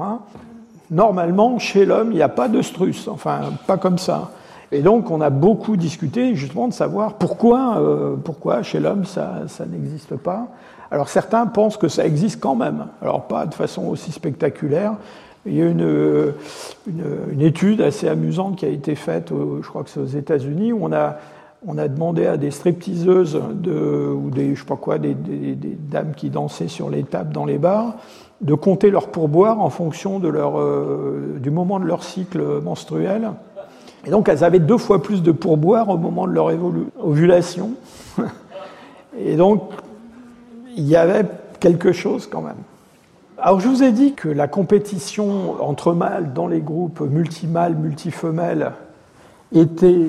Normalement, 0.92 1.58
chez 1.58 1.86
l'homme, 1.86 2.12
il 2.12 2.16
n'y 2.16 2.22
a 2.22 2.30
pas 2.30 2.48
de 2.48 2.62
struce, 2.62 3.08
enfin, 3.08 3.40
pas 3.66 3.78
comme 3.78 3.98
ça. 3.98 4.32
Et 4.72 4.82
donc, 4.82 5.10
on 5.10 5.22
a 5.22 5.30
beaucoup 5.30 5.78
discuté 5.78 6.36
justement 6.36 6.68
de 6.68 6.74
savoir 6.74 7.14
pourquoi, 7.14 7.78
euh, 7.80 8.16
pourquoi 8.16 8.62
chez 8.62 8.80
l'homme 8.80 9.06
ça, 9.06 9.44
ça 9.48 9.66
n'existe 9.66 10.16
pas. 10.16 10.48
Alors, 10.92 11.10
certains 11.10 11.46
pensent 11.48 11.78
que 11.78 11.88
ça 11.88 12.06
existe 12.06 12.40
quand 12.40 12.56
même. 12.56 12.88
Alors, 13.02 13.24
pas 13.24 13.46
de 13.46 13.54
façon 13.54 13.88
aussi 13.88 14.12
spectaculaire. 14.12 14.94
Il 15.46 15.56
y 15.56 15.62
a 15.62 15.66
une, 15.66 16.34
une, 16.88 17.42
étude 17.42 17.82
assez 17.82 18.08
amusante 18.08 18.56
qui 18.56 18.66
a 18.66 18.70
été 18.70 18.96
faite, 18.96 19.30
je 19.30 19.68
crois 19.68 19.84
que 19.84 19.92
c'est 19.92 20.00
aux 20.00 20.06
États-Unis, 20.06 20.74
où 20.74 20.80
on 20.82 20.92
a, 20.92 21.18
on 21.68 21.78
a 21.78 21.88
demandé 21.88 22.26
à 22.26 22.38
des 22.38 22.52
stripteaseuses 22.52 23.40
de, 23.54 24.10
ou 24.10 24.30
des, 24.30 24.56
je 24.56 24.60
sais 24.60 24.66
pas 24.66 24.76
quoi, 24.76 24.98
des, 24.98 25.16
dames 25.16 26.14
qui 26.16 26.30
dansaient 26.30 26.68
sur 26.68 26.90
les 26.90 27.04
tables 27.04 27.34
dans 27.34 27.46
les 27.46 27.58
bars, 27.58 27.96
de 28.42 28.54
compter 28.54 28.90
leur 28.90 29.08
pourboire 29.08 29.62
en 29.62 29.70
fonction 29.70 30.20
de 30.20 30.28
leur, 30.28 30.60
euh, 30.60 31.38
du 31.40 31.52
moment 31.52 31.80
de 31.80 31.86
leur 31.86 32.04
cycle 32.04 32.62
menstruel. 32.64 33.32
Et 34.06 34.12
donc 34.12 34.30
elles 34.30 34.44
avaient 34.44 34.60
deux 34.60 34.78
fois 34.78 35.02
plus 35.02 35.24
de 35.24 35.32
pourboire 35.32 35.90
au 35.90 35.98
moment 35.98 36.28
de 36.28 36.34
leur 36.34 36.52
ovulation. 37.00 37.72
Et 39.18 39.36
donc 39.36 39.62
il 40.76 40.88
y 40.88 40.96
avait 40.96 41.26
quelque 41.60 41.92
chose 41.92 42.28
quand 42.28 42.42
même. 42.42 42.56
Alors 43.38 43.60
je 43.60 43.68
vous 43.68 43.84
ai 43.84 43.92
dit 43.92 44.14
que 44.14 44.30
la 44.30 44.48
compétition 44.48 45.62
entre 45.62 45.94
mâles 45.94 46.34
dans 46.34 46.48
les 46.48 46.62
groupes 46.62 47.02
multimâles, 47.02 47.76
multifemelles 47.76 48.72
était 49.54 50.08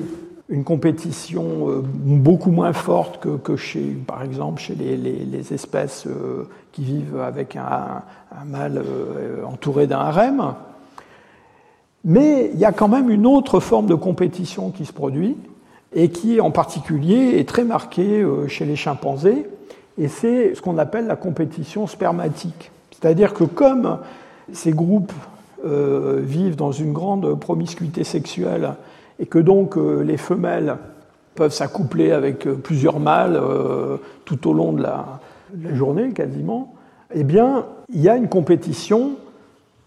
une 0.49 0.63
compétition 0.63 1.69
euh, 1.69 1.81
beaucoup 1.83 2.51
moins 2.51 2.73
forte 2.73 3.19
que, 3.43 3.55
chez, 3.57 3.97
par 4.07 4.23
exemple, 4.23 4.61
chez 4.61 4.75
les, 4.75 5.53
espèces 5.53 6.07
euh, 6.07 6.47
qui 6.71 6.83
vivent 6.83 7.19
avec 7.19 7.55
un, 7.57 8.03
mâle 8.45 8.81
euh, 8.85 9.43
entouré 9.45 9.87
d'un 9.87 9.99
harem. 9.99 10.53
Mais 12.05 12.49
il 12.53 12.59
y 12.59 12.65
a 12.65 12.71
quand 12.71 12.87
même 12.87 13.09
une 13.09 13.25
autre 13.25 13.59
forme 13.59 13.87
de 13.87 13.95
compétition 13.95 14.69
qui 14.69 14.85
se 14.85 14.93
produit 14.93 15.35
et 15.93 16.09
qui 16.09 16.39
en 16.39 16.51
particulier 16.51 17.39
est 17.39 17.47
très 17.47 17.65
marquée 17.65 18.25
chez 18.47 18.63
les 18.65 18.75
chimpanzés, 18.75 19.47
et 19.97 20.07
c'est 20.07 20.55
ce 20.55 20.61
qu'on 20.61 20.77
appelle 20.77 21.07
la 21.07 21.15
compétition 21.15 21.87
spermatique. 21.87 22.71
C'est-à-dire 22.91 23.33
que 23.33 23.43
comme 23.43 23.99
ces 24.53 24.71
groupes 24.71 25.13
euh, 25.65 26.19
vivent 26.21 26.55
dans 26.55 26.71
une 26.71 26.93
grande 26.93 27.39
promiscuité 27.39 28.03
sexuelle 28.03 28.73
et 29.19 29.25
que 29.25 29.39
donc 29.39 29.75
les 29.75 30.17
femelles 30.17 30.77
peuvent 31.35 31.53
s'accoupler 31.53 32.11
avec 32.11 32.47
plusieurs 32.61 32.99
mâles 32.99 33.41
tout 34.25 34.47
au 34.47 34.53
long 34.53 34.73
de 34.73 34.83
la, 34.83 35.19
journée 35.73 36.11
quasiment, 36.11 36.75
eh 37.13 37.23
bien, 37.23 37.65
il 37.91 38.01
y 38.01 38.09
a 38.09 38.15
une 38.15 38.27
compétition 38.27 39.13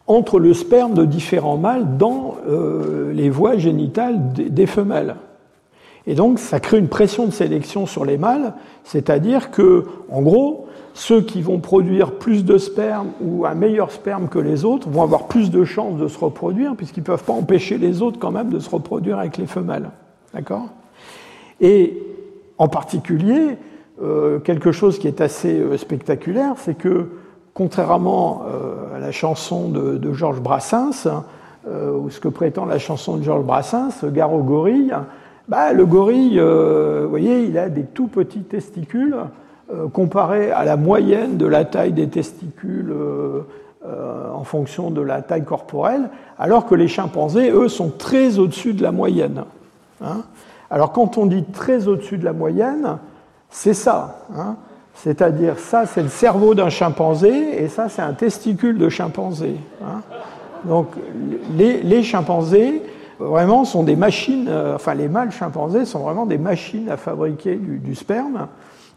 entre 0.08 0.40
le 0.40 0.52
sperme 0.52 0.94
de 0.94 1.04
différents 1.04 1.58
mâles 1.58 1.96
dans 1.96 2.36
les 3.12 3.30
voies 3.30 3.56
génitales 3.56 4.32
des 4.32 4.66
femelles. 4.66 5.14
Et 6.07 6.14
donc, 6.14 6.38
ça 6.38 6.61
crée 6.61 6.78
une 6.78 6.88
pression 6.88 7.26
de 7.26 7.30
sélection 7.30 7.86
sur 7.86 8.05
les 8.05 8.18
mâles, 8.18 8.55
c'est-à-dire 8.84 9.51
que, 9.51 9.84
en 10.11 10.22
gros, 10.22 10.66
ceux 10.94 11.20
qui 11.20 11.42
vont 11.42 11.61
produire 11.61 12.12
plus 12.12 12.44
de 12.44 12.59
sperme 12.59 13.09
ou 13.20 13.46
un 13.46 13.55
meilleur 13.55 13.90
sperme 13.90 14.28
que 14.28 14.38
les 14.38 14.64
autres 14.64 14.88
vont 14.88 15.03
avoir 15.03 15.28
plus 15.28 15.51
de 15.51 15.64
chances 15.64 15.98
de 15.98 16.09
se 16.09 16.18
reproduire, 16.18 16.74
puisqu'ils 16.76 17.01
ne 17.01 17.07
peuvent 17.07 17.24
pas 17.24 17.32
empêcher 17.32 17.78
les 17.78 18.03
autres 18.03 18.18
quand 18.18 18.32
même 18.32 18.51
de 18.51 18.59
se 18.59 18.70
reproduire 18.70 19.18
avec 19.18 19.36
les 19.36 19.46
femelles. 19.46 19.90
D'accord? 20.34 20.66
Et 21.61 22.03
en 22.59 22.68
particulier, 22.68 23.59
euh, 24.03 24.38
quelque 24.38 24.72
chose 24.72 24.98
qui 24.98 25.07
est 25.07 25.20
assez 25.20 25.59
euh, 25.59 25.76
spectaculaire, 25.76 26.55
c'est 26.57 26.76
que, 26.76 27.09
contrairement 27.55 28.42
euh, 28.48 28.96
à 28.96 28.98
la 28.98 29.12
chanson 29.12 29.68
de, 29.68 30.12
Georges 30.12 30.40
Brassens, 30.40 31.07
ou 31.66 32.09
ce 32.09 32.20
que 32.20 32.28
prétend 32.28 32.64
la 32.64 32.78
chanson 32.78 33.18
de 33.18 33.22
Georges 33.22 33.44
Brassens, 33.44 34.03
Gare 34.05 34.32
au 34.32 34.42
gorille, 34.42 34.94
bah, 35.51 35.72
le 35.74 35.84
gorille, 35.84 36.40
vous 36.40 37.11
voyez, 37.11 37.44
il 37.44 37.59
a 37.59 37.68
des 37.68 37.82
tout 37.84 38.07
petits 38.07 38.44
testicules 38.44 39.16
euh, 39.72 39.86
comparé 39.86 40.51
à 40.51 40.64
la 40.64 40.76
moyenne 40.76 41.36
de 41.36 41.46
la 41.46 41.64
taille 41.64 41.92
des 41.92 42.09
testicules 42.09 42.90
euh, 42.90 43.42
euh, 43.86 44.28
en 44.32 44.42
fonction 44.42 44.90
de 44.90 45.01
la 45.01 45.22
taille 45.22 45.44
corporelle, 45.44 46.11
alors 46.40 46.66
que 46.66 46.74
les 46.74 46.88
chimpanzés, 46.88 47.53
eux, 47.53 47.68
sont 47.68 47.90
très 47.90 48.40
au-dessus 48.40 48.72
de 48.72 48.82
la 48.82 48.90
moyenne. 48.90 49.44
Hein. 50.03 50.22
alors 50.70 50.92
quand 50.92 51.18
on 51.18 51.26
dit 51.26 51.44
très 51.44 51.86
au-dessus 51.86 52.18
de 52.18 52.24
la 52.24 52.32
moyenne, 52.32 52.98
c'est 53.48 53.74
ça. 53.74 54.24
Hein. 54.36 54.57
C'est-à-dire, 54.94 55.59
ça, 55.61 55.86
c'est 55.86 56.03
le 56.03 56.09
cerveau 56.09 56.55
d'un 56.55 56.70
chimpanzé, 56.70 57.62
et 57.62 57.68
ça, 57.68 57.88
c'est 57.88 58.03
un 58.03 58.14
testicule 58.14 58.76
de 58.76 58.88
chimpanzé. 58.88 59.55
Hein. 59.84 60.01
Donc, 60.64 60.88
les, 61.57 62.03
chimpanzés, 62.03 62.82
vraiment, 63.21 63.64
sont 63.64 63.83
des 63.83 63.97
machines, 63.97 64.51
enfin, 64.75 64.95
les 64.95 65.09
mâles 65.09 65.31
chimpanzés 65.31 65.85
sont 65.85 66.01
vraiment 66.01 66.27
des 66.27 66.39
machines 66.39 66.89
à 66.89 66.97
fabriquer 66.97 67.57
du 67.57 67.95
sperme 67.95 68.49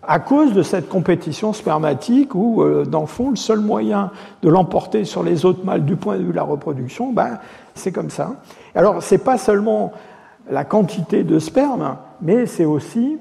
à 0.07 0.19
cause 0.19 0.53
de 0.53 0.63
cette 0.63 0.89
compétition 0.89 1.53
spermatique 1.53 2.35
où, 2.35 2.61
euh, 2.61 2.85
dans 2.85 3.01
le 3.01 3.07
fond, 3.07 3.29
le 3.29 3.35
seul 3.35 3.59
moyen 3.59 4.11
de 4.41 4.49
l'emporter 4.49 5.05
sur 5.05 5.23
les 5.23 5.45
autres 5.45 5.63
mâles 5.63 5.85
du 5.85 5.95
point 5.95 6.17
de 6.17 6.23
vue 6.23 6.31
de 6.31 6.35
la 6.35 6.43
reproduction, 6.43 7.13
ben, 7.13 7.39
c'est 7.73 7.91
comme 7.91 8.09
ça. 8.09 8.33
Alors, 8.75 9.01
ce 9.01 9.15
n'est 9.15 9.19
pas 9.19 9.37
seulement 9.37 9.93
la 10.49 10.65
quantité 10.65 11.23
de 11.23 11.39
sperme, 11.39 11.95
mais 12.21 12.45
c'est 12.45 12.65
aussi, 12.65 13.17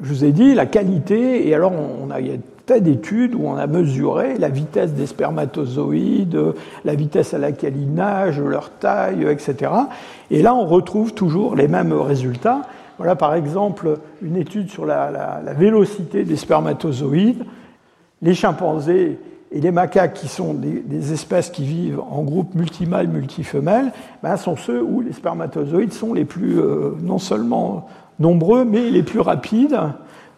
je 0.00 0.08
vous 0.08 0.24
ai 0.24 0.32
dit, 0.32 0.54
la 0.54 0.66
qualité. 0.66 1.46
Et 1.46 1.54
alors, 1.54 1.72
on 1.72 2.08
il 2.18 2.26
y 2.26 2.30
a 2.30 2.38
d'études 2.76 3.34
où 3.34 3.46
on 3.46 3.56
a 3.56 3.66
mesuré 3.66 4.36
la 4.38 4.48
vitesse 4.48 4.92
des 4.92 5.06
spermatozoïdes, 5.06 6.54
la 6.84 6.94
vitesse 6.94 7.34
à 7.34 7.38
laquelle 7.38 7.76
ils 7.76 7.92
nagent, 7.92 8.40
leur 8.40 8.70
taille, 8.70 9.26
etc. 9.28 9.72
Et 10.30 10.42
là, 10.42 10.54
on 10.54 10.66
retrouve 10.66 11.14
toujours 11.14 11.56
les 11.56 11.68
mêmes 11.68 11.92
résultats. 11.92 12.62
Voilà 12.98 13.16
par 13.16 13.34
exemple 13.34 13.98
une 14.22 14.36
étude 14.36 14.70
sur 14.70 14.84
la, 14.84 15.40
vélocité 15.56 16.24
des 16.24 16.36
spermatozoïdes. 16.36 17.44
Les 18.20 18.34
chimpanzés 18.34 19.18
et 19.50 19.60
les 19.60 19.70
macaques, 19.70 20.14
qui 20.14 20.28
sont 20.28 20.52
des, 20.52 21.12
espèces 21.12 21.50
qui 21.50 21.64
vivent 21.64 22.00
en 22.10 22.22
groupe 22.22 22.54
multimâle, 22.54 23.08
multifemelle, 23.08 23.92
ben, 24.22 24.36
sont 24.36 24.56
ceux 24.56 24.82
où 24.82 25.00
les 25.00 25.12
spermatozoïdes 25.12 25.92
sont 25.92 26.12
les 26.12 26.24
plus, 26.24 26.58
euh, 26.60 26.90
non 27.00 27.18
seulement 27.18 27.86
nombreux, 28.18 28.64
mais 28.64 28.90
les 28.90 29.02
plus 29.02 29.20
rapides, 29.20 29.78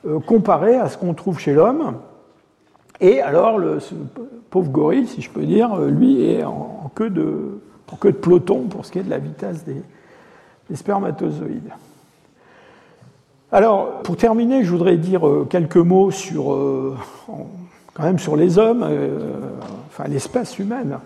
euh, 0.06 0.20
comparés 0.20 0.76
à 0.76 0.88
ce 0.88 0.96
qu'on 0.96 1.14
trouve 1.14 1.38
chez 1.38 1.52
l'homme. 1.52 1.94
Et 3.00 3.20
alors, 3.22 3.58
le, 3.58 3.80
ce 3.80 3.94
pauvre 4.50 4.70
gorille, 4.70 5.06
si 5.06 5.22
je 5.22 5.30
peux 5.30 5.44
dire, 5.44 5.72
euh, 5.74 5.88
lui 5.88 6.22
est 6.24 6.44
en, 6.44 6.90
queue, 6.94 7.10
de, 7.10 7.60
en 7.90 7.96
queue 7.96 8.12
de 8.12 8.16
peloton 8.16 8.64
pour 8.64 8.84
ce 8.84 8.92
qui 8.92 8.98
est 8.98 9.02
de 9.02 9.10
la 9.10 9.18
vitesse 9.18 9.64
des 9.64 10.76
spermatozoïdes. 10.76 11.72
Alors, 13.52 14.02
pour 14.02 14.16
terminer, 14.16 14.62
je 14.64 14.70
voudrais 14.70 14.96
dire 14.96 15.26
euh, 15.26 15.46
quelques 15.48 15.76
mots 15.76 16.10
sur, 16.10 16.52
euh, 16.52 16.96
quand 17.94 18.02
même 18.02 18.18
sur 18.18 18.36
les 18.36 18.58
hommes, 18.58 18.86
enfin 19.88 20.04
l'espèce 20.08 20.58
humaine. 20.58 20.98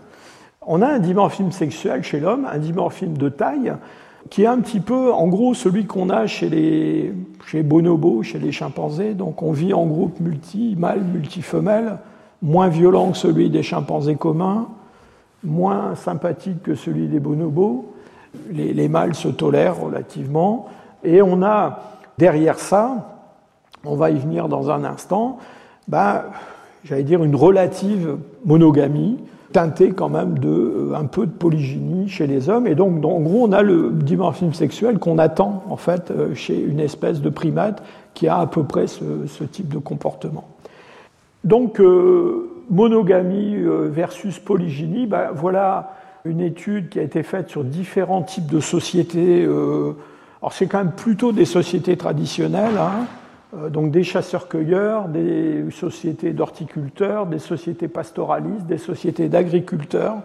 On 0.67 0.83
a 0.83 0.89
un 0.89 0.99
dimorphisme 0.99 1.53
sexuel 1.53 2.03
chez 2.03 2.21
l'homme, 2.21 2.47
un 2.51 2.59
dimorphisme 2.59 3.17
de 3.17 3.29
taille, 3.29 3.73
qui 4.31 4.43
est 4.43 4.47
un 4.47 4.61
petit 4.61 4.81
peu, 4.81 5.13
en 5.13 5.27
gros, 5.29 5.55
celui 5.55 5.87
qu'on 5.87 6.11
a 6.11 6.27
chez 6.27 6.49
les, 6.49 7.13
chez 7.47 7.63
bonobos, 7.63 8.23
chez 8.23 8.39
les 8.39 8.53
chimpanzés. 8.53 9.15
Donc, 9.15 9.43
on 9.43 9.53
vit 9.53 9.75
en 9.75 9.87
groupe 9.87 10.21
multi, 10.21 10.75
mâle, 10.79 11.03
multifemelle, 11.03 11.99
moins 12.43 12.69
violent 12.69 13.13
que 13.13 13.19
celui 13.19 13.51
des 13.51 13.63
chimpanzés 13.63 14.17
communs, 14.17 14.69
moins 15.43 15.95
sympathique 15.95 16.63
que 16.63 16.75
celui 16.75 17.07
des 17.07 17.21
bonobos. 17.21 17.93
Les, 18.51 18.73
les 18.73 18.89
mâles 18.89 19.15
se 19.15 19.29
tolèrent 19.29 19.81
relativement. 19.81 20.67
Et 21.05 21.23
on 21.23 21.43
a 21.43 21.95
Derrière 22.19 22.59
ça, 22.59 23.23
on 23.85 23.97
va 23.97 24.11
y 24.11 24.19
venir 24.19 24.49
dans 24.49 24.71
un 24.71 24.85
instant, 24.85 25.39
ben, 25.89 26.23
j'allais 26.85 27.03
dire 27.03 27.25
une 27.25 27.35
relative 27.35 28.19
monogamie, 28.45 29.19
teintée 29.55 29.93
quand 29.93 30.09
même 30.09 30.39
de 30.39 30.49
euh, 30.49 30.95
un 30.95 31.07
peu 31.07 31.27
de 31.27 31.31
polygynie 31.31 32.09
chez 32.09 32.27
les 32.27 32.51
hommes. 32.51 32.67
Et 32.67 32.75
donc, 32.75 33.05
en 33.05 33.21
gros, 33.21 33.47
on 33.47 33.53
a 33.53 33.63
le 33.63 33.91
dimorphisme 33.93 34.53
sexuel 34.53 34.99
qu'on 34.99 35.17
attend 35.17 35.63
en 35.71 35.77
fait 35.77 36.11
euh, 36.11 36.35
chez 36.35 36.61
une 36.61 36.81
espèce 36.81 37.23
de 37.23 37.31
primate 37.31 37.83
qui 38.15 38.27
a 38.27 38.39
à 38.39 38.47
peu 38.47 38.65
près 38.65 38.87
ce, 38.89 39.45
type 39.45 39.73
de 39.73 39.79
comportement. 39.79 40.49
Donc, 41.45 41.81
euh, 41.81 42.51
monogamie 42.69 43.57
versus 43.91 44.39
polygynie, 44.39 45.07
ben, 45.07 45.29
voilà 45.35 45.93
une 46.25 46.41
étude 46.41 46.89
qui 46.89 46.99
a 46.99 47.03
été 47.03 47.23
faite 47.23 47.51
sur 47.51 47.63
différents 47.63 48.23
types 48.23 48.51
de 48.51 48.61
sociétés. 48.61 49.45
Alors 49.45 50.53
c'est 50.55 50.67
quand 50.67 50.79
même 50.79 50.93
plutôt 50.93 51.33
des 51.33 51.45
sociétés 51.45 51.99
traditionnelles, 51.99 52.79
hein. 52.79 53.05
Euh, 53.57 53.69
donc 53.69 53.91
des 53.91 54.03
chasseurs-cueilleurs, 54.03 55.09
des 55.09 55.65
sociétés 55.71 56.33
d'horticulteurs, 56.33 57.27
des 57.27 57.39
sociétés 57.39 57.89
pastoralistes, 57.89 58.67
des 58.67 58.79
sociétés 58.79 59.29
d'agriculteurs. 59.29 60.17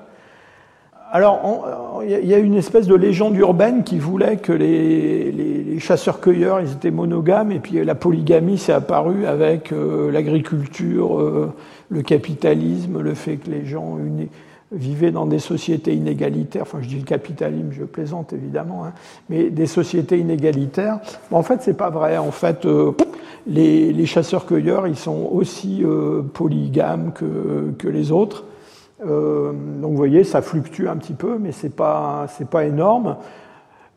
Alors, 1.11 2.03
il 2.05 2.25
y 2.27 2.35
a 2.35 2.37
une 2.37 2.53
espèce 2.53 2.85
de 2.85 2.93
légende 2.93 3.35
urbaine 3.35 3.83
qui 3.83 3.97
voulait 3.97 4.37
que 4.37 4.53
les, 4.53 5.79
chasseurs-cueilleurs, 5.79 6.61
ils 6.61 6.73
étaient 6.73 6.91
monogames, 6.91 7.51
et 7.51 7.59
puis 7.59 7.83
la 7.83 7.95
polygamie 7.95 8.59
s'est 8.59 8.73
apparue 8.73 9.25
avec 9.25 9.71
euh, 9.71 10.11
l'agriculture, 10.11 11.19
euh, 11.19 11.51
le 11.89 12.01
capitalisme, 12.03 13.01
le 13.01 13.13
fait 13.15 13.37
que 13.37 13.49
les 13.49 13.65
gens 13.65 13.97
vivaient 14.71 15.11
dans 15.11 15.25
des 15.25 15.39
sociétés 15.39 15.93
inégalitaires, 15.95 16.61
enfin 16.63 16.79
je 16.81 16.87
dis 16.87 16.97
le 16.97 17.03
capitalisme, 17.03 17.69
je 17.71 17.83
plaisante 17.83 18.33
évidemment, 18.33 18.85
hein, 18.85 18.93
mais 19.29 19.49
des 19.49 19.65
sociétés 19.65 20.19
inégalitaires. 20.19 20.99
en 21.31 21.41
fait, 21.41 21.61
c'est 21.61 21.73
pas 21.73 21.89
vrai. 21.89 22.17
En 22.17 22.31
fait, 22.31 22.65
euh, 22.65 22.91
les, 23.47 24.05
chasseurs-cueilleurs, 24.05 24.87
ils 24.87 24.95
sont 24.95 25.29
aussi 25.31 25.83
euh, 25.83 26.21
polygames 26.21 27.13
que, 27.13 27.87
les 27.87 28.11
autres. 28.11 28.43
Euh, 29.05 29.53
donc 29.81 29.91
vous 29.91 29.97
voyez, 29.97 30.23
ça 30.23 30.41
fluctue 30.41 30.87
un 30.87 30.97
petit 30.97 31.13
peu, 31.13 31.37
mais 31.39 31.51
c'est 31.51 31.75
pas 31.75 32.27
pas 32.51 32.65
énorme. 32.65 33.17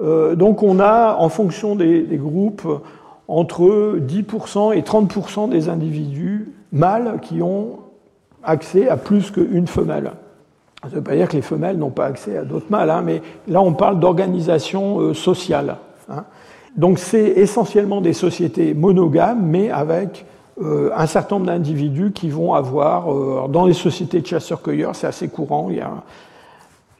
donc 0.01 0.63
on 0.63 0.81
a, 0.81 1.17
en 1.19 1.29
fonction 1.29 1.77
des 1.77 2.19
groupes, 2.19 2.67
entre 3.29 3.99
10% 3.99 4.77
et 4.77 4.83
30% 4.83 5.49
des 5.49 5.69
individus 5.69 6.53
mâles 6.73 7.19
qui 7.23 7.43
ont 7.43 7.79
accès 8.43 8.89
à 8.89 8.97
plus 8.97 9.31
qu'une 9.31 9.67
femelle. 9.67 10.13
Ça 10.83 10.89
ne 10.89 10.95
veut 10.97 11.03
pas 11.03 11.15
dire 11.15 11.29
que 11.29 11.37
les 11.37 11.43
femelles 11.43 11.79
n'ont 11.79 11.91
pas 11.91 12.07
accès 12.07 12.37
à 12.37 12.43
d'autres 12.43 12.67
mâles, 12.69 12.91
hein, 12.91 13.03
mais 13.05 13.23
là 13.47 13.63
on 13.63 13.73
parle 13.73 14.01
d'organisation 14.01 14.99
euh, 14.99 15.15
sociale. 15.15 15.77
Hein. 16.11 16.25
Donc 16.77 16.99
c'est 16.99 17.23
essentiellement 17.23 18.01
des 18.01 18.13
sociétés 18.13 18.75
monogames, 18.75 19.41
mais 19.45 19.71
avec 19.71 20.27
euh, 20.61 20.91
un 20.97 21.07
certain 21.07 21.37
nombre 21.37 21.47
d'individus 21.47 22.11
qui 22.11 22.31
vont 22.31 22.55
avoir, 22.55 23.13
euh, 23.13 23.47
dans 23.49 23.65
les 23.65 23.75
sociétés 23.75 24.23
de 24.23 24.27
chasseurs-cueilleurs, 24.27 24.97
c'est 24.97 25.07
assez 25.07 25.29
courant, 25.29 25.69
il 25.71 25.77
y 25.77 25.81
a 25.81 25.93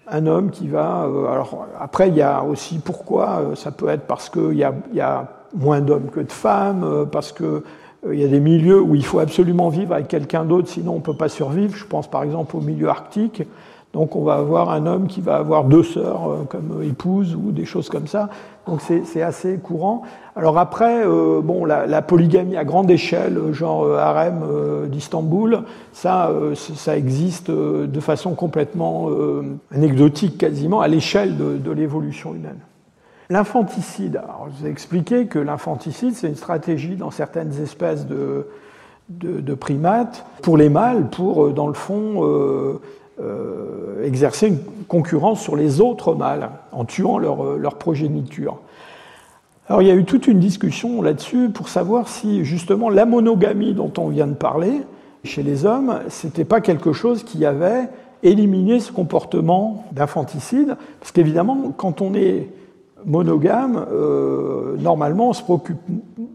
un 0.09 0.27
homme 0.27 0.51
qui 0.51 0.69
va... 0.69 1.03
alors 1.03 1.67
après, 1.81 2.09
il 2.09 2.15
y 2.15 2.23
a 2.23 2.45
aussi 2.45 2.79
pourquoi, 2.79 3.53
ça 3.57 3.73
peut 3.73 3.89
être 3.89 4.03
parce 4.03 4.29
qu'il 4.29 4.55
y 4.55 5.01
a, 5.01 5.29
moins 5.55 5.81
d'hommes 5.81 6.11
que 6.11 6.21
de 6.21 6.33
femmes, 6.33 7.07
parce 7.11 7.33
que 7.33 7.63
il 8.11 8.19
y 8.19 8.25
a 8.25 8.29
des 8.29 8.41
milieux 8.41 8.81
où 8.81 8.95
il 8.95 9.05
faut 9.05 9.21
absolument 9.21 9.69
vivre 9.69 9.95
avec 9.95 10.09
quelqu'un 10.09 10.45
d'autre, 10.45 10.69
sinon 10.69 10.93
on 10.93 10.97
ne 10.97 11.01
peut 11.03 11.17
pas 11.17 11.29
survivre. 11.29 11.77
Je 11.77 11.85
pense 11.85 12.11
par 12.11 12.23
exemple 12.25 12.57
au 12.57 12.61
milieu 12.61 12.89
arctique. 12.89 13.43
Donc 13.93 14.17
on 14.17 14.23
va 14.23 14.35
avoir 14.35 14.71
un 14.71 14.87
homme 14.87 15.07
qui 15.07 15.21
va 15.21 15.37
avoir 15.37 15.65
deux 15.65 15.83
sœurs 15.83 16.31
euh, 16.31 16.37
comme 16.49 16.83
épouse 16.83 17.35
ou 17.35 17.53
des 17.53 17.67
choses 17.67 17.91
comme 17.91 18.07
ça. 18.07 18.31
Donc 18.67 18.81
c'est 18.81 19.23
assez 19.23 19.59
courant. 19.59 20.03
Alors 20.37 20.57
après, 20.59 21.05
euh, 21.05 21.41
bon, 21.43 21.65
la, 21.65 22.03
polygamie 22.03 22.57
à 22.57 22.65
grande 22.65 22.91
échelle, 22.91 23.39
genre 23.53 23.85
euh, 23.85 23.99
harem 23.99 24.45
d'Istanbul, 24.89 25.65
ça, 25.93 26.31
existe 26.95 27.51
de 27.51 28.01
façon 28.01 28.35
complètement 28.35 29.09
anecdotique 29.75 30.39
quasiment 30.39 30.81
à 30.81 30.89
l'échelle 30.89 31.37
de, 31.37 31.71
l'évolution 31.73 32.35
humaine. 32.35 32.61
L'infanticide, 33.31 34.21
je 34.47 34.61
vous 34.61 34.67
ai 34.67 34.71
expliqué 34.71 35.27
que 35.27 35.39
l'infanticide, 35.41 36.15
c'est 36.15 36.29
une 36.29 36.37
stratégie 36.37 36.95
dans 36.95 37.11
certaines 37.11 37.61
espèces 37.61 38.07
de, 38.07 38.47
de, 39.09 39.55
primates 39.55 40.25
pour 40.43 40.57
les 40.57 40.69
mâles, 40.69 41.09
pour, 41.11 41.51
dans 41.51 41.67
le 41.67 41.75
fond, 41.75 42.79
exercer 44.03 44.49
une 44.49 44.59
concurrence 44.89 45.41
sur 45.41 45.55
les 45.55 45.81
autres 45.81 46.15
mâles 46.15 46.51
en 46.73 46.85
tuant 46.85 47.19
leur, 47.19 47.57
leur 47.57 47.75
progéniture. 47.77 48.59
Alors 49.69 49.81
il 49.81 49.89
y 49.89 49.91
a 49.91 49.95
eu 49.95 50.05
toute 50.05 50.27
une 50.27 50.41
discussion 50.41 51.03
là-dessus 51.03 51.49
pour 51.49 51.69
savoir 51.69 52.09
si 52.09 52.45
justement 52.45 52.91
la 52.91 53.07
monogamie 53.07 53.75
dont 53.75 53.93
on 53.97 54.09
vient 54.09 54.27
de 54.27 54.35
parler 54.35 54.83
chez 55.25 55.43
les 55.43 55.65
hommes, 55.65 56.01
c'était 56.09 56.45
pas 56.45 56.61
quelque 56.61 56.93
chose 56.93 57.23
qui 57.23 57.47
avait 57.47 57.89
éliminé 58.25 58.81
ce 58.81 58.91
comportement 58.93 59.85
d'infanticide, 59.93 60.77
parce 60.99 61.13
qu'évidemment 61.13 61.73
quand 61.77 62.03
on 62.03 62.15
est 62.15 62.49
monogame, 63.07 63.87
euh, 63.93 64.77
normalement 64.79 65.31
on 65.31 65.33
se 65.33 65.43
préoccupe 65.43 65.81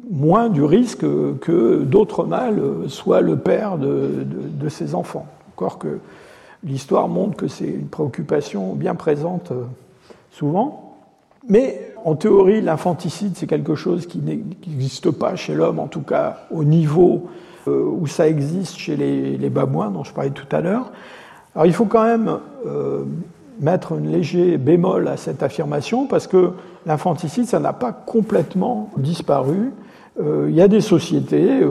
moins 0.10 0.50
du 0.50 0.64
risque 0.64 1.06
que 1.42 1.84
d'autres 1.84 2.24
mâles 2.24 2.62
soient 2.88 3.22
le 3.22 3.36
père 3.36 3.78
de, 3.78 4.26
de 4.26 4.70
ses 4.70 4.96
enfants. 4.96 5.26
Encore 5.56 5.80
que 5.80 6.00
l'histoire 6.68 7.07
montre 7.07 7.38
que 7.38 7.47
c'est 7.47 7.68
une 7.68 7.88
préoccupation 7.88 8.74
bien 8.74 8.95
présente 8.95 9.51
euh, 9.51 9.63
souvent. 10.32 10.95
Mais 11.49 11.93
en 12.03 12.15
théorie, 12.15 12.61
l'infanticide, 12.61 13.34
c'est 13.36 13.47
quelque 13.47 13.76
chose 13.76 14.05
qui 14.05 14.20
n'existe 14.20 15.11
pas 15.11 15.36
chez 15.36 15.55
l'homme, 15.55 15.80
en 15.80 15.88
tout 15.88 16.01
cas 16.01 16.39
au 16.51 16.63
niveau 16.63 17.28
euh, 17.68 17.84
où 17.84 18.05
ça 18.05 18.28
existe 18.28 18.78
chez 18.78 18.97
les, 18.97 19.49
babouins, 19.49 19.89
dont 19.89 20.03
je 20.03 20.13
parlais 20.13 20.32
tout 20.32 20.47
à 20.51 20.59
l'heure. 20.59 20.91
Alors 21.55 21.65
il 21.65 21.74
faut 21.74 21.86
quand 21.86 22.03
même 22.03 22.39
euh, 22.65 23.05
mettre 23.61 23.93
un 23.93 24.01
léger 24.01 24.57
bémol 24.57 25.07
à 25.07 25.15
cette 25.15 25.41
affirmation, 25.41 26.05
parce 26.05 26.28
que 26.28 26.51
l'infanticide, 26.86 27.45
ça 27.45 27.59
n'a 27.59 27.74
pas 27.74 27.93
complètement 27.93 28.89
disparu. 28.97 29.72
Il 30.20 30.55
y 30.55 30.61
a 30.61 30.68
des 30.68 30.82
sociétés 30.82 31.61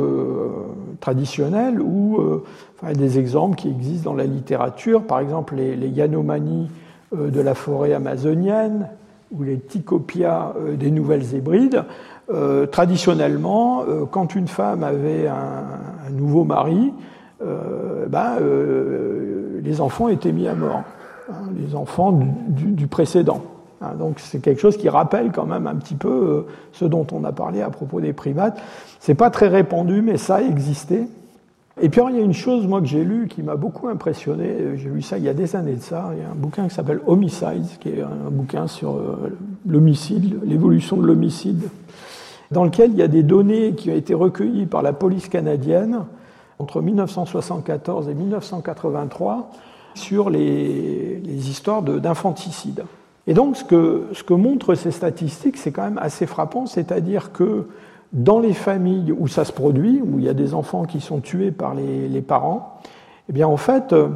il 2.83 2.89
y 2.89 2.91
a 2.91 2.95
des 2.95 3.19
exemples 3.19 3.57
qui 3.57 3.69
existent 3.69 4.11
dans 4.11 4.17
la 4.17 4.25
littérature, 4.25 5.03
par 5.03 5.21
exemple 5.21 5.55
les, 5.57 5.89
Yanomani 5.89 6.71
de 7.13 7.41
la 7.41 7.55
forêt 7.55 7.93
amazonienne, 7.93 8.89
ou 9.33 9.43
les 9.43 9.59
Ticopia 9.59 10.55
euh, 10.57 10.77
des 10.77 10.91
nouvelles 10.91 11.35
hybrides, 11.35 11.85
euh, 12.31 12.67
traditionnellement, 12.67 13.83
euh, 13.83 14.05
quand 14.11 14.35
une 14.35 14.49
femme 14.49 14.83
avait 14.83 15.29
un, 15.29 16.11
nouveau 16.11 16.45
mari, 16.45 16.93
ben, 18.09 18.39
les 19.63 19.81
enfants 19.81 20.09
étaient 20.09 20.33
mis 20.33 20.49
à 20.49 20.55
mort, 20.55 20.83
hein, 21.29 21.51
les 21.55 21.75
enfants 21.75 22.19
du, 22.49 22.87
précédent. 22.87 23.43
Hein. 23.93 23.97
donc 23.99 24.19
c'est 24.19 24.41
quelque 24.41 24.61
chose 24.61 24.77
qui 24.77 24.89
rappelle 24.89 25.33
quand 25.33 25.47
même 25.47 25.67
un 25.67 25.75
petit 25.75 25.95
peu 25.95 26.47
ce 26.73 26.85
dont 26.85 27.07
on 27.13 27.25
a 27.25 27.33
parlé 27.33 27.63
à 27.63 27.71
propos 27.71 28.01
des 28.01 28.13
primates. 28.13 28.61
C'est 29.01 29.15
pas 29.15 29.31
très 29.31 29.49
répandu, 29.49 30.03
mais 30.03 30.17
ça 30.17 30.43
existait. 30.43 31.07
Et 31.81 31.91
puis 31.91 32.01
il 32.09 32.17
y 32.17 32.19
a 32.19 32.23
une 32.23 32.33
chose, 32.33 32.67
moi, 32.67 32.81
que 32.81 32.87
j'ai 32.87 33.05
lu 33.05 33.29
qui 33.29 33.43
m'a 33.43 33.57
beaucoup 33.57 33.89
impressionné. 33.89 34.77
J'ai 34.77 34.89
lu 34.89 35.03
ça 35.03 35.19
il 35.19 35.25
y 35.25 35.29
a 35.29 35.35
des 35.35 35.57
années 35.57 35.75
de 35.75 35.83
ça. 35.83 36.11
Il 36.15 36.23
y 36.23 36.25
a 36.25 36.31
un 36.31 36.35
bouquin 36.35 36.69
qui 36.69 36.75
s'appelle 36.75 37.01
Homicide, 37.07 37.67
qui 37.81 37.91
est 37.91 38.03
un 38.03 38.31
bouquin 38.31 38.67
sur 38.67 38.97
euh, 38.97 39.37
l'homicide, 39.67 40.41
l'évolution 40.45 40.97
de 40.97 41.07
l'homicide, 41.07 41.69
dans 42.51 42.65
lequel 42.65 42.93
il 42.93 42.97
y 42.97 43.03
a 43.03 43.09
des 43.09 43.23
données 43.23 43.75
qui 43.75 43.91
ont 43.91 43.95
été 43.95 44.15
recueillies 44.15 44.65
par 44.65 44.81
la 44.81 44.95
police 44.95 45.29
canadienne 45.29 46.05
entre 46.59 46.81
1974 46.81 48.09
et 48.09 48.15
1983 48.15 49.51
sur 49.95 50.31
les, 50.31 51.21
les 51.23 51.51
histoires 51.51 51.83
d'infanticide. 51.83 52.85
Et 53.27 53.35
donc, 53.35 53.57
ce 53.57 53.65
que, 53.65 54.35
montrent 54.35 54.75
ces 54.75 54.93
statistiques, 54.93 55.57
c'est 55.57 55.73
quand 55.73 55.83
même 55.83 55.99
assez 55.99 56.27
frappant, 56.27 56.67
c'est-à-dire 56.67 57.33
que 57.33 57.67
dans 58.13 58.39
les 58.39 58.53
familles 58.53 59.13
où 59.13 59.27
ça 59.27 59.45
se 59.45 59.53
produit, 59.53 60.01
où 60.01 60.19
il 60.19 60.25
y 60.25 60.29
a 60.29 60.35
des 60.35 60.55
enfants 60.55 60.85
qui 60.85 61.01
sont 61.01 61.21
tués 61.21 61.51
par 61.51 61.75
les, 61.75 62.23
parents, 62.23 62.81
eh 63.29 63.33
bien 63.33 63.49
en 63.49 63.57
fait, 63.57 63.93
euh, 63.93 64.09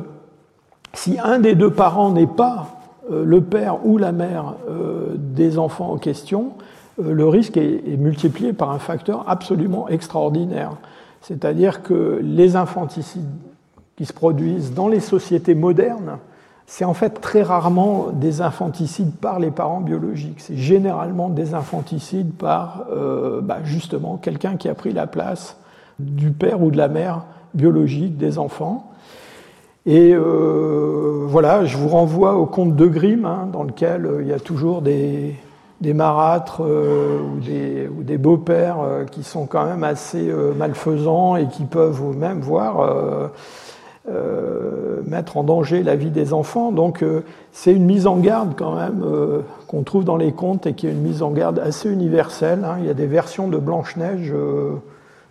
si 0.94 1.18
un 1.18 1.40
des 1.40 1.56
deux 1.56 1.72
parents 1.72 2.12
n'est 2.12 2.28
pas 2.28 2.80
euh, 3.10 3.24
le 3.24 3.40
père 3.40 3.84
ou 3.84 3.98
la 3.98 4.12
mère 4.12 4.54
euh, 4.68 5.14
des 5.16 5.58
enfants 5.58 5.90
en 5.90 5.98
question, 5.98 6.52
le 7.02 7.26
risque 7.26 7.56
est, 7.56 7.96
multiplié 7.96 8.52
par 8.52 8.70
un 8.70 8.78
facteur 8.78 9.24
absolument 9.26 9.88
extraordinaire. 9.88 10.72
C'est-à-dire 11.22 11.82
que 11.82 12.20
les 12.22 12.56
infanticides 12.56 13.24
qui 13.96 14.04
se 14.04 14.12
produisent 14.12 14.74
dans 14.74 14.86
les 14.86 15.00
sociétés 15.00 15.54
modernes 15.54 16.18
c'est 16.70 16.84
en 16.84 16.94
fait 16.94 17.20
très 17.20 17.42
rarement 17.42 18.10
des 18.12 18.42
infanticides 18.42 19.10
par 19.16 19.40
les 19.40 19.50
parents 19.50 19.80
biologiques. 19.80 20.38
C'est 20.38 20.56
généralement 20.56 21.28
des 21.28 21.52
infanticides 21.52 22.32
par 22.32 22.84
euh, 22.92 23.40
bah, 23.40 23.58
justement 23.64 24.18
quelqu'un 24.18 24.54
qui 24.54 24.68
a 24.68 24.74
pris 24.74 24.92
la 24.92 25.08
place 25.08 25.56
du 25.98 26.30
père 26.30 26.62
ou 26.62 26.70
de 26.70 26.76
la 26.76 26.86
mère 26.86 27.24
biologique 27.54 28.16
des 28.18 28.38
enfants. 28.38 28.92
Et 29.84 30.14
euh, 30.14 31.24
voilà, 31.26 31.64
je 31.64 31.76
vous 31.76 31.88
renvoie 31.88 32.36
au 32.36 32.46
conte 32.46 32.76
de 32.76 32.86
Grimm, 32.86 33.24
hein, 33.24 33.48
dans 33.52 33.64
lequel 33.64 34.06
euh, 34.06 34.22
il 34.22 34.28
y 34.28 34.32
a 34.32 34.38
toujours 34.38 34.80
des, 34.80 35.34
marâtres 35.82 36.60
ou 36.60 37.40
des, 37.40 37.88
ou 37.88 38.04
des 38.04 38.16
beaux-pères 38.16 39.06
qui 39.10 39.24
sont 39.24 39.46
quand 39.46 39.64
même 39.64 39.82
assez 39.82 40.32
malfaisants 40.56 41.34
et 41.34 41.48
qui 41.48 41.64
peuvent 41.64 42.16
même 42.16 42.38
voir 42.38 43.32
euh, 44.08 45.02
mettre 45.04 45.36
en 45.36 45.44
danger 45.44 45.82
la 45.82 45.94
vie 45.94 46.08
des 46.08 46.32
enfants. 46.32 46.72
Donc 46.72 47.02
euh, 47.02 47.22
c'est 47.52 47.70
une 47.70 47.84
mise 47.84 48.06
en 48.06 48.16
garde 48.16 48.54
quand 48.56 48.74
même 48.74 49.02
euh, 49.04 49.40
qu'on 49.68 49.82
trouve 49.82 50.04
dans 50.04 50.16
les 50.16 50.32
contes 50.32 50.66
et 50.66 50.72
qui 50.72 50.86
est 50.86 50.90
une 50.90 51.02
mise 51.02 51.20
en 51.22 51.32
garde 51.32 51.58
assez 51.58 51.90
universelle. 51.90 52.64
Hein. 52.64 52.76
Il 52.80 52.86
y 52.86 52.88
a 52.88 52.94
des 52.94 53.06
versions 53.06 53.48
de 53.48 53.58
Blanche-Neige 53.58 54.32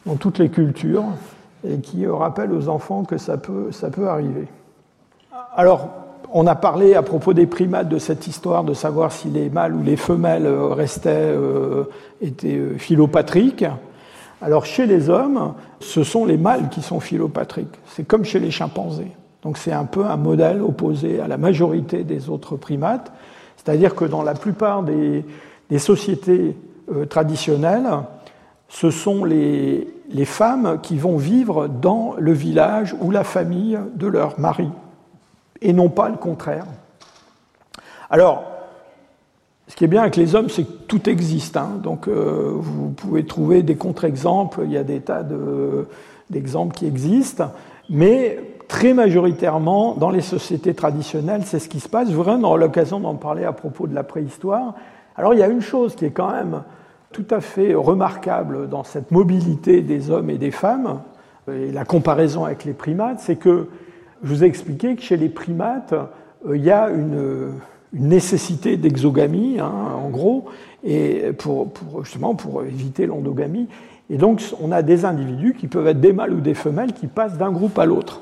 dans 0.06 0.16
toutes 0.18 0.38
les 0.38 0.50
cultures 0.50 1.06
et 1.68 1.80
qui 1.80 2.06
rappellent 2.06 2.54
aux 2.54 2.70
enfants 2.70 3.06
que 3.06 3.18
ça 3.18 3.38
peut, 3.38 3.72
ça 3.72 3.90
peut 3.90 4.08
arriver. 4.08 4.48
Alors, 5.56 5.90
on 6.32 6.46
a 6.46 6.54
parlé 6.54 6.94
à 6.94 7.02
propos 7.02 7.34
des 7.34 7.48
primates 7.48 7.90
de 7.90 7.98
cette 7.98 8.28
histoire 8.28 8.64
de 8.64 8.76
savoir 8.76 9.12
si 9.12 9.30
les 9.30 9.50
mâles 9.50 9.74
ou 9.74 9.82
les 9.82 9.98
femelles 9.98 10.48
restaient, 10.48 11.34
étaient 12.22 12.62
philopatriques. 12.78 13.66
Alors 14.42 14.66
chez 14.66 14.86
les 14.86 15.10
hommes, 15.10 15.54
ce 15.80 16.04
sont 16.04 16.26
les 16.26 16.38
mâles 16.38 16.70
qui 16.70 16.82
sont 16.82 17.00
philopatriques. 17.00 17.80
C'est 17.88 18.08
comme 18.08 18.24
chez 18.24 18.40
les 18.40 18.52
chimpanzés. 18.52 19.12
Donc 19.42 19.58
c'est 19.58 19.72
un 19.72 19.86
peu 19.86 20.06
un 20.06 20.18
modèle 20.18 20.62
opposé 20.62 21.20
à 21.20 21.28
la 21.28 21.38
majorité 21.38 22.04
des 22.04 22.30
autres 22.30 22.56
primates. 22.56 23.12
C'est-à-dire 23.58 23.96
que 23.96 24.06
dans 24.06 24.24
la 24.24 24.34
plupart 24.34 24.84
des, 24.84 25.26
sociétés 25.78 26.56
euh, 26.92 27.06
traditionnelles, 27.06 27.90
ce 28.70 28.92
sont 28.92 29.26
les, 29.26 29.88
les, 30.10 30.26
femmes 30.26 30.80
qui 30.82 30.98
vont 30.98 31.18
vivre 31.18 31.68
dans 31.68 32.16
le 32.18 32.32
village 32.32 32.96
ou 33.02 33.12
la 33.12 33.24
famille 33.24 33.78
de 33.96 34.08
leur 34.08 34.40
mari, 34.40 34.70
et 35.62 35.74
non 35.74 35.90
pas 35.90 36.10
le 36.10 36.18
contraire. 36.18 36.66
Alors, 38.10 38.44
ce 39.70 39.76
qui 39.76 39.84
est 39.84 39.88
bien 39.88 40.02
avec 40.02 40.16
les 40.16 40.36
hommes, 40.36 40.50
c'est 40.50 40.64
que 40.64 40.72
tout 40.88 41.08
existe. 41.10 41.56
Hein. 41.56 41.80
Donc 41.82 42.08
euh, 42.08 42.54
vous 42.56 42.90
pouvez 42.90 43.24
trouver 43.24 43.62
des 43.62 43.76
contre-exemples, 43.76 44.62
il 44.66 44.72
y 44.72 44.78
a 44.78 44.84
des 44.84 45.00
tas 45.00 45.24
d'exemples 46.30 46.76
qui 46.76 46.88
existent, 46.88 47.52
mais 47.88 48.40
très 48.68 48.94
majoritairement, 48.94 49.94
dans 49.94 50.10
les 50.10 50.22
sociétés 50.22 50.74
traditionnelles, 50.74 51.44
c'est 51.46 51.60
ce 51.60 51.70
qui 51.70 51.80
se 51.80 51.88
passe. 51.88 52.10
Je 52.10 52.16
voudrais 52.16 52.34
avoir 52.34 52.58
l'occasion 52.58 53.00
d'en 53.00 53.14
parler 53.14 53.46
à 53.46 53.54
propos 53.54 53.86
de 53.86 53.94
la 53.94 54.04
préhistoire. 54.04 54.74
Alors 55.16 55.36
il 55.36 55.40
y 55.40 55.44
a 55.44 55.48
une 55.48 55.62
chose 55.62 55.96
qui 55.96 56.06
est 56.06 56.12
quand 56.12 56.32
même 56.32 56.64
tout 57.12 57.28
à 57.30 57.40
fait 57.40 57.76
remarquable 57.76 58.70
dans 58.70 58.84
cette 58.84 59.12
mobilité 59.12 59.82
des 59.82 60.10
hommes 60.10 60.32
et 60.32 60.38
des 60.38 60.52
femmes, 60.52 61.02
et 61.48 61.72
la 61.72 61.86
comparaison 61.86 62.44
avec 62.44 62.66
les 62.66 62.74
primates, 62.74 63.20
c'est 63.20 63.36
que 63.36 63.68
je 64.24 64.34
vous 64.34 64.44
ai 64.44 64.48
expliqué 64.48 64.96
que 64.96 65.02
chez 65.02 65.18
les 65.18 65.30
primates, 65.30 65.94
euh, 65.94 66.58
il 66.58 66.64
y 66.64 66.72
a 66.72 66.90
une 66.90 67.54
une 67.94 68.10
nécessité 68.10 68.78
d'exogamie, 68.78 69.60
hein, 69.60 69.72
en 69.96 70.10
gros, 70.10 70.46
et 70.84 71.32
pour, 71.38 71.72
justement 72.04 72.36
pour 72.36 72.64
éviter 72.64 73.06
l'endogamie. 73.06 73.68
Et 74.10 74.18
donc, 74.18 74.42
on 74.62 74.72
a 74.72 74.82
des 74.82 75.06
individus 75.06 75.54
qui 75.54 75.68
peuvent 75.68 75.88
être 75.88 76.00
des 76.00 76.14
mâles 76.14 76.34
ou 76.34 76.42
des 76.42 76.54
femelles 76.54 76.94
qui 76.94 77.08
passent 77.08 77.38
d'un 77.38 77.52
groupe 77.52 77.78
à 77.78 77.86
l'autre. 77.86 78.22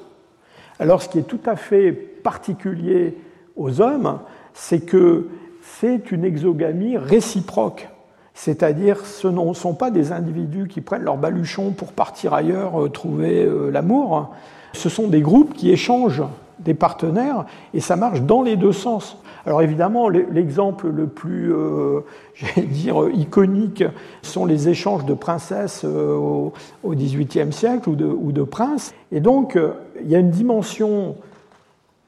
Alors, 0.80 1.02
ce 1.02 1.10
qui 1.10 1.20
est 1.20 1.28
tout 1.28 1.40
à 1.46 1.56
fait 1.56 1.92
particulier 1.92 3.18
aux 3.56 3.82
hommes, 3.82 4.20
c'est 4.54 4.82
que 4.82 5.28
c'est 5.62 6.12
une 6.12 6.24
exogamie 6.24 6.98
réciproque. 6.98 7.90
C'est-à-dire, 8.34 9.06
ce 9.06 9.28
ne 9.28 9.54
sont 9.54 9.74
pas 9.74 9.90
des 9.90 10.12
individus 10.12 10.68
qui 10.68 10.82
prennent 10.82 11.04
leur 11.04 11.18
baluchon 11.18 11.72
pour 11.72 11.92
partir 11.92 12.34
ailleurs 12.34 12.84
euh, 12.84 12.90
trouver 12.90 13.44
euh, 13.44 13.72
l'amour. 13.72 14.36
Ce 14.74 14.90
sont 14.90 15.08
des 15.08 15.22
groupes 15.22 15.54
qui 15.54 15.72
échangent 15.72 16.24
des 16.60 16.74
partenaires 16.74 17.46
et 17.74 17.80
ça 17.80 17.96
marche 17.96 18.22
dans 18.22 18.42
les 18.42 18.56
deux 18.56 18.72
sens. 18.72 19.18
Alors 19.46 19.62
évidemment, 19.62 20.10
l'exemple 20.10 20.90
le 20.90 21.08
plus, 21.08 21.54
euh, 21.54 22.02
dire, 22.58 23.10
iconique 23.14 23.84
sont 24.22 24.46
les 24.46 24.70
échanges 24.70 25.06
de 25.06 25.14
princesses 25.14 25.84
euh, 25.86 26.16
au 26.16 26.54
XVIIIe 26.86 27.54
siècle 27.54 27.90
ou 27.90 27.96
de, 28.32 28.44
princes. 28.44 28.94
Et 29.12 29.20
donc, 29.20 29.56
euh, 29.56 29.72
il 30.02 30.10
y 30.10 30.16
a 30.16 30.20
une 30.20 30.32
dimension 30.32 31.16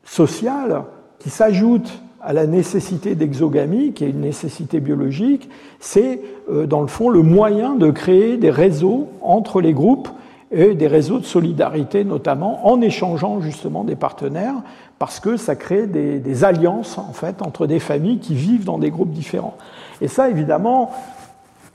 sociale 0.03 0.83
qui 1.19 1.29
s'ajoute 1.29 2.01
à 2.21 2.33
la 2.33 2.47
nécessité 2.47 3.15
d'exogamie, 3.15 3.93
qui 3.93 4.03
est 4.03 4.09
une 4.09 4.21
nécessité 4.21 4.79
biologique, 4.79 5.49
c'est 5.79 6.21
euh, 6.51 6.65
dans 6.65 6.81
le 6.81 6.87
fond 6.87 7.09
le 7.09 7.21
moyen 7.21 7.75
de 7.75 7.91
créer 7.91 8.37
des 8.37 8.51
réseaux 8.51 9.07
entre 9.21 9.61
les 9.61 9.73
groupes 9.73 10.09
et 10.51 10.73
des 10.73 10.87
réseaux 10.87 11.19
de 11.19 11.25
solidarité 11.25 12.03
notamment, 12.03 12.67
en 12.67 12.81
échangeant 12.81 13.41
justement 13.41 13.83
des 13.83 13.95
partenaires, 13.95 14.55
parce 14.97 15.19
que 15.19 15.37
ça 15.37 15.55
crée 15.55 15.87
des, 15.87 16.43
alliances 16.43 16.97
en 16.97 17.13
fait 17.13 17.41
entre 17.41 17.67
des 17.67 17.79
familles 17.79 18.19
qui 18.19 18.35
vivent 18.35 18.65
dans 18.65 18.77
des 18.77 18.89
groupes 18.89 19.11
différents. 19.11 19.57
Et 20.01 20.07
ça, 20.07 20.29
évidemment, 20.29 20.91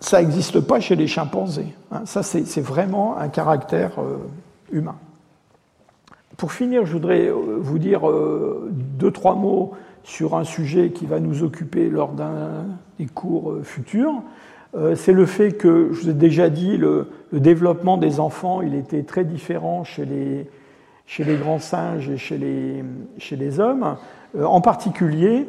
ça 0.01 0.20
n'existe 0.20 0.61
pas 0.61 0.81
chez 0.81 0.97
les 0.97 1.07
chimpanzés. 1.07 1.75
Hein. 1.93 2.03
Ça, 2.05 2.22
c'est 2.22 2.61
vraiment 2.61 3.16
un 3.16 3.29
caractère 3.29 3.93
euh, 3.99 4.16
humain. 4.72 4.97
Pour 6.37 6.53
finir, 6.53 6.85
je 6.85 6.93
voudrais 6.93 7.29
euh, 7.29 7.59
vous 7.61 7.79
dire 7.79 8.03
deux, 8.99 9.11
trois 9.11 9.37
mots 9.37 9.72
sur 10.05 10.37
un 10.37 10.45
sujet 10.45 10.91
qui 10.91 11.07
va 11.07 11.18
nous 11.18 11.43
occuper 11.43 11.89
lors 11.89 12.12
d'un 12.12 12.66
des 12.99 13.07
cours 13.07 13.51
euh, 13.51 13.62
futurs. 13.62 14.22
Euh, 14.77 14.97
c'est 14.97 15.12
le 15.12 15.27
fait 15.27 15.53
que, 15.53 15.91
je 15.93 16.03
vous 16.03 16.11
ai 16.11 16.14
déjà 16.14 16.51
dit, 16.51 16.77
le, 16.77 17.09
développement 17.33 17.97
des 17.97 18.20
enfants, 18.20 18.62
il 18.62 18.75
était 18.75 19.03
très 19.03 19.25
différent 19.25 19.83
chez 19.85 20.05
les, 20.05 20.49
chez 21.07 21.25
les 21.25 21.37
grands 21.37 21.59
singes 21.59 22.09
et 22.09 22.16
chez 22.16 22.39
les, 22.39 22.85
chez 23.18 23.37
les 23.37 23.61
hommes. 23.61 23.97
Euh, 24.37 24.45
en 24.45 24.61
particulier, 24.61 25.47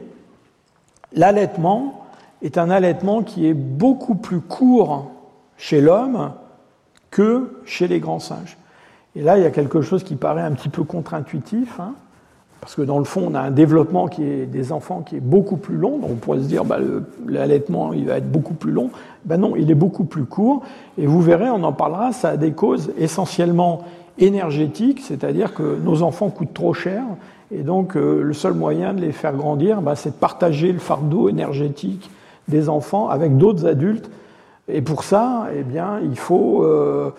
l'allaitement 1.13 2.05
est 2.41 2.57
un 2.57 2.69
allaitement 2.69 3.23
qui 3.23 3.47
est 3.47 3.53
beaucoup 3.53 4.15
plus 4.15 4.41
court 4.41 5.11
chez 5.57 5.82
l'homme 5.82 6.34
que 7.11 7.61
chez 7.65 7.88
les 7.88 7.99
grands 7.99 8.19
singes. 8.19 8.57
Et 9.15 9.21
là, 9.21 9.38
il 9.38 9.43
y 9.43 9.47
a 9.47 9.51
quelque 9.51 9.82
chose 9.82 10.03
qui 10.03 10.15
paraît 10.15 10.41
un 10.41 10.51
petit 10.51 10.69
peu 10.69 10.84
contre-intuitif. 10.84 11.80
Hein 11.80 11.95
parce 12.62 12.76
que 12.76 12.82
dans 12.82 12.97
le 12.97 13.06
fond, 13.06 13.28
on 13.32 13.36
a 13.36 13.41
un 13.41 13.51
développement 13.51 14.10
des 14.18 14.72
enfants 14.72 15.01
qui 15.01 15.18
est 15.18 15.22
beaucoup 15.22 15.58
plus 15.58 15.76
long. 15.76 15.99
Donc 15.99 16.10
on 16.12 16.16
pourrait 16.16 16.39
se 16.39 16.47
dire, 16.47 16.66
bah, 16.66 16.80
l'allaitement, 17.28 17.93
il 17.93 18.08
va 18.08 18.18
être 18.18 18.32
beaucoup 18.32 18.56
plus 18.56 18.72
long. 18.72 18.89
Ben 19.26 19.38
non, 19.38 19.56
il 19.56 19.70
est 19.70 19.76
beaucoup 19.76 20.06
plus 20.06 20.26
court. 20.26 20.64
Et 20.97 21.06
vous 21.06 21.22
verrez, 21.22 21.49
on 21.49 21.64
en 21.64 21.74
parlera, 21.74 22.12
ça 22.12 22.30
a 22.30 22.38
des 22.38 22.53
causes 22.53 22.91
essentiellement 22.97 23.84
énergétiques, 24.18 25.01
c'est-à-dire 25.01 25.53
que 25.53 25.78
nos 25.84 26.01
enfants 26.01 26.30
coûtent 26.30 26.53
trop 26.53 26.74
cher. 26.74 27.03
Et 27.51 27.62
donc 27.62 27.95
euh, 27.95 28.24
le 28.24 28.34
seul 28.34 28.53
moyen 28.53 28.93
de 28.93 29.01
les 29.01 29.12
faire 29.12 29.36
grandir, 29.36 29.82
bah, 29.82 29.95
c'est 29.95 30.12
de 30.12 30.16
partager 30.16 30.72
le 30.72 30.80
fardeau 30.80 31.30
énergétique 31.30 32.10
des 32.47 32.70
enfants 32.70 33.10
avec 33.10 33.38
d'autres 33.38 33.66
adultes. 33.66 34.10
Et 34.68 34.82
pour 34.82 35.03
ça, 35.03 35.47
eh 35.56 35.64
bien, 35.64 35.99
il 36.03 36.18
faut, 36.18 36.64
euh, 36.64 37.12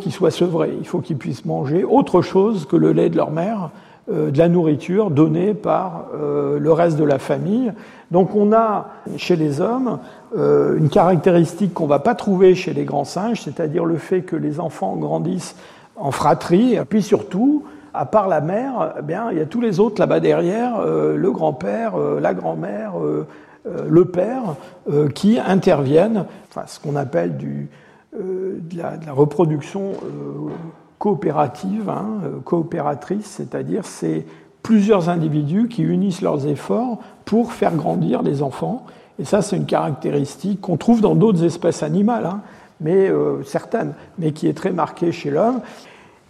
qu'ils 0.00 0.12
soient 0.12 0.30
sevrés, 0.30 0.74
il 0.78 0.86
faut 0.86 1.00
qu'ils 1.00 1.18
puissent 1.18 1.44
manger 1.44 1.84
autre 1.84 2.22
chose 2.22 2.66
que 2.66 2.76
le 2.76 2.92
lait 2.92 3.10
de 3.10 3.16
leur 3.16 3.30
mère 3.30 3.70
de 4.10 4.38
la 4.38 4.48
nourriture 4.48 5.10
donnée 5.10 5.52
par 5.52 6.06
euh, 6.14 6.58
le 6.58 6.72
reste 6.72 6.96
de 6.96 7.04
la 7.04 7.18
famille. 7.18 7.72
Donc 8.10 8.34
on 8.34 8.52
a 8.52 8.88
chez 9.16 9.36
les 9.36 9.60
hommes 9.60 9.98
euh, 10.36 10.78
une 10.78 10.88
caractéristique 10.88 11.74
qu'on 11.74 11.84
ne 11.84 11.90
va 11.90 11.98
pas 11.98 12.14
trouver 12.14 12.54
chez 12.54 12.72
les 12.72 12.84
grands 12.84 13.04
singes, 13.04 13.42
c'est-à-dire 13.42 13.84
le 13.84 13.96
fait 13.96 14.22
que 14.22 14.36
les 14.36 14.60
enfants 14.60 14.96
grandissent 14.96 15.56
en 15.96 16.10
fratrie, 16.10 16.74
et 16.74 16.84
puis 16.84 17.02
surtout, 17.02 17.64
à 17.92 18.06
part 18.06 18.28
la 18.28 18.40
mère, 18.40 18.94
eh 18.98 19.02
bien, 19.02 19.30
il 19.30 19.38
y 19.38 19.40
a 19.40 19.46
tous 19.46 19.60
les 19.60 19.80
autres 19.80 20.00
là-bas 20.00 20.20
derrière, 20.20 20.80
le 20.86 21.30
grand-père, 21.32 21.94
la 21.98 22.34
grand-mère, 22.34 22.92
le 23.66 24.04
père, 24.04 24.54
qui 25.16 25.40
interviennent, 25.40 26.24
enfin, 26.50 26.62
ce 26.68 26.78
qu'on 26.78 26.94
appelle 26.94 27.36
de, 27.36 27.66
la, 28.76 29.12
reproduction 29.12 29.94
coopérative, 30.98 31.88
hein, 31.88 32.06
euh, 32.24 32.40
coopératrice, 32.44 33.26
c'est-à-dire 33.26 33.84
c'est 33.84 34.24
plusieurs 34.62 35.08
individus 35.08 35.68
qui 35.68 35.82
unissent 35.82 36.22
leurs 36.22 36.46
efforts 36.46 36.98
pour 37.24 37.52
faire 37.52 37.74
grandir 37.74 38.22
les 38.22 38.42
enfants. 38.42 38.84
Et 39.18 39.24
ça, 39.24 39.42
c'est 39.42 39.56
une 39.56 39.66
caractéristique 39.66 40.60
qu'on 40.60 40.76
trouve 40.76 41.00
dans 41.00 41.14
d'autres 41.14 41.44
espèces 41.44 41.82
animales, 41.82 42.26
hein, 42.26 42.40
mais 42.80 43.08
euh, 43.08 43.42
certaines, 43.44 43.94
mais 44.18 44.32
qui 44.32 44.46
est 44.48 44.54
très 44.54 44.72
marquée 44.72 45.12
chez 45.12 45.30
l'homme. 45.30 45.60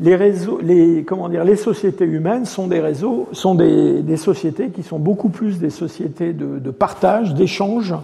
Les, 0.01 0.14
réseaux, 0.14 0.61
les, 0.62 1.03
comment 1.03 1.29
dire, 1.29 1.45
les 1.45 1.57
sociétés 1.57 2.05
humaines 2.05 2.45
sont 2.45 2.69
des 2.69 2.81
réseaux, 2.81 3.29
sont 3.33 3.55
des, 3.55 4.03
des 4.03 4.16
sociétés 4.16 4.71
qui 4.71 4.83
sont 4.83 4.99
beaucoup 4.99 5.29
plus 5.29 5.59
des 5.59 5.71
sociétés 5.71 6.33
de, 6.33 6.59
de 6.59 6.71
partage, 6.71 7.35
d'échange, 7.35 7.95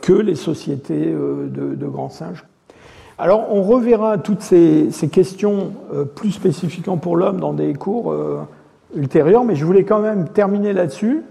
que 0.00 0.12
les 0.12 0.36
sociétés 0.36 1.08
euh, 1.08 1.48
de, 1.48 1.74
de 1.74 1.86
grands 1.86 2.10
singes. 2.10 2.44
Alors 3.20 3.48
on 3.52 3.62
reverra 3.62 4.16
toutes 4.16 4.40
ces, 4.40 4.88
questions 5.12 5.72
euh, 5.92 6.06
plus 6.06 6.30
spécifiquement 6.30 6.96
pour 6.96 7.18
l'homme 7.18 7.38
dans 7.38 7.52
des 7.52 7.74
cours 7.74 8.12
euh, 8.12 8.40
ultérieurs, 8.96 9.44
mais 9.44 9.56
je 9.56 9.66
voulais 9.66 9.84
quand 9.84 9.98
même 9.98 10.28
terminer 10.30 10.72
là-dessus 10.72 11.22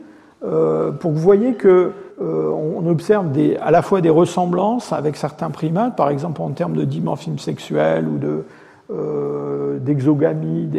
euh, 0.45 0.91
pour 0.91 1.11
que 1.11 1.15
vous 1.15 1.21
voyez 1.21 1.53
que 1.53 1.91
on 2.21 2.85
observe 2.87 3.27
à 3.61 3.71
la 3.71 3.81
fois 3.81 4.01
des 4.01 4.09
ressemblances 4.09 4.91
avec 4.91 5.15
certains 5.15 5.49
primates, 5.51 5.95
par 5.95 6.09
exemple 6.09 6.41
en 6.41 6.49
termes 6.49 6.75
de 6.75 6.83
dimorphisme 6.83 7.37
sexuel 7.37 8.05
ou 8.09 8.17
de 8.17 9.79
d'exogamie, 9.79 10.69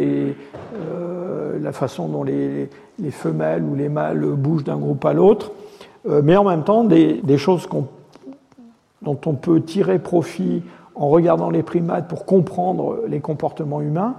la 1.59 1.71
façon 1.71 2.07
dont 2.09 2.23
les, 2.23 2.69
femelles 3.09 3.63
ou 3.63 3.73
les 3.73 3.89
mâles 3.89 4.19
bougent 4.19 4.65
d'un 4.65 4.77
groupe 4.77 5.03
à 5.03 5.13
l'autre, 5.13 5.51
mais 6.07 6.37
en 6.37 6.43
même 6.43 6.63
temps 6.63 6.83
des, 6.83 7.37
choses 7.37 7.67
dont 9.01 9.19
on 9.25 9.33
peut 9.33 9.61
tirer 9.61 9.97
profit 9.97 10.61
en 10.95 11.09
regardant 11.09 11.49
les 11.49 11.63
primates 11.63 12.07
pour 12.07 12.25
comprendre 12.25 12.99
les 13.07 13.19
comportements 13.19 13.81
humains, 13.81 14.15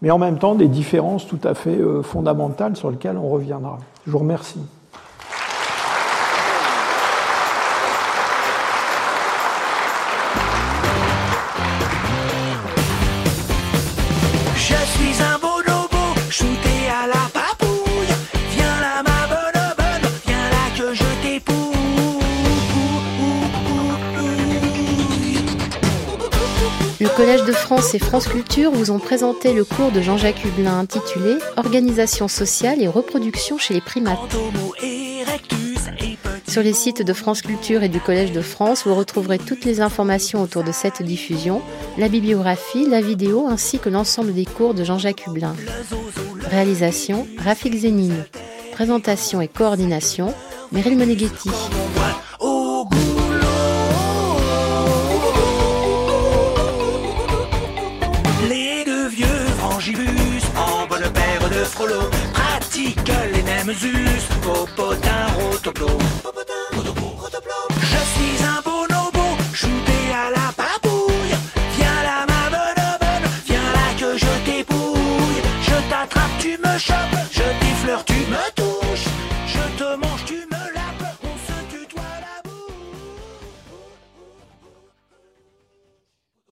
mais 0.00 0.10
en 0.10 0.18
même 0.18 0.38
temps 0.38 0.54
des 0.54 0.68
différences 0.68 1.26
tout 1.26 1.40
à 1.44 1.54
fait 1.54 1.76
euh, 1.76 2.02
fondamentales 2.02 2.76
sur 2.76 2.90
lesquelles 2.90 3.18
on 3.18 3.28
reviendra. 3.28 3.78
Je 4.06 4.10
vous 4.12 4.18
remercie. 4.18 4.60
Collège 27.16 27.44
de 27.44 27.52
France 27.52 27.94
et 27.94 27.98
France 27.98 28.26
Culture 28.26 28.70
vous 28.70 28.90
ont 28.90 28.98
présenté 28.98 29.52
le 29.52 29.64
cours 29.64 29.92
de 29.92 30.00
Jean-Jacques 30.00 30.44
Hublin 30.44 30.78
intitulé 30.78 31.36
Organisation 31.56 32.26
sociale 32.26 32.82
et 32.82 32.88
reproduction 32.88 33.58
chez 33.58 33.74
les 33.74 33.80
primates. 33.80 34.18
Sur 36.48 36.62
les 36.62 36.72
sites 36.72 37.02
de 37.02 37.12
France 37.12 37.42
Culture 37.42 37.82
et 37.82 37.88
du 37.88 38.00
Collège 38.00 38.32
de 38.32 38.40
France, 38.40 38.84
vous 38.86 38.94
retrouverez 38.94 39.38
toutes 39.38 39.64
les 39.64 39.80
informations 39.80 40.42
autour 40.42 40.64
de 40.64 40.72
cette 40.72 41.02
diffusion, 41.02 41.60
la 41.98 42.08
bibliographie, 42.08 42.88
la 42.88 43.00
vidéo 43.00 43.46
ainsi 43.48 43.78
que 43.78 43.88
l'ensemble 43.88 44.32
des 44.32 44.46
cours 44.46 44.74
de 44.74 44.84
Jean-Jacques 44.84 45.26
Hublin. 45.26 45.54
Réalisation 46.50 47.26
Rafik 47.38 47.74
Zénine. 47.74 48.24
Présentation 48.72 49.40
et 49.40 49.48
coordination 49.48 50.34
Meryl 50.72 50.96
Moneghetti. 50.96 51.50
Pratique 62.32 62.98
les 63.32 63.42
mêmes 63.42 63.70
us, 63.70 64.24
popotin, 64.42 65.26
rotoplo. 65.38 65.88